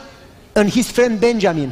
[0.55, 1.71] and his friend Benjamin.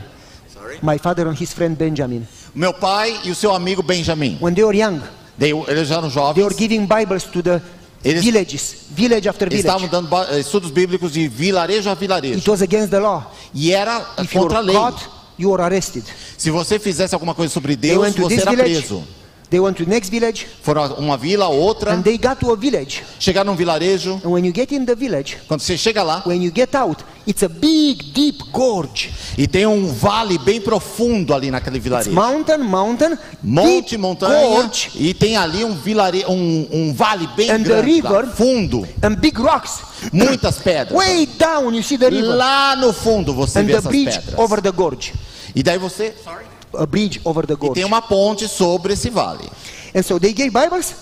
[0.82, 2.26] My father and his friend Benjamin.
[2.56, 4.38] Meu pai e o seu amigo Benjamin.
[4.42, 5.00] When they were young,
[5.38, 6.56] Daí Eles eram they were jovens.
[6.56, 7.62] giving Bibles to the
[8.04, 10.10] Eles- villages, village after Eles estavam village.
[10.10, 12.52] dando eh, estudos bíblicos de vilarejo a It vilarejo.
[12.52, 13.32] was against the law.
[13.54, 14.76] E era If you contra a were lei.
[14.76, 15.06] caught,
[15.38, 16.04] you were arrested.
[16.38, 18.74] Se você fizesse alguma coisa sobre Deus, você era village.
[18.88, 19.04] preso.
[19.52, 21.92] They went to next village, Foram a uma vila, outra.
[21.94, 23.04] and they got to a village.
[23.20, 24.22] Chegaram num vilarejo.
[24.24, 27.04] And when you get in the village, Quando você chega lá, when you get out,
[27.28, 29.12] it's a big, deep gorge.
[29.38, 32.12] e tem um vale bem profundo ali naquele vilarejo.
[32.16, 34.48] Mountain, mountain, Monte, deep montanha.
[34.48, 36.24] gorge, E tem ali um, vilare...
[36.30, 38.88] um, um vale bem And the grande, lá, river- fundo.
[39.04, 39.82] and big rocks.
[40.14, 40.98] Muitas pedras.
[40.98, 42.36] Way down, you see the river.
[42.38, 44.40] Lá no fundo você And vê the essas bridge pedras.
[44.40, 45.14] over the gorge.
[45.54, 46.14] E daí você
[46.74, 49.50] A bridge over the e tem uma ponte sobre esse vale.
[49.96, 50.94] And so they gave Bibles,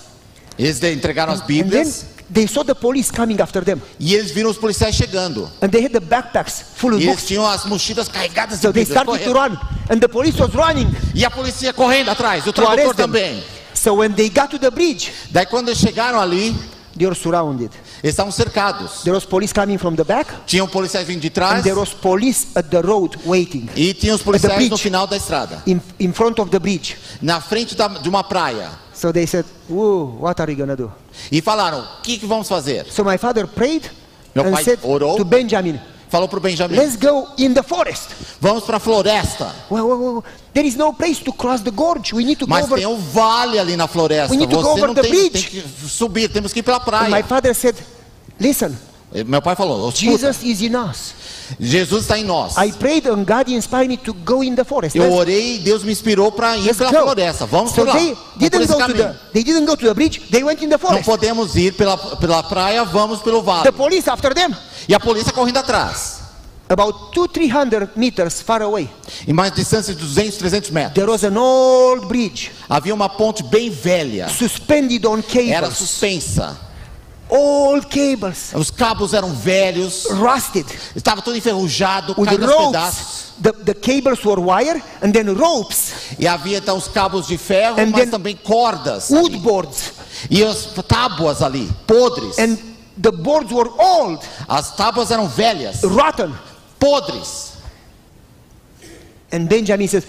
[0.58, 3.80] Eles entregaram as Bíblias they saw the police coming after them.
[3.98, 5.50] e eles viram os policiais chegando.
[5.60, 8.72] And they had the backpacks full of E eles tinham as mochilas carregadas de So
[8.72, 9.02] they Bíblias.
[9.02, 9.58] started to run.
[9.88, 13.42] And the police was running E a polícia correndo atrás, o to tradutor também.
[13.74, 16.54] So when they got to the bridge, Daí quando eles chegaram ali,
[16.96, 17.70] they were surrounded.
[18.02, 19.02] Eles estavam cercados.
[19.02, 21.92] There was police coming from the back, Tinham policiais vindo de and trás there was
[21.92, 23.68] police at the road waiting.
[23.76, 26.96] e tinham os policiais no final da estrada, In, in front of the bridge.
[27.20, 28.70] na frente da- de uma praia.
[28.94, 30.92] So they said, what are going to do?
[31.32, 32.84] E falaram: o que, que vamos fazer?
[32.90, 33.90] So my father prayed
[34.34, 35.16] Meu and pai said orou.
[35.16, 35.80] to Benjamin,
[36.10, 38.08] Falou para o Benjamin: Let's go in the forest.
[38.40, 39.54] vamos para a floresta.
[39.70, 42.12] Well, well, well, there is no place to cross the gorge.
[42.12, 42.76] We need to go Mas over.
[42.78, 44.30] tem um vale ali na floresta.
[44.32, 45.30] We need to go Você over não the tem, bridge.
[45.50, 47.24] tem que subir, temos que ir pela And my praia.
[47.24, 47.76] father said,
[48.40, 48.76] Listen,
[49.26, 51.14] Meu pai falou: "Escuta, Jesus is in us.
[51.58, 52.56] Jesus está em nós.
[52.56, 54.96] I prayed and God inspired me to go in the forest.
[54.96, 56.98] Eu orei e Deus me inspirou para ir pela go.
[57.02, 57.44] floresta.
[57.44, 57.94] Vamos so por lá.
[57.94, 60.20] they didn't go to the they didn't go to the bridge.
[60.30, 61.04] They went in the Não forest.
[61.04, 63.64] podemos ir pela, pela praia, vamos pelo vale.
[63.64, 64.54] The police after them,
[64.90, 66.18] E a polícia correndo atrás.
[66.68, 68.88] about two three hundred meters far away.
[69.26, 70.94] Em mais distância de 200, 300 metros.
[70.94, 74.28] There was an old bridge Havia uma ponte bem velha.
[74.28, 75.76] suspended on Era cables.
[75.78, 76.58] suspensa.
[77.28, 80.06] Old cables, Os cabos eram velhos.
[80.10, 80.66] rusted.
[80.96, 82.66] Estava tudo enferrujado, With caindo ropes.
[82.66, 83.20] pedaços.
[83.40, 87.80] The, the cables were wire and then ropes, E havia então os cabos de ferro,
[87.80, 89.10] And mas também cordas.
[89.10, 89.38] wood ali.
[89.38, 89.92] boards.
[90.28, 92.36] E as tábuas ali, podres.
[92.38, 92.58] And
[93.00, 96.32] the boards were old, As tábuas eram velhas, rotten.
[96.78, 97.50] podres.
[99.32, 100.06] And Benjamin says,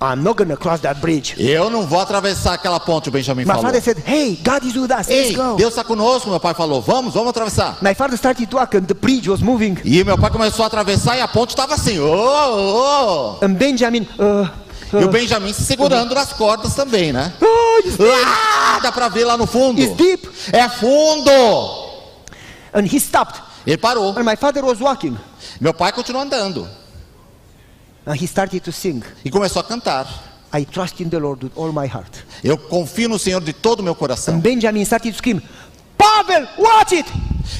[0.00, 1.34] I'm not going to cross that bridge.
[1.38, 3.62] Eu não vou atravessar aquela ponte, o Benjamin My falou.
[3.62, 5.06] father said, Hey, God is with us.
[5.06, 5.54] Let's Ei, go.
[5.56, 6.80] Deus está conosco, meu pai falou.
[6.80, 7.78] Vamos, vamos atravessar.
[7.82, 9.76] My father started to walk and the bridge was moving.
[9.84, 11.98] E meu pai começou a atravessar e a ponte estava assim.
[12.00, 13.44] Oh, oh.
[13.44, 14.48] And Benjamin, uh,
[14.92, 17.32] E o uh, Benjamin se segurando nas cordas também, né?
[17.40, 19.80] oh, Lá, dá pra ver lá no fundo.
[19.80, 20.28] it's deep.
[20.52, 21.30] É fundo.
[22.74, 23.40] And he stopped.
[23.66, 24.16] Ele parou.
[24.16, 25.16] And my father was walking.
[25.60, 26.66] Meu pai continuou andando
[28.06, 29.02] And he started to sing.
[29.24, 30.06] e começou a cantar.
[30.54, 32.24] I trust in the Lord with all my heart.
[32.44, 34.40] Eu confio no Senhor de todo o meu And coração.
[34.40, 35.40] Benjamin started to scream,
[35.96, 37.08] Pavel, watch it!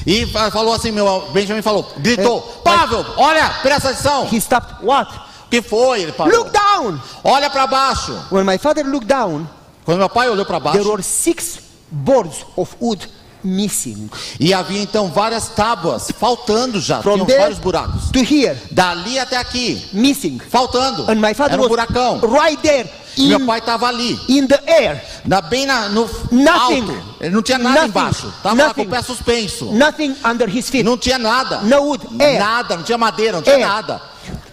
[0.05, 4.27] E fa- falou assim, meu Benjamin falou, gritou, É, Pavel, olha, presta atenção.
[4.31, 5.09] He stopped, what?
[5.45, 6.01] O que foi?
[6.03, 6.37] Ele parou.
[6.39, 6.99] Look down!
[7.23, 8.11] Olha para baixo.
[8.31, 9.47] When my father looked down,
[9.85, 11.59] Quando meu pai olhou para there baixo, were six
[11.89, 13.07] boards of wood
[13.43, 14.09] missing.
[14.39, 18.09] e havia então várias tábuas faltando já, From tinham vários buracos.
[18.11, 20.39] to here, Dali até aqui, missing.
[20.49, 21.03] faltando.
[21.11, 22.19] And my father Era um buracão.
[22.21, 25.03] right there E meu in, pai estava ali, in the air.
[25.25, 26.81] na, bem na, no Nothing.
[26.81, 27.03] alto.
[27.21, 27.89] Ele não tinha nada Nothing.
[27.89, 28.27] embaixo.
[28.27, 29.65] Estava lá com o pé suspenso.
[29.71, 30.83] Nothing under his feet.
[30.83, 31.57] Não tinha nada.
[31.61, 32.39] No wood, air.
[32.39, 33.67] Nada, não tinha madeira, não tinha Air.
[33.67, 34.01] nada.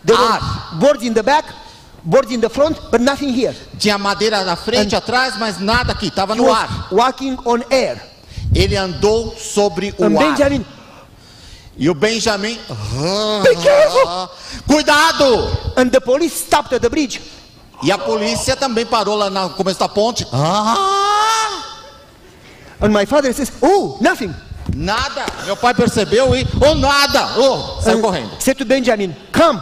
[0.04, 0.74] There Ar.
[0.74, 1.48] boards in the back,
[2.02, 3.56] boards in the front, but nothing here.
[3.78, 6.88] Tinha madeira na frente, atrás, mas nada aqui, estava He no ar.
[6.92, 7.98] walking on air.
[8.54, 10.10] Ele andou sobre o ar.
[10.10, 10.64] Benjamin,
[11.78, 12.58] E o Benjamin.
[13.42, 14.28] Be careful.
[14.66, 15.48] Cuidado!
[15.76, 17.20] and the police stopped at the bridge.
[17.82, 20.26] E a polícia também parou lá no começo da ponte.
[20.32, 21.62] Ah!
[22.82, 24.34] And my father says, Oh, nothing.
[24.74, 25.24] Nada.
[25.46, 26.46] Meu pai percebeu e.
[26.60, 27.34] Oh, nada!
[27.38, 28.30] Oh, saiu And correndo.
[28.40, 29.60] said to Benjamin, Come.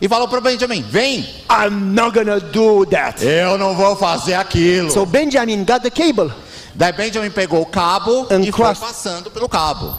[0.00, 1.26] E falou para Benjamin: Vem.
[1.48, 3.22] I'm not gonna do that.
[3.24, 4.90] Eu não vou fazer aquilo.
[4.90, 6.30] So Benjamin got the cable.
[6.76, 8.80] Daí Benjamin pegou o cabo And e foi crossed.
[8.84, 9.96] passando pelo cabo.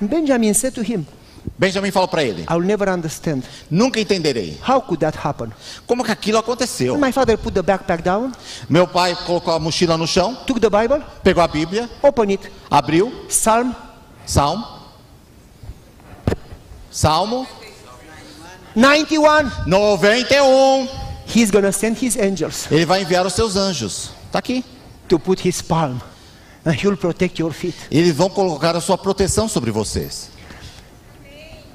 [0.00, 1.06] Benjamin said to him,
[1.56, 3.44] Benjamin falou para ele: I'll never understand.
[3.70, 4.58] Nunca entenderei.
[4.68, 5.52] How could that happen?
[5.86, 6.98] Como que aquilo aconteceu?
[6.98, 8.32] My father put the backpack down,
[8.68, 12.52] Meu pai colocou a mochila no chão, took the Bible, pegou a Bíblia, opened it,
[12.68, 13.72] abriu, Psalm
[14.26, 14.66] Salmo.
[16.90, 17.46] Salmo
[18.74, 19.50] 91.
[19.66, 20.88] 91.
[21.26, 24.10] He's gonna send his angels Ele vai enviar os seus anjos.
[24.26, 24.64] Está aqui.
[25.12, 26.00] To put his palm,
[26.64, 27.74] and he'll protect your feet.
[27.90, 30.30] Eles vão colocar a sua proteção sobre vocês.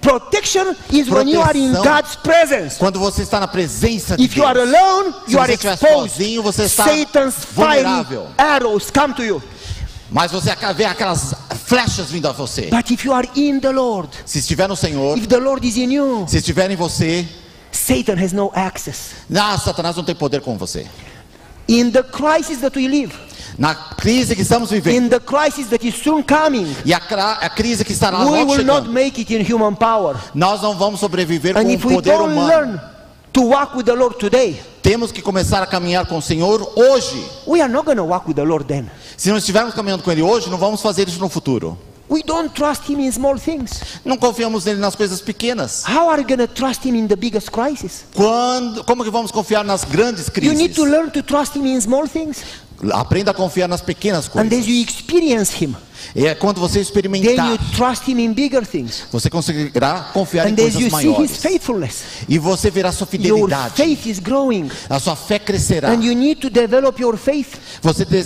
[0.01, 1.83] Protection is when you are in Proteção.
[1.83, 2.77] God's presence.
[2.77, 4.73] Quando você está na presença de If you are Deus.
[4.73, 6.11] alone, Se you are você estiver exposed.
[6.11, 8.27] sozinho, você está Satan's vulnerável.
[8.37, 9.41] arrows come to you.
[10.09, 11.33] Mas você vê aquelas
[11.65, 12.67] flechas vindo a você.
[12.69, 15.75] But if you are in the Lord, Se estiver no Senhor, if the Lord is
[15.77, 17.27] in you, se estiver em você,
[17.71, 19.15] Satan has no access.
[19.35, 20.87] ah, Satanás não tem poder com você.
[21.67, 23.13] In the crisis that we live,
[23.57, 27.49] Na crise que estamos vivendo, in the crisis that is soon coming, e a, a
[27.49, 30.15] crise que estará we logo will not chegando, make it in human power.
[30.35, 32.47] nós não vamos sobreviver And com o we poder humano.
[32.47, 32.79] learn
[33.33, 37.21] to walk with the Lord today, Temos que começar a caminhar com o Senhor hoje.
[37.47, 38.85] we are not going to walk with the Lord then.
[39.17, 41.77] Se não estivermos caminhando com Ele hoje, não vamos fazer isso no futuro.
[42.09, 43.81] We don't trust Him in small things.
[44.05, 45.83] Não confiamos nele nas coisas pequenas.
[45.85, 48.05] How are you going to trust Him in the biggest crisis?
[48.15, 50.75] Quando, como que vamos confiar nas grandes You need crises?
[50.75, 52.37] to learn to trust Him in small things.
[52.93, 54.67] Aprenda a confiar nas pequenas And as coisas.
[54.67, 55.75] you experience Him,
[56.15, 59.03] E é quando você then experimentar, you trust Him in bigger things.
[59.11, 61.37] você conseguirá confiar em And as coisas you see His maiores.
[61.37, 63.73] faithfulness, E você verá sua your fidelidade.
[63.75, 64.69] faith is growing.
[64.89, 65.89] A sua fé crescerá.
[65.89, 68.21] And you need to develop your faith Você de-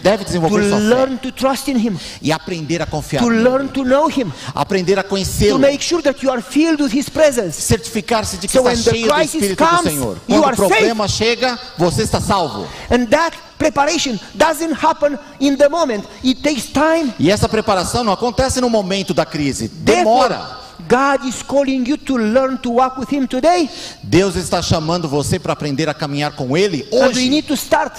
[0.00, 3.20] deve to desenvolver sua fé learn to trust in Him, e aprender a confiar.
[3.22, 5.58] to learn to know Him, Aprender a to conhecê-lo.
[5.58, 7.60] make sure that you are filled with His presence.
[7.60, 10.18] Certificar-se de que So está cheio do Espírito comes, do Senhor.
[10.24, 12.64] Quando o problema chega, você está salvo.
[12.90, 17.12] And that preparation doesn't happen in the moment, it takes time.
[17.18, 19.68] E essa preparação não acontece no momento da crise.
[19.68, 20.58] Therefore, Demora.
[20.88, 23.68] God is calling you to learn to walk with Him today.
[24.02, 27.28] Deus está chamando você para aprender a caminhar com Ele And we hoje.
[27.28, 27.92] need to start.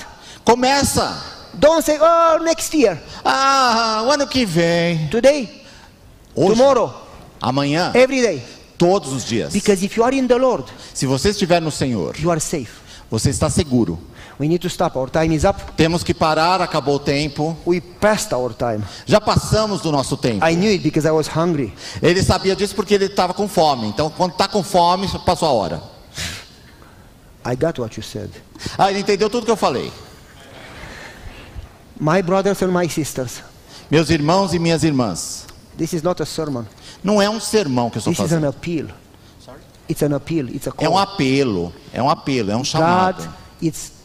[0.46, 1.16] Começa.
[1.54, 2.98] Don't say, oh, next year.
[3.26, 5.08] Ah, o ano que vem.
[5.10, 5.64] Today,
[6.36, 6.94] Hoje, tomorrow,
[7.42, 8.42] amanhã, every day.
[8.78, 9.52] todos os dias.
[9.52, 10.64] Because if you are in the Lord,
[10.94, 12.70] Se você estiver no Senhor, you are safe.
[13.12, 14.00] você está seguro.
[14.40, 14.96] We need to stop.
[14.98, 15.60] Our time is up.
[15.76, 17.58] Temos que parar, acabou o tempo.
[17.68, 18.82] We passed our time.
[19.06, 20.46] Já passamos do nosso tempo.
[20.46, 21.74] I knew it because I was hungry.
[22.02, 23.88] Ele sabia disso porque ele estava com fome.
[23.88, 25.84] Então, quando está com fome, passou a hora.
[27.46, 28.30] I got what you said.
[28.78, 29.92] Ah, ele entendeu tudo que eu falei.
[32.00, 33.44] My brothers and my sisters,
[33.92, 35.46] Meus irmãos e minhas irmãs,
[35.78, 36.64] this is not a sermon.
[37.04, 38.48] não é um sermão que eu estou This is an fazendo.
[38.50, 38.88] appeal.
[39.90, 40.48] It's an appeal.
[40.50, 40.98] It's a É um call.
[41.00, 43.34] apelo, é um apelo, é um God chamado.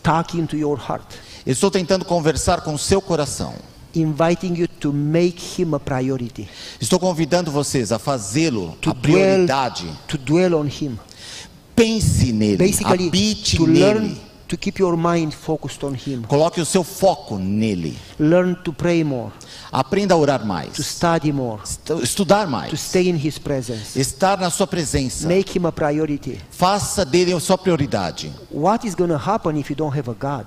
[0.05, 1.05] Talking to your heart.
[1.45, 3.55] Eu estou tentando conversar com o seu coração.
[3.97, 6.49] inviting you to make him a priority,
[6.81, 9.87] Estou convidando vocês a fazê-lo a dwell, prioridade.
[10.09, 10.99] to dwell on him.
[11.77, 13.81] Pense nele, Basically, habite to nele.
[13.81, 14.17] learn
[14.49, 16.23] to keep your mind focused on him.
[16.23, 17.97] Coloque o seu foco nele.
[18.19, 19.33] Learn to pray more,
[19.73, 20.77] Aprenda a orar to mais.
[20.87, 22.81] study more, Estu- Estudar to mais.
[22.81, 23.99] stay in his presence.
[23.99, 25.27] Estar na sua presença.
[25.27, 26.41] Make him a priority.
[26.51, 28.33] Faça dele a sua prioridade.
[28.51, 30.47] What is going to happen if you don't have a God?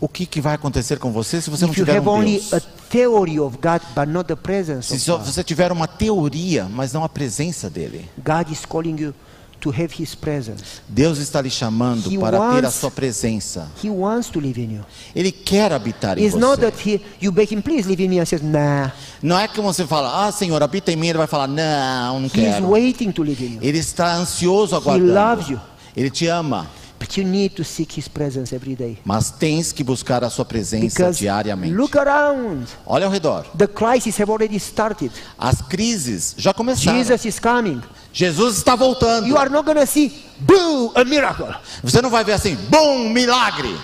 [0.00, 2.32] O que, que vai acontecer com você se você não If you tiver um only
[2.38, 2.52] Deus?
[2.54, 6.66] a theory of God but not the presence Se of God, você tiver uma teoria,
[6.70, 8.08] mas não a presença dele.
[8.18, 9.14] God is calling you
[9.60, 10.80] to have his presence.
[10.88, 13.68] Deus está lhe chamando He para ter a wants- sua presença.
[13.82, 14.84] He wants to live in you.
[15.14, 16.70] Ele quer habitar em It's not você.
[16.70, 18.92] that he, you beg him, please live in me, nah.
[19.22, 21.08] Não é que você fala, ah, Senhor, habita em mim.
[21.08, 22.68] Ele vai falar, não, não He is quero.
[22.70, 23.58] waiting to live in you.
[23.62, 25.52] Ele está ansioso loves aguardando.
[25.52, 25.60] you.
[25.96, 26.66] Ele te ama.
[26.98, 28.96] But you need to seek his presence every day.
[29.04, 31.74] Mas tens que buscar a sua presença Because diariamente.
[31.74, 32.66] look around.
[32.86, 33.44] Olha ao redor.
[33.56, 35.12] The crises have already started.
[35.38, 36.96] As crises já começaram.
[36.98, 37.82] Jesus is coming.
[38.16, 39.28] Jesus está voltando.
[39.28, 40.10] You are not to see,
[40.40, 41.54] boo, a miracle.
[41.82, 43.78] Você não vai ver assim, bom, milagre.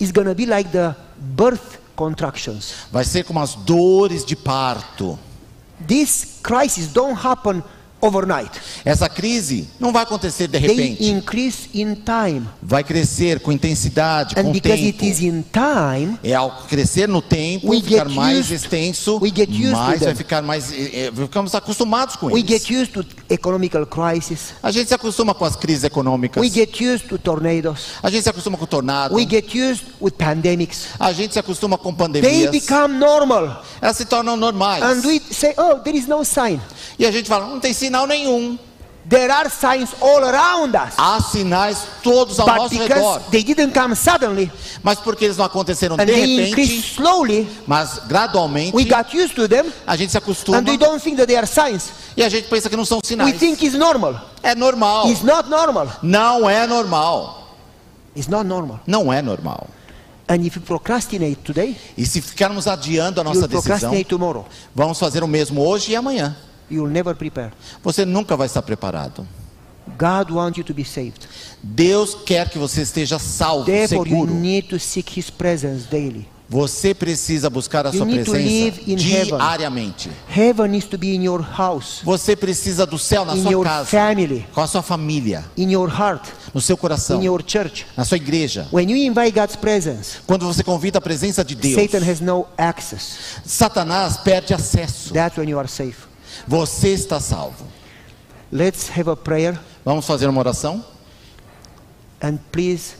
[0.00, 2.74] It's to be like the birth contractions.
[2.90, 5.16] Vai ser como as dores de parto.
[5.86, 7.62] These crises don't happen
[8.00, 8.50] overnight.
[8.84, 11.04] Essa crise não vai acontecer de They repente.
[11.10, 12.46] increase in time.
[12.62, 15.04] Vai crescer com intensidade, com And o because it tempo.
[15.12, 19.30] is in time, É ao crescer no tempo, We ficar get mais used- extenso, we
[19.34, 20.70] get used mais vai ficar mais.
[20.72, 22.48] eh, Ficamos acostumados com we eles.
[22.50, 24.54] get used to economical crisis.
[24.62, 26.40] A gente se acostuma com as crises econômicas.
[26.42, 27.86] We get used to tornadoes.
[28.02, 29.14] A gente se acostuma com tornado.
[29.14, 30.88] We get used with pandemics.
[31.00, 32.50] A gente se acostuma com They pandemias.
[32.50, 33.64] become normal.
[33.80, 34.82] Elas se tornam normais.
[34.82, 36.60] And we say, oh, there is no sign.
[36.98, 38.58] E a gente fala, não tem sinal nenhum.
[39.08, 40.94] There are signs all around us.
[40.98, 43.20] Há sinais todos ao But nosso redor.
[43.30, 44.50] they didn't come suddenly
[44.82, 49.36] Mas porque eles não aconteceram and de they repente, slowly, mas gradualmente, we got used
[49.36, 51.92] to them a gente se acostuma and we don't think that they are signs.
[52.16, 53.38] e a gente pensa que não são We sinais.
[53.38, 54.20] think it's normal.
[54.42, 55.08] É normal.
[55.08, 55.88] It's not normal.
[56.02, 57.54] Não é normal.
[58.16, 58.80] It's not normal.
[58.88, 59.68] Não é normal.
[60.28, 64.44] And if you procrastinate today, E se ficarmos adiando a nossa decisão, tomorrow.
[64.74, 66.36] vamos fazer o mesmo hoje e amanhã.
[66.70, 67.52] You'll never prepare.
[67.82, 69.26] Você nunca vai estar preparado.
[69.98, 71.28] God wants you to be saved.
[71.62, 74.34] Deus quer que você esteja salvo, Therefore, you seguro.
[74.34, 76.28] need to seek His presence daily.
[76.48, 78.94] Você precisa buscar a You sua presença heaven.
[78.96, 80.10] diariamente.
[80.28, 83.64] Heaven needs to be in your house, Você precisa do céu na in sua your
[83.64, 86.24] casa, family, com a sua família, in your heart,
[86.54, 87.84] no seu coração, in your church.
[87.96, 88.68] na sua igreja.
[88.72, 92.46] When you invite God's presence, Quando você convida a presença de Deus, Satan has no
[92.56, 93.40] access.
[93.44, 95.12] Satanás perde acesso.
[95.12, 96.05] That's when you are safe.
[96.46, 97.64] Você está salvo.
[98.52, 100.84] Let's have a prayer Vamos fazer uma oração?
[102.22, 102.94] and please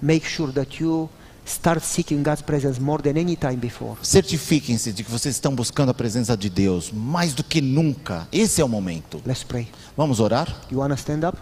[0.00, 1.08] make sure that you
[1.44, 3.96] start seeking God's presence more than any time before.
[4.02, 8.26] Certifiquem-se de que vocês estão buscando a presença de Deus mais do que nunca.
[8.32, 9.20] Esse é o momento.
[9.26, 9.68] Let's pray.
[9.96, 10.48] Vamos orar?
[10.70, 11.36] You want to stand up?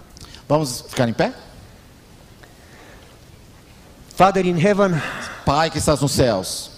[0.48, 1.32] Vamos ficar em pé?
[4.16, 4.92] Father in heaven,
[5.44, 6.70] Pai que estás nos céus,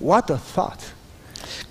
[0.00, 0.78] what a thought.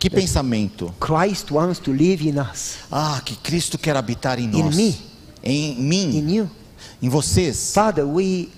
[0.01, 0.93] Que pensamento.
[0.99, 4.75] Christ wants to live in us, Ah, que Cristo quer habitar em In nós.
[4.75, 4.97] me.
[5.43, 6.49] Em mim, in you.
[7.01, 7.71] em vocês.
[7.73, 8.49] Father, we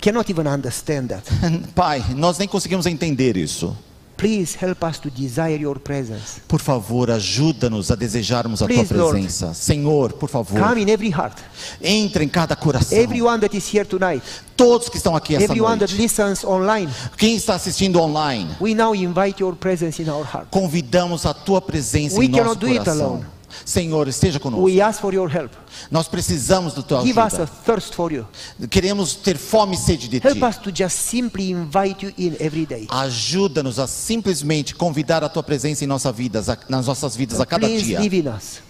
[0.00, 1.22] cannot even understand that.
[1.74, 3.74] Pai, nós nem conseguimos entender isso.
[4.16, 6.40] Please help us to desire your presence.
[6.46, 9.12] Por favor, ajuda-nos a desejarmos a Please, tua Lord.
[9.18, 9.52] presença.
[9.52, 11.36] Senhor, por favor, Come in every heart.
[11.82, 12.96] entra em cada coração.
[12.96, 14.22] Everyone that is here tonight,
[14.56, 16.00] Todos que estão aqui esta everyone that noite.
[16.00, 16.88] listens online,
[17.18, 20.46] Quem está assistindo online, we now invite your presence in our heart.
[20.50, 23.24] convidamos a tua presença We em nosso cannot do it alone.
[23.64, 24.64] Senhor, esteja conosco.
[24.64, 25.50] We ask for your help.
[25.90, 27.46] Nós precisamos do teu Give us a ajuda.
[27.64, 28.26] thirst for you.
[28.70, 30.26] Queremos ter fome e sede de ti.
[30.26, 32.86] Help us to just simply invite you in every day.
[32.90, 37.66] Ajuda-nos a simplesmente convidar a tua presença em nossa vida, nas nossas vidas a cada
[37.66, 38.00] Please dia.
[38.00, 38.62] live in us.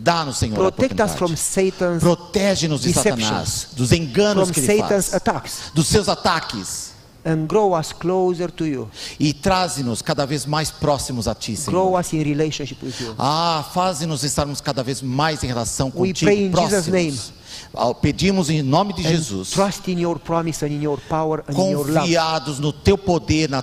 [0.00, 2.00] Dá-nos, Senhor, a Protect from oportunidade.
[2.00, 6.87] Protege-nos de Satanás, dos enganos que ele faz, attacks, dos seus ataques.
[7.24, 8.88] And grow us closer to you.
[9.18, 11.72] E traze-nos cada vez mais próximos a ti, Senhor.
[11.72, 13.14] Grow us in relationship with you.
[13.18, 17.32] Ah, faze-nos estarmos cada vez mais em relação We contigo, pray in Jesus' próximos.
[17.74, 21.42] Ah, Pedimos em nome de And Jesus, trust in your promise and in your power
[21.48, 22.00] and in your love.
[22.00, 23.56] confiados no teu poder, na